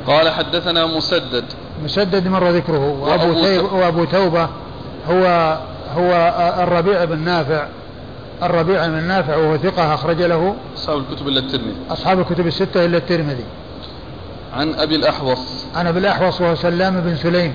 قال 0.07 0.29
حدثنا 0.29 0.85
مسدد. 0.85 1.45
مسدد 1.83 2.27
مر 2.27 2.49
ذكره 2.49 2.97
وأبو, 3.01 3.77
وأبو 3.77 4.05
توبة 4.05 4.49
هو 5.09 5.57
هو 5.97 6.33
الربيع 6.63 7.03
بن 7.03 7.19
نافع. 7.19 7.67
الربيع 8.43 8.87
بن 8.87 9.03
نافع 9.03 9.37
وهو 9.37 9.57
ثقة 9.57 9.93
أخرج 9.93 10.21
له 10.21 10.55
أصحاب 10.77 10.97
الكتب 10.97 11.27
إلا 11.27 11.39
الترمذي. 11.39 11.75
أصحاب 11.89 12.19
الكتب 12.19 12.47
الستة 12.47 12.85
إلا 12.85 12.97
الترمذي. 12.97 13.45
عن 14.53 14.73
أبي 14.73 14.95
الأحوص. 14.95 15.65
عن 15.75 15.87
أبي 15.87 15.99
الأحوص 15.99 16.41
وهو 16.41 16.55
سلام 16.55 17.01
بن 17.01 17.15
سليم 17.15 17.53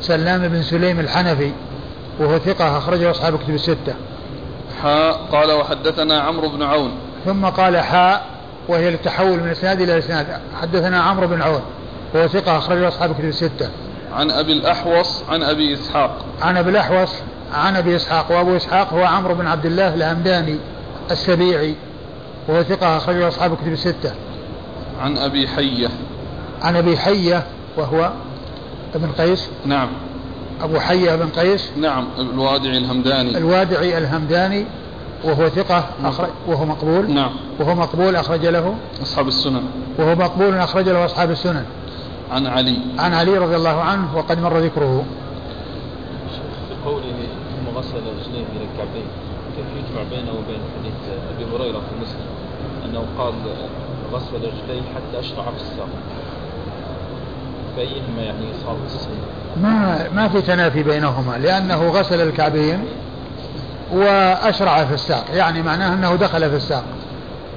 سلام 0.00 0.48
بن 0.48 0.62
سليم 0.62 1.00
الحنفي 1.00 1.52
وهو 2.20 2.38
ثقة 2.38 2.78
أخرجه 2.78 3.10
أصحاب 3.10 3.34
الكتب 3.34 3.54
الستة. 3.54 3.94
حاء 4.82 5.20
قال 5.32 5.52
وحدثنا 5.52 6.20
عمرو 6.20 6.48
بن 6.48 6.62
عون. 6.62 6.90
ثم 7.24 7.46
قال 7.46 7.76
حاء 7.76 8.24
وهي 8.68 8.88
التحول 8.88 9.40
من 9.40 9.48
إسناد 9.48 9.80
إلى 9.80 9.98
إسناد. 9.98 10.26
حدثنا 10.62 11.00
عمرو 11.00 11.26
بن 11.26 11.42
عون 11.42 11.62
وهو 12.14 12.28
ثقة 12.28 12.58
أخرجه 12.58 12.88
أصحاب 12.88 13.10
الكتب 13.10 13.24
الستة. 13.24 13.68
عن 14.12 14.30
أبي 14.30 14.52
الأحوص 14.52 15.22
عن 15.28 15.42
أبي 15.42 15.74
إسحاق. 15.74 16.24
عن 16.42 16.56
أبي 16.56 16.70
الأحوص 16.70 17.10
عن 17.54 17.76
أبي 17.76 17.96
إسحاق 17.96 18.32
وأبو 18.32 18.56
إسحاق 18.56 18.92
هو 18.92 19.04
عمرو 19.04 19.34
بن 19.34 19.46
عبد 19.46 19.66
الله 19.66 19.94
الهمداني 19.94 20.56
السبيعي 21.10 21.74
وهو 22.48 22.62
ثقة 22.62 22.96
أخرجه 22.96 23.28
أصحاب 23.28 23.52
الكتب 23.52 23.72
الستة. 23.72 24.12
عن 25.00 25.18
أبي 25.18 25.48
حية. 25.48 25.88
عن 26.62 26.76
أبي 26.76 26.96
حية 26.96 27.46
وهو 27.76 28.12
ابن 28.94 29.12
قيس. 29.12 29.48
نعم. 29.66 29.88
أبو 30.62 30.80
حية 30.80 31.16
بن 31.16 31.28
قيس. 31.28 31.70
نعم 31.76 32.06
الوادعي 32.18 32.78
الهمداني. 32.78 33.38
الوادعي 33.38 33.98
الهمداني 33.98 34.66
وهو 35.24 35.48
ثقة 35.48 35.84
أخرج 36.04 36.28
وهو 36.46 36.64
مقبول. 36.64 37.10
نعم. 37.10 37.30
وهو 37.60 37.74
مقبول 37.74 38.16
أخرج 38.16 38.46
له. 38.46 38.74
أصحاب 39.02 39.28
السنن. 39.28 39.62
وهو 39.98 40.14
مقبول 40.14 40.54
أخرج 40.54 40.88
له 40.88 41.04
أصحاب 41.04 41.30
السنن. 41.30 41.64
عن 42.30 42.46
علي. 42.46 42.78
عن 42.98 43.14
علي 43.14 43.38
رضي 43.38 43.56
الله 43.56 43.80
عنه 43.80 44.16
وقد 44.16 44.40
مر 44.40 44.58
ذكره. 44.58 45.04
في 46.68 46.90
قوله 46.90 47.14
ثم 47.56 47.78
غسل 47.78 47.96
رجليه 47.96 48.46
إلى 48.56 48.64
الكعبين 48.72 49.06
كيف 49.56 49.66
يجمع 49.76 50.02
بينه 50.10 50.32
وبين 50.32 50.60
حديث 50.78 50.94
أبي 51.36 51.44
هريرة 51.44 51.78
في 51.78 51.94
مسلم؟ 52.02 52.26
أنه 52.84 53.04
قال 53.18 53.34
غسل 54.12 54.36
رجليه 54.36 54.82
حتى 54.94 55.20
أشرع 55.20 55.44
في 55.44 55.56
الساق. 55.56 55.88
فايهما 57.76 58.22
يعني 58.22 58.46
صار 58.64 58.76
ما 59.62 60.08
ما 60.14 60.28
في 60.28 60.42
تنافي 60.42 60.82
بينهما 60.82 61.36
لأنه 61.36 61.88
غسل 61.88 62.20
الكعبين 62.20 62.84
وأشرع 63.92 64.84
في 64.84 64.94
الساق 64.94 65.24
يعني 65.34 65.62
معناه 65.62 65.94
أنه 65.94 66.16
دخل 66.16 66.50
في 66.50 66.56
الساق 66.56 66.84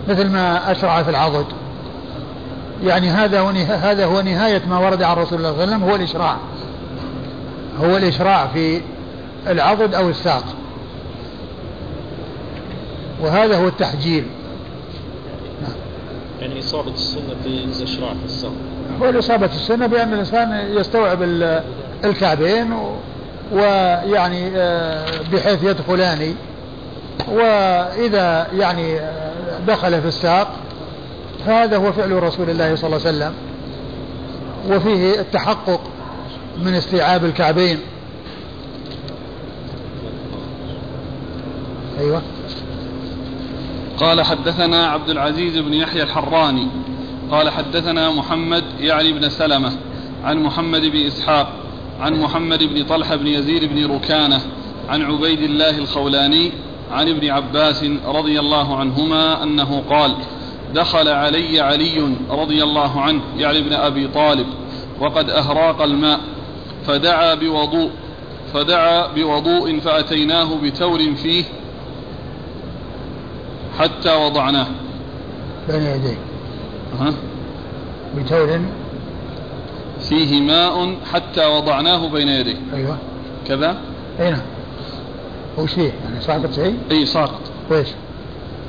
مثل 0.07 0.29
ما 0.29 0.71
أشرع 0.71 1.03
في 1.03 1.09
العضد. 1.09 1.45
يعني 2.83 3.09
هذا 3.09 3.39
هو 3.39 3.49
هذا 3.69 4.05
هو 4.05 4.21
نهاية 4.21 4.61
ما 4.69 4.79
ورد 4.79 5.03
عن 5.03 5.17
رسول 5.17 5.37
الله 5.37 5.51
صلى 5.51 5.63
الله 5.63 5.73
عليه 5.73 5.75
وسلم 5.75 5.89
هو 5.89 5.95
الإشراع. 5.95 6.37
هو 7.79 7.97
الإشراع 7.97 8.47
في 8.47 8.81
العضد 9.47 9.93
أو 9.93 10.09
الساق. 10.09 10.43
وهذا 13.21 13.57
هو 13.57 13.67
التحجيل. 13.67 14.25
يعني 16.41 16.59
إصابة 16.59 16.93
السنة 16.93 17.35
في 17.43 17.49
الاشراع 17.49 18.13
في 18.13 18.25
الساق. 18.25 18.53
هو 19.01 19.09
الإصابة 19.09 19.45
السنة 19.45 19.87
بأن 19.87 20.13
الإنسان 20.13 20.67
يستوعب 20.77 21.23
ال- 21.23 21.63
الكعبين 22.03 22.73
ويعني 23.51 24.51
آه، 24.55 25.05
بحيث 25.33 25.63
يدخلان. 25.63 26.35
وإذا 27.27 28.47
يعني 28.57 28.99
آه، 28.99 29.31
دخل 29.67 30.01
في 30.01 30.07
الساق 30.07 30.51
فهذا 31.45 31.77
هو 31.77 31.91
فعل 31.91 32.23
رسول 32.23 32.49
الله 32.49 32.75
صلى 32.75 32.87
الله 32.87 33.07
عليه 33.07 33.17
وسلم. 33.17 33.33
وفيه 34.69 35.19
التحقق 35.19 35.81
من 36.63 36.73
استيعاب 36.73 37.25
الكعبين. 37.25 37.79
أيوة. 41.99 42.21
قال 43.97 44.21
حدثنا 44.21 44.87
عبد 44.87 45.09
العزيز 45.09 45.57
بن 45.57 45.73
يحيى 45.73 46.03
الحراني. 46.03 46.67
قال 47.31 47.49
حدثنا 47.49 48.11
محمد 48.11 48.63
يعني 48.79 49.13
بن 49.13 49.29
سلمة 49.29 49.71
عن 50.23 50.43
محمد 50.43 50.81
بن 50.81 50.97
إسحاق 50.97 51.53
عن 51.99 52.13
محمد 52.21 52.63
بن 52.63 52.83
طلحة 52.83 53.15
بن 53.15 53.27
يزيد 53.27 53.63
بن 53.63 53.95
ركانة 53.95 54.41
عن 54.89 55.01
عبيد 55.01 55.41
الله 55.41 55.77
الخولاني 55.77 56.51
عن 56.91 57.09
ابن 57.09 57.29
عباس 57.29 57.85
رضي 58.05 58.39
الله 58.39 58.77
عنهما 58.77 59.43
أنه 59.43 59.83
قال 59.89 60.15
دخل 60.73 61.07
علي 61.07 61.59
علي 61.59 62.15
رضي 62.29 62.63
الله 62.63 63.01
عنه 63.01 63.21
يعني 63.37 63.59
ابن 63.59 63.73
أبي 63.73 64.07
طالب 64.07 64.47
وقد 64.99 65.29
أهراق 65.29 65.81
الماء 65.81 66.19
فدعا 66.87 67.33
بوضوء 67.33 67.89
فدعا 68.53 69.07
بوضوء 69.07 69.79
فأتيناه 69.79 70.55
بتور 70.63 71.15
فيه 71.15 71.43
حتى 73.79 74.15
وضعناه. 74.15 74.67
بين 75.69 75.81
يديه. 75.81 76.17
ها؟ 76.99 77.13
بتور 78.17 78.59
فيه 80.09 80.41
ماء 80.41 80.95
حتى 81.13 81.45
وضعناه 81.45 82.09
بين 82.09 82.27
يديه. 82.27 82.57
أيوة. 82.73 82.97
كذا؟ 83.47 83.77
أي 84.19 84.31
نعم. 84.31 84.41
وش 85.57 85.73
فيه 85.73 85.91
يعني 86.03 86.21
ساقط 86.21 86.53
شيء 86.53 86.77
أي 86.91 87.05
ساقط 87.05 87.41
وإيش؟ 87.69 87.87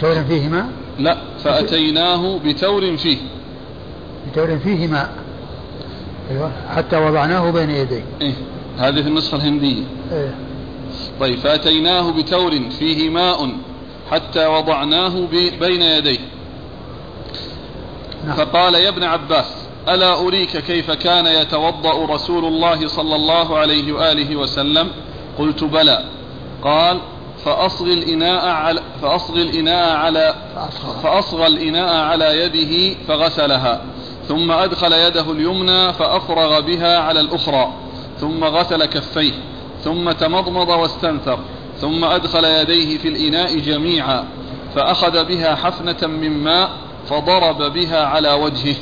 تور 0.00 0.14
فيه 0.14 0.48
ماء؟ 0.48 0.68
لا 0.98 1.16
فأتيناه 1.44 2.38
بتور 2.44 2.96
فيه. 2.96 3.18
بتور 4.30 4.58
فيه 4.58 4.86
ماء. 4.86 5.12
أيوة. 6.30 6.52
حتى 6.76 6.96
وضعناه 6.96 7.50
بين 7.50 7.70
يديه. 7.70 8.02
إيه 8.20 8.34
هذه 8.78 9.02
في 9.02 9.08
النسخة 9.08 9.36
الهندية. 9.36 9.82
إيه. 10.12 10.34
طيب 11.20 11.38
فأتيناه 11.38 12.10
بتور 12.10 12.70
فيه 12.78 13.10
ماء 13.10 13.50
حتى 14.10 14.46
وضعناه 14.46 15.26
بين 15.60 15.82
يديه. 15.82 16.18
نعم. 18.26 18.36
فقال 18.36 18.74
يا 18.74 18.88
ابن 18.88 19.04
عباس 19.04 19.66
ألا 19.88 20.20
أريك 20.20 20.56
كيف 20.56 20.90
كان 20.90 21.26
يتوضأ 21.26 22.14
رسول 22.14 22.44
الله 22.44 22.88
صلى 22.88 23.16
الله 23.16 23.58
عليه 23.58 23.92
وآله 23.92 24.36
وسلم؟ 24.36 24.90
قلت 25.38 25.64
بلى. 25.64 26.04
قال 26.62 27.00
فأصغي 27.44 27.94
الإناء 27.94 28.48
على 28.48 28.80
فأصغي 29.02 29.42
الإناء 29.42 29.96
على 29.96 30.34
فأصغى 31.02 31.46
الإناء 31.46 31.96
على 31.96 32.40
يده 32.40 32.96
فغسلها. 33.08 33.80
ثم 34.28 34.50
أدخل 34.50 34.92
يده 34.92 35.32
اليمنى 35.32 35.92
فأفرغ 35.92 36.60
بها 36.60 36.98
على 36.98 37.20
الأخرى. 37.20 37.72
ثم 38.20 38.44
غسل 38.44 38.84
كفيه. 38.84 39.32
ثم 39.84 40.12
تمضمض 40.12 40.68
واستنثر. 40.68 41.38
ثم 41.80 42.04
أدخل 42.04 42.44
يديه 42.44 42.98
في 42.98 43.08
الإناء 43.08 43.58
جميعا. 43.58 44.24
فأخذ 44.74 45.24
بها 45.24 45.54
حفنة 45.54 46.06
من 46.06 46.30
ماء 46.30 46.85
فضرب 47.08 47.72
بها 47.72 48.06
على 48.06 48.32
وجهه 48.32 48.76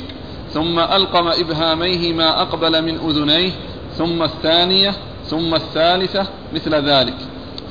ثم 0.53 0.79
ألقم 0.79 1.27
إبهاميه 1.27 2.13
ما 2.13 2.41
أقبل 2.41 2.81
من 2.81 3.09
أذنيه 3.09 3.51
ثم 3.97 4.23
الثانية 4.23 4.93
ثم 5.29 5.55
الثالثة 5.55 6.27
مثل 6.53 6.75
ذلك 6.75 7.15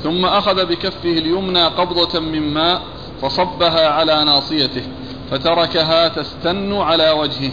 ثم 0.03 0.25
أخذ 0.25 0.67
بكفه 0.67 1.13
اليمنى 1.13 1.65
قبضة 1.65 2.21
من 2.21 2.55
ماء 2.55 2.83
فصبها 3.23 3.89
على 3.89 4.25
ناصيته 4.25 4.83
فتركها 5.31 6.09
تستن 6.09 6.73
على 6.73 7.11
وجهه 7.11 7.53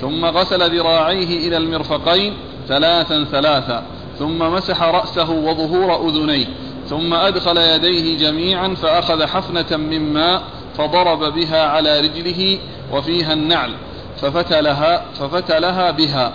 ثم 0.00 0.24
غسل 0.24 0.78
ذراعيه 0.78 1.48
إلى 1.48 1.56
المرفقين 1.56 2.34
ثلاثا 2.68 3.24
ثلاثا 3.24 3.82
ثم 4.18 4.38
مسح 4.38 4.82
رأسه 4.82 5.30
وظهور 5.30 6.08
أذنيه 6.08 6.46
ثم 6.88 7.14
أدخل 7.14 7.56
يديه 7.56 8.18
جميعا 8.18 8.74
فأخذ 8.74 9.26
حفنة 9.26 9.76
من 9.76 10.12
ماء 10.12 10.42
فضرب 10.78 11.34
بها 11.34 11.68
على 11.68 12.00
رجله 12.00 12.58
وفيها 12.92 13.32
النعل 13.32 13.74
ففتلها, 14.16 15.04
ففتلها 15.14 15.90
بها. 15.90 16.32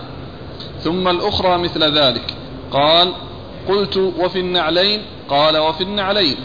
ثم 0.79 1.07
الأخرى 1.07 1.57
مثل 1.57 1.97
ذلك. 1.97 2.33
قال 2.71 3.13
قلت 3.67 3.97
وفي 3.97 4.39
النعلين؟ 4.39 5.01
قال 5.29 5.57
وفي 5.57 5.83
النعلين. 5.83 6.35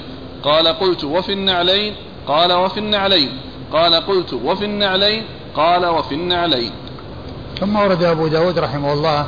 قال 0.43 0.69
قلت 0.69 1.05
وفي 1.05 1.33
النعلين؟ 1.33 1.95
قال 2.27 2.53
وفي 2.53 2.81
النعلين. 2.81 3.29
قال 3.73 3.95
قلت 3.95 4.33
وفي 4.33 4.65
النعلين؟ 4.65 5.25
قال 5.55 5.87
وفي 5.87 6.15
النعلين. 6.15 6.73
ثم 7.61 7.77
ورد 7.77 8.03
أبو 8.03 8.27
داود 8.27 8.59
رحمه 8.59 8.93
الله 8.93 9.27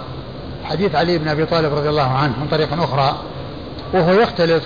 حديث 0.65 0.95
علي 0.95 1.19
بن 1.19 1.29
أبي 1.29 1.47
طالب 1.47 1.75
رضي 1.75 1.89
الله 1.89 2.11
عنه 2.11 2.41
من 2.41 2.49
طريق 2.51 2.83
أخرى 2.83 3.19
وهو 3.95 4.13
يختلف 4.13 4.65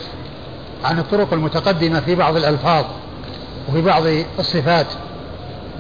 عن 0.85 0.99
الطرق 0.99 1.33
المتقدمة 1.33 2.01
في 2.01 2.15
بعض 2.15 2.37
الألفاظ. 2.37 2.85
وفي 3.69 3.83
بعض 3.83 4.03
الصفات 4.39 4.87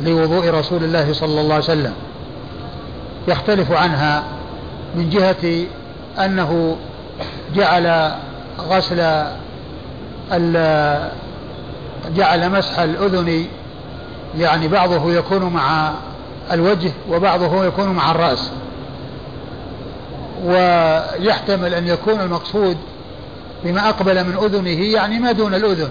لوضوء 0.00 0.50
رسول 0.50 0.84
الله 0.84 1.12
صلى 1.12 1.40
الله 1.40 1.54
عليه 1.54 1.64
وسلم 1.64 1.92
يختلف 3.28 3.72
عنها 3.72 4.22
من 4.94 5.10
جهة 5.10 5.66
أنه 6.24 6.76
جعل 7.54 8.12
غسل 8.58 9.24
جعل 12.16 12.50
مسح 12.50 12.78
الأذن 12.78 13.46
يعني 14.38 14.68
بعضه 14.68 15.12
يكون 15.12 15.44
مع 15.44 15.92
الوجه 16.52 16.90
وبعضه 17.10 17.64
يكون 17.64 17.88
مع 17.88 18.10
الرأس. 18.10 18.50
ويحتمل 20.44 21.74
أن 21.74 21.88
يكون 21.88 22.20
المقصود 22.20 22.76
بما 23.64 23.88
أقبل 23.88 24.24
من 24.24 24.36
أذنه 24.36 24.84
يعني 24.84 25.18
ما 25.18 25.32
دون 25.32 25.54
الأذن. 25.54 25.88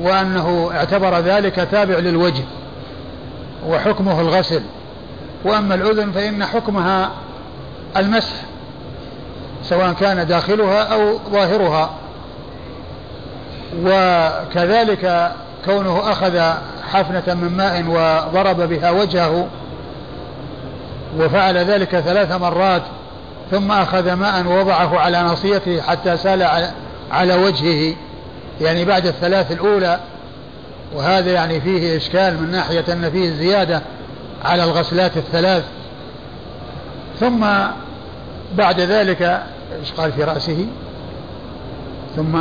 وأنه 0.00 0.70
اعتبر 0.74 1.18
ذلك 1.18 1.54
تابع 1.54 1.98
للوجه 1.98 2.44
وحكمه 3.68 4.20
الغسل. 4.20 4.62
وأما 5.44 5.74
الأذن 5.74 6.12
فإن 6.12 6.44
حكمها 6.44 7.10
المسح 7.96 8.34
سواء 9.62 9.92
كان 9.92 10.26
داخلها 10.26 10.82
أو 10.82 11.18
ظاهرها. 11.32 11.90
وكذلك 13.82 15.32
كونه 15.64 16.12
أخذ 16.12 16.40
حفنة 16.92 17.34
من 17.34 17.56
ماء 17.56 17.84
وضرب 17.88 18.60
بها 18.60 18.90
وجهه 18.90 19.46
وفعل 21.18 21.56
ذلك 21.56 21.96
ثلاث 21.96 22.32
مرات 22.32 22.82
ثم 23.50 23.72
أخذ 23.72 24.12
ماء 24.12 24.46
ووضعه 24.46 24.98
على 24.98 25.22
ناصيته 25.22 25.80
حتى 25.80 26.16
سال 26.16 26.70
على 27.10 27.34
وجهه. 27.34 27.96
يعني 28.60 28.84
بعد 28.84 29.06
الثلاث 29.06 29.52
الأولى 29.52 30.00
وهذا 30.94 31.32
يعني 31.32 31.60
فيه 31.60 31.96
إشكال 31.96 32.42
من 32.42 32.50
ناحية 32.50 32.84
أن 32.92 33.10
فيه 33.10 33.30
زيادة 33.30 33.82
على 34.44 34.64
الغسلات 34.64 35.16
الثلاث. 35.16 35.64
ثم 37.20 37.46
بعد 38.56 38.80
ذلك 38.80 39.22
إيش 39.80 39.92
قال 39.92 40.12
في 40.12 40.24
رأسه؟ 40.24 40.66
ثم 42.16 42.38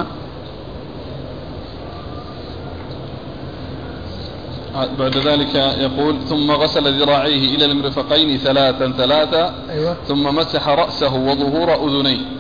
بعد 5.00 5.18
ذلك 5.18 5.56
يقول 5.56 6.16
ثم 6.30 6.52
غسل 6.52 7.02
ذراعيه 7.02 7.56
إلى 7.56 7.66
المرفقين 7.66 8.38
ثلاثا 8.38 8.94
ثلاثا 8.98 9.56
أيوة. 9.70 9.96
ثم 10.08 10.36
مسح 10.36 10.68
رأسه 10.70 11.16
وظهور 11.16 11.74
أذنيه. 11.74 12.37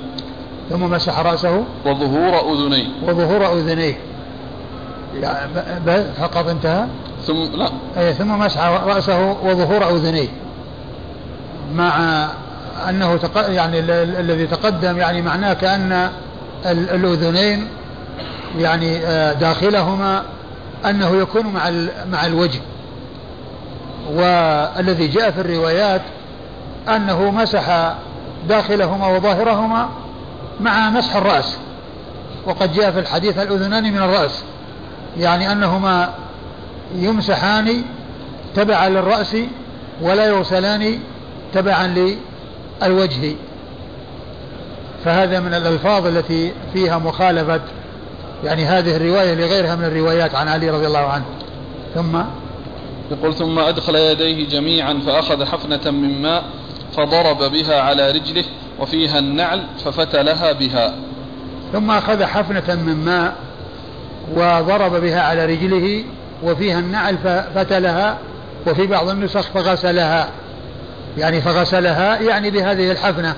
ثم 0.69 0.81
مسح 0.81 1.19
رأسه 1.19 1.63
وظهور 1.85 2.53
أذنيه. 2.53 2.87
وظهور 3.03 3.53
أذنيه. 3.53 3.97
يعني 5.15 6.03
فقط 6.21 6.47
انتهى؟ 6.47 6.85
ثم 7.23 7.33
لا. 7.33 7.69
أي 7.97 8.13
ثم 8.13 8.39
مسح 8.39 8.67
رأسه 8.67 9.31
وظهور 9.43 9.89
أذنيه. 9.89 10.27
مع 11.75 12.25
أنه 12.89 13.17
تق... 13.17 13.49
يعني 13.49 13.79
الذي 14.19 14.47
تقدم 14.47 14.97
يعني 14.97 15.21
معناه 15.21 15.53
كأن 15.53 16.09
الأذنين 16.65 17.67
يعني 18.57 18.97
آه، 18.97 19.33
داخلهما 19.33 20.23
أنه 20.85 21.15
يكون 21.15 21.47
مع 21.47 21.71
مع 22.11 22.25
الوجه. 22.25 22.59
والذي 24.13 25.07
جاء 25.07 25.31
في 25.31 25.41
الروايات 25.41 26.01
أنه 26.95 27.31
مسح 27.31 27.93
داخلهما 28.49 29.07
وظاهرهما 29.07 29.89
مع 30.61 30.89
مسح 30.89 31.15
الرأس. 31.15 31.57
وقد 32.45 32.73
جاء 32.73 32.91
في 32.91 32.99
الحديث 32.99 33.39
الأذنان 33.39 33.83
من 33.83 33.97
الرأس. 33.97 34.43
يعني 35.17 35.51
أنهما 35.51 36.13
يمسحان 36.95 37.83
تبعا 38.55 38.89
للرأس 38.89 39.37
ولا 40.01 40.25
يغسلان 40.25 40.99
تبعا 41.53 42.15
للوجه. 42.81 43.35
فهذا 45.05 45.39
من 45.39 45.53
الألفاظ 45.53 46.07
التي 46.07 46.53
فيها 46.73 46.97
مخالفة. 46.97 47.61
يعني 48.43 48.65
هذه 48.65 48.95
الرواية 48.95 49.33
لغيرها 49.33 49.75
من 49.75 49.83
الروايات 49.85 50.35
عن 50.35 50.47
علي 50.47 50.69
رضي 50.69 50.87
الله 50.87 50.99
عنه. 51.07 51.25
ثم 51.95 52.17
يقول 53.11 53.33
ثم 53.33 53.59
أدخل 53.59 53.95
يديه 53.95 54.49
جميعا 54.49 54.99
فأخذ 55.05 55.45
حفنة 55.45 55.91
من 55.91 56.21
ماء 56.21 56.43
فضرب 56.97 57.51
بها 57.51 57.81
على 57.81 58.11
رجله 58.11 58.43
وفيها 58.79 59.19
النعل 59.19 59.63
ففتلها 59.85 60.51
بها. 60.51 60.93
ثم 61.73 61.91
أخذ 61.91 62.23
حفنة 62.23 62.75
من 62.75 63.05
ماء 63.05 63.35
وضرب 64.35 65.01
بها 65.01 65.21
على 65.21 65.45
رجله 65.45 66.03
وفيها 66.43 66.79
النعل 66.79 67.17
ففتلها 67.17 68.17
وفي 68.67 68.87
بعض 68.87 69.09
النسخ 69.09 69.41
فغسلها. 69.41 70.29
يعني 71.17 71.41
فغسلها 71.41 72.21
يعني 72.21 72.51
بهذه 72.51 72.91
الحفنة. 72.91 73.35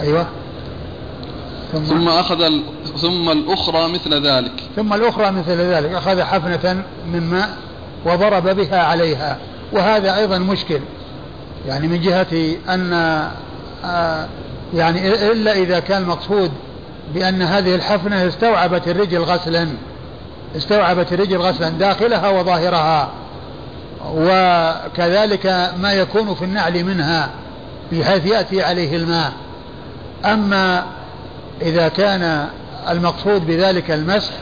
أيوة. 0.00 0.26
ثم, 1.72 1.84
ثم 1.84 2.08
أخذ. 2.08 2.52
ثم 2.96 3.30
الأخرى 3.30 3.92
مثل 3.92 4.26
ذلك. 4.26 4.52
ثم 4.76 4.94
الأخرى 4.94 5.30
مثل 5.30 5.56
ذلك. 5.56 5.92
أخذ 5.92 6.22
حفنة 6.22 6.82
من 7.12 7.20
ماء 7.30 7.48
وضرب 8.06 8.48
بها 8.48 8.82
عليها. 8.82 9.38
وهذا 9.72 10.16
أيضا 10.16 10.38
مشكل. 10.38 10.80
يعني 11.68 11.88
من 11.88 12.00
جهة 12.00 12.56
أن 12.68 12.92
آه 13.84 14.26
يعني 14.74 15.32
إلا 15.32 15.52
إذا 15.52 15.80
كان 15.80 16.02
المقصود 16.02 16.50
بأن 17.14 17.42
هذه 17.42 17.74
الحفنة 17.74 18.28
استوعبت 18.28 18.88
الرجل 18.88 19.18
غسلا 19.18 19.68
استوعبت 20.56 21.12
الرجل 21.12 21.36
غسلا 21.36 21.68
داخلها 21.68 22.28
وظاهرها 22.28 23.10
وكذلك 24.14 25.70
ما 25.78 25.92
يكون 25.92 26.34
في 26.34 26.44
النعل 26.44 26.84
منها 26.84 27.30
بحيث 27.92 28.26
يأتي 28.26 28.62
عليه 28.62 28.96
الماء. 28.96 29.32
أما 30.24 30.84
إذا 31.62 31.88
كان 31.88 32.46
المقصود 32.88 33.46
بذلك 33.46 33.90
المسح 33.90 34.32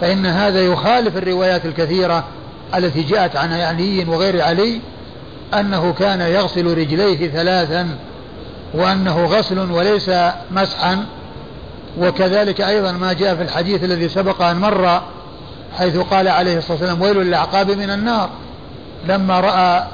فإن 0.00 0.26
هذا 0.26 0.60
يخالف 0.60 1.16
الروايات 1.16 1.66
الكثيرة 1.66 2.24
التي 2.74 3.02
جاءت 3.02 3.36
عن 3.36 3.52
علي 3.52 4.04
وغير 4.04 4.42
علي 4.42 4.80
أنه 5.54 5.92
كان 5.92 6.20
يغسل 6.20 6.78
رجليه 6.78 7.30
ثلاثا 7.30 7.88
وأنه 8.74 9.24
غسل 9.24 9.72
وليس 9.72 10.10
مسحا. 10.50 11.06
وكذلك 11.98 12.60
أيضا 12.60 12.92
ما 12.92 13.12
جاء 13.12 13.34
في 13.34 13.42
الحديث 13.42 13.84
الذي 13.84 14.08
سبق 14.08 14.42
أن 14.42 14.56
مر 14.56 15.02
حيث 15.78 15.96
قال 15.96 16.28
عليه 16.28 16.58
الصلاة 16.58 16.72
والسلام 16.72 17.02
ويل 17.02 17.16
للأعقاب 17.16 17.70
من 17.70 17.90
النار. 17.90 18.30
لما 19.08 19.40
رأى 19.40 19.86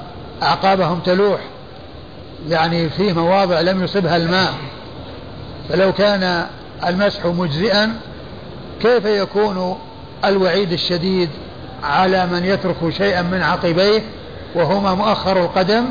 أعقابهم 0.43 1.01
تلوح 1.01 1.41
يعني 2.49 2.89
في 2.89 3.13
مواضع 3.13 3.61
لم 3.61 3.85
يصبها 3.85 4.17
الماء. 4.17 4.53
فلو 5.69 5.93
كان 5.93 6.47
المسح 6.87 7.27
مجزئا 7.27 7.97
كيف 8.83 9.05
يكون 9.05 9.79
الوعيد 10.25 10.73
الشديد 10.73 11.29
على 11.83 12.27
من 12.27 12.45
يترك 12.45 12.77
شيئا 12.91 13.23
من 13.23 13.43
عقبيه؟ 13.43 14.03
وهما 14.55 14.95
مؤخر 14.95 15.41
القدم 15.41 15.85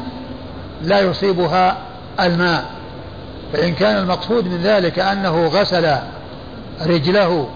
لا 0.83 0.99
يصيبها 0.99 1.77
الماء. 2.19 2.65
فإن 3.53 3.73
كان 3.75 3.97
المقصود 3.97 4.45
من 4.45 4.57
ذلك 4.57 4.99
أنه 4.99 5.47
غسل 5.47 5.95
رجله 6.85 7.47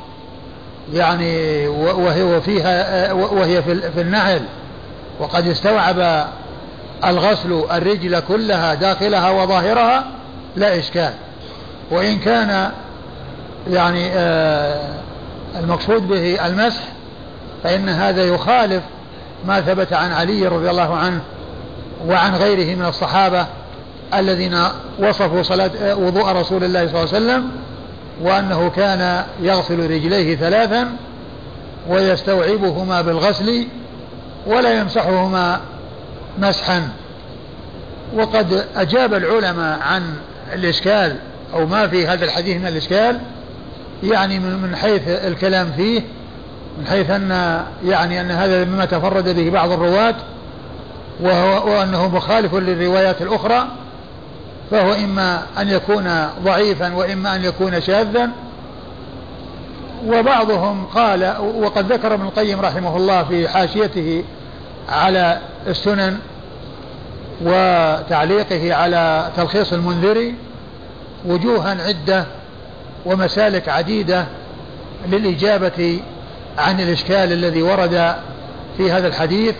يعني 0.94 1.68
وهي 1.68 2.42
فيها 2.42 3.12
وهي 3.14 3.64
في 3.64 4.02
النعل 4.02 4.42
وقد 5.20 5.48
استوعب 5.48 6.28
الغسل 7.06 7.64
الرجل 7.72 8.20
كلها 8.20 8.74
داخلها 8.74 9.30
وظاهرها 9.30 10.06
لا 10.56 10.80
إشكال. 10.80 11.14
وإن 11.92 12.20
كان 12.20 12.72
يعني 13.70 14.10
آه 14.14 14.90
المقصود 15.60 16.08
به 16.08 16.46
المسح 16.46 16.82
فإن 17.64 17.90
هذا 17.90 18.24
يخالف 18.24 18.84
ما 19.48 19.62
ثبت 19.62 19.94
عن 19.94 20.12
علي 20.12 20.48
رضي 20.48 20.70
الله 20.70 20.96
عنه 20.96 21.22
وعن 22.08 22.36
غيره 22.36 22.76
من 22.76 22.86
الصحابة 22.86 23.46
الذين 24.14 24.58
وصفوا 25.00 25.44
صلاة 25.44 25.96
وضوء 25.96 26.32
رسول 26.32 26.64
الله 26.64 26.88
صلى 26.88 27.04
الله 27.04 27.16
عليه 27.16 27.26
وسلم 27.26 27.52
وأنه 28.22 28.70
كان 28.70 29.24
يغسل 29.42 29.80
رجليه 29.80 30.36
ثلاثا 30.36 30.88
ويستوعبهما 31.90 33.02
بالغسل 33.02 33.68
ولا 34.48 34.80
يمسحهما 34.80 35.62
مسحا. 36.40 36.90
وقد 38.16 38.66
أجاب 38.76 39.14
العلماء 39.14 39.80
عن 39.80 40.04
الإشكال 40.54 41.16
أو 41.54 41.66
ما 41.66 41.88
في 41.88 42.08
هذا 42.08 42.26
الحديث 42.26 42.58
من 42.58 42.68
الإشكال 42.68 43.20
يعني 44.04 44.40
من 44.40 44.76
حيث 44.76 45.08
الكلام 45.08 45.72
فيه 45.72 46.02
من 46.80 46.88
حيث 46.88 47.10
أن 47.10 47.62
يعني 47.86 48.22
أن 48.22 48.32
هذا 48.32 48.66
مما 48.66 48.86
تفرد 48.86 49.30
به 49.30 49.50
بعض 49.50 49.72
الرواة 49.72 50.16
وهو 51.20 51.72
وأنه 51.72 52.08
مخالف 52.08 52.56
للروايات 52.56 53.22
الأخرى 53.22 53.68
فهو 54.72 54.94
إما 54.94 55.42
أن 55.58 55.70
يكون 55.70 56.28
ضعيفا 56.44 56.94
وإما 56.94 57.36
أن 57.36 57.44
يكون 57.44 57.82
شاذا. 57.82 58.30
وبعضهم 60.08 60.86
قال 60.86 61.36
وقد 61.40 61.94
ذكر 61.94 62.14
ابن 62.14 62.26
القيم 62.26 62.62
رحمه 62.62 62.98
الله 62.98 63.24
في 63.24 63.48
حاشيته 63.48 64.24
على 64.90 65.40
السنن 65.68 66.18
وتعليقه 67.42 68.74
على 68.74 69.30
تلخيص 69.38 69.74
المنذري 69.74 70.36
وجوها 71.26 71.78
عدة 71.88 72.26
ومسالك 73.06 73.70
عديدة 73.70 74.26
للإجابة 75.08 76.00
عن 76.58 76.80
الإشكال 76.80 77.34
الذي 77.34 77.62
ورد 77.62 78.16
في 78.78 78.92
هذا 78.92 79.08
الحديث 79.08 79.56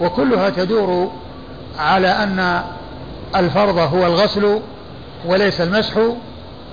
وكلها 0.00 0.50
تدور 0.50 1.12
على 1.78 2.08
أن 2.08 2.62
الفرض 3.36 3.78
هو 3.78 4.06
الغسل 4.06 4.60
وليس 5.26 5.60
المسح 5.60 5.92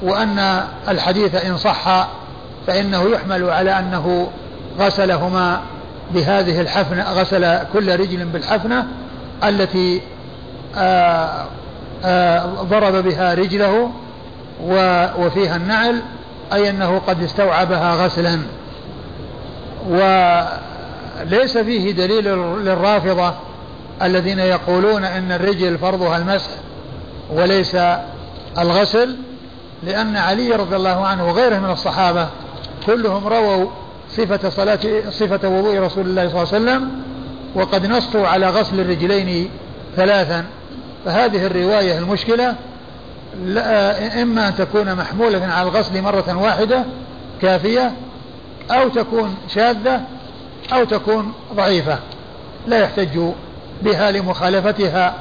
وأن 0.02 0.64
الحديث 0.88 1.46
إن 1.46 1.58
صح 1.58 2.08
فإنه 2.68 3.04
يحمل 3.10 3.50
على 3.50 3.80
أنه 3.80 4.28
غسلهما 4.80 5.62
بهذه 6.14 6.62
الحفنة 6.62 7.04
غسل 7.04 7.60
كل 7.74 8.00
رجل 8.00 8.26
بالحفنة 8.26 8.88
التي 9.44 10.02
آآ 10.76 10.82
آه، 10.82 11.48
آآ 12.06 12.40
آه، 12.40 12.46
ضرب 12.64 13.04
بها 13.04 13.34
رجله 13.34 13.92
وفيها 15.18 15.56
النعل 15.56 16.02
أي 16.54 16.70
أنه 16.70 17.02
قد 17.08 17.24
استوعبها 17.24 17.96
غسلا. 17.96 18.40
وليس 19.89 21.57
فيه 21.57 21.91
دليل 21.91 22.23
للرافضة 22.65 23.34
الذين 24.01 24.39
يقولون 24.39 25.05
أن 25.05 25.31
الرجل 25.31 25.77
فرضها 25.77 26.18
المسح 26.18 26.49
وليس 27.34 27.77
الغسل 28.57 29.15
لأن 29.84 30.18
علي 30.18 30.51
رضي 30.51 30.76
الله 30.76 31.05
عنه 31.05 31.27
وغيره 31.27 31.60
من 31.60 31.72
الصحابة 31.72 32.27
كلهم 32.85 33.27
رووا 33.27 33.69
صفة 34.10 34.49
صلاة 34.49 34.80
صفة 35.10 35.49
وضوء 35.49 35.80
رسول 35.80 36.05
الله 36.05 36.30
صلى 36.30 36.43
الله 36.43 36.53
عليه 36.53 36.81
وسلم 36.81 36.91
وقد 37.55 37.85
نصوا 37.85 38.27
على 38.27 38.49
غسل 38.49 38.80
الرجلين 38.80 39.49
ثلاثا. 39.95 40.45
فهذه 41.05 41.45
الرواية 41.45 41.97
المشكلة 41.97 42.55
إما 44.22 44.47
أن 44.47 44.55
تكون 44.55 44.95
محمولة 44.95 45.45
على 45.45 45.69
الغسل 45.69 46.01
مرة 46.01 46.38
واحدة 46.38 46.84
كافية 47.41 47.91
أو 48.72 48.90
تكون 48.90 49.35
شاذة 49.56 50.02
أو 50.73 50.84
تكون 50.84 51.34
ضعيفة. 51.53 51.99
لا 52.68 52.80
يحتج 52.80 53.19
بها 53.81 54.11
لمخالفتها 54.11 55.15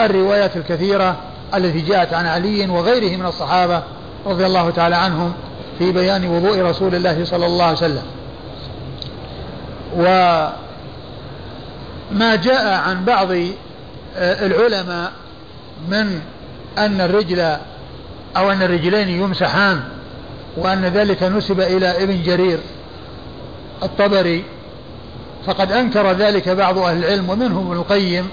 الروايات 0.00 0.56
الكثيرة 0.56 1.16
التي 1.54 1.80
جاءت 1.80 2.14
عن 2.14 2.26
علي 2.26 2.68
وغيره 2.70 3.16
من 3.16 3.26
الصحابة 3.26 3.82
رضي 4.26 4.46
الله 4.46 4.70
تعالى 4.70 4.96
عنهم 4.96 5.32
في 5.78 5.92
بيان 5.92 6.28
وضوء 6.28 6.62
رسول 6.62 6.94
الله 6.94 7.24
صلى 7.24 7.46
الله 7.46 7.64
عليه 7.64 7.76
وسلم. 7.76 8.02
وما 9.96 10.52
جاء 12.36 12.66
عن 12.66 13.04
بعض 13.04 13.32
آه، 14.16 14.46
العلماء 14.46 15.12
من 15.88 16.20
أن 16.78 17.00
الرجل 17.00 17.40
أو 18.36 18.52
أن 18.52 18.62
الرجلين 18.62 19.08
يمسحان 19.08 19.80
وأن 20.56 20.84
ذلك 20.84 21.22
نسب 21.22 21.60
إلى 21.60 22.02
ابن 22.02 22.22
جرير. 22.22 22.58
الطبري 23.82 24.44
فقد 25.46 25.72
أنكر 25.72 26.12
ذلك 26.12 26.48
بعض 26.48 26.78
أهل 26.78 26.98
العلم 26.98 27.30
ومنهم 27.30 27.66
ابن 27.66 27.76
القيم 27.76 28.28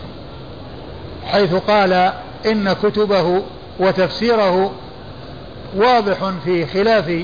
حيث 1.25 1.53
قال 1.53 2.13
إن 2.45 2.73
كتبه 2.73 3.41
وتفسيره 3.79 4.71
واضح 5.75 6.31
في 6.45 6.65
خلاف 6.65 7.23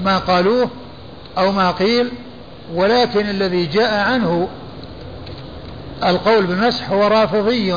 ما 0.00 0.18
قالوه 0.18 0.70
أو 1.38 1.52
ما 1.52 1.70
قيل 1.70 2.10
ولكن 2.74 3.28
الذي 3.28 3.66
جاء 3.66 3.94
عنه 3.94 4.48
القول 6.04 6.46
بالمسح 6.46 6.90
هو 6.90 7.06
رافضي 7.06 7.74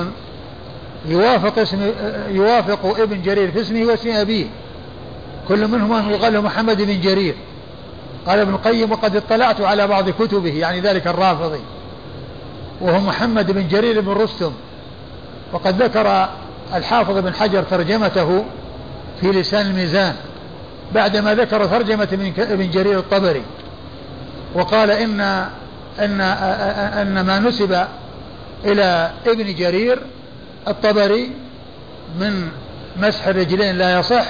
يوافق 1.06 1.60
اسم 1.60 1.92
يوافق 2.30 3.00
ابن 3.00 3.22
جرير 3.22 3.52
في 3.52 3.62
اسمه 3.62 3.86
واسم 3.86 4.10
أبيه. 4.10 4.46
كل 5.48 5.68
منهما 5.68 6.12
يقال 6.12 6.34
له 6.34 6.42
محمد 6.42 6.82
بن 6.82 7.02
جرير. 7.02 7.36
قال 8.30 8.40
ابن 8.40 8.54
القيم 8.54 8.92
وقد 8.92 9.16
اطلعت 9.16 9.62
على 9.62 9.88
بعض 9.88 10.10
كتبه 10.10 10.54
يعني 10.54 10.80
ذلك 10.80 11.08
الرافضي 11.08 11.62
وهو 12.82 13.00
محمد 13.00 13.52
بن 13.52 13.68
جرير 13.68 14.02
بن 14.02 14.12
رستم 14.12 14.52
وقد 15.54 15.82
ذكر 15.82 16.30
الحافظ 16.74 17.18
بن 17.18 17.34
حجر 17.34 17.64
ترجمته 17.64 18.46
في 19.22 19.28
لسان 19.28 19.66
الميزان 19.66 20.16
بعدما 20.96 21.36
ذكر 21.36 21.66
ترجمة 21.66 22.34
ابن 22.38 22.70
جرير 22.70 23.00
الطبري 23.00 23.44
وقال 24.56 24.92
إن 24.92 25.22
أن 26.00 26.22
أن 27.02 27.22
ما 27.22 27.40
نسب 27.40 27.86
إلى 28.66 29.12
ابن 29.28 29.56
جرير 29.56 30.00
الطبري 30.68 31.32
من 32.20 32.50
مسح 32.98 33.28
الرجلين 33.28 33.78
لا 33.78 34.00
يصح 34.00 34.26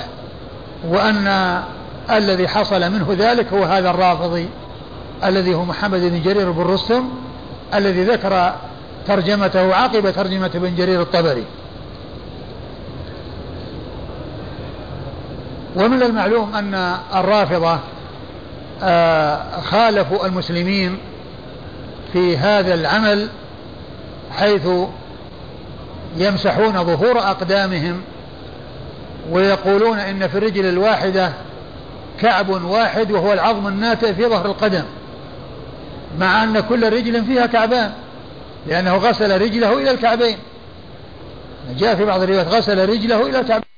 وأن 0.87 1.27
الذي 2.11 2.47
حصل 2.47 2.91
منه 2.91 3.15
ذلك 3.19 3.53
هو 3.53 3.63
هذا 3.63 3.89
الرافضي 3.89 4.49
الذي 5.23 5.55
هو 5.55 5.65
محمد 5.65 5.99
بن 5.99 6.21
جرير 6.21 6.51
بن 6.51 6.61
رستم 6.61 7.09
الذي 7.73 8.03
ذكر 8.03 8.55
ترجمته 9.07 9.75
عقب 9.75 10.11
ترجمة 10.11 10.51
ابن 10.55 10.75
جرير 10.75 11.01
الطبري. 11.01 11.43
ومن 15.75 16.03
المعلوم 16.03 16.55
أن 16.55 16.95
الرافضة 17.15 17.79
آه، 18.83 19.61
خالفوا 19.61 20.25
المسلمين 20.25 20.97
في 22.13 22.37
هذا 22.37 22.73
العمل 22.73 23.29
حيث 24.37 24.67
يمسحون 26.17 26.83
ظهور 26.83 27.19
أقدامهم 27.19 28.01
ويقولون 29.31 29.99
إن 29.99 30.27
في 30.27 30.37
الرجل 30.37 30.65
الواحدة 30.65 31.33
كعب 32.21 32.49
واحد 32.49 33.11
وهو 33.11 33.33
العظم 33.33 33.67
الناتئ 33.67 34.13
في 34.13 34.25
ظهر 34.25 34.45
القدم 34.45 34.83
مع 36.19 36.43
أن 36.43 36.59
كل 36.59 36.93
رجل 36.93 37.25
فيها 37.25 37.45
كعبان 37.45 37.91
لأنه 38.67 38.95
غسل 38.95 39.41
رجله 39.41 39.73
إلى 39.77 39.91
الكعبين. 39.91 40.37
جاء 41.77 41.95
في 41.95 42.05
بعض 42.05 42.21
الروايات 42.21 42.47
غسل 42.47 42.89
رجله 42.89 43.27
إلى 43.27 43.39
الكعبين. 43.39 43.68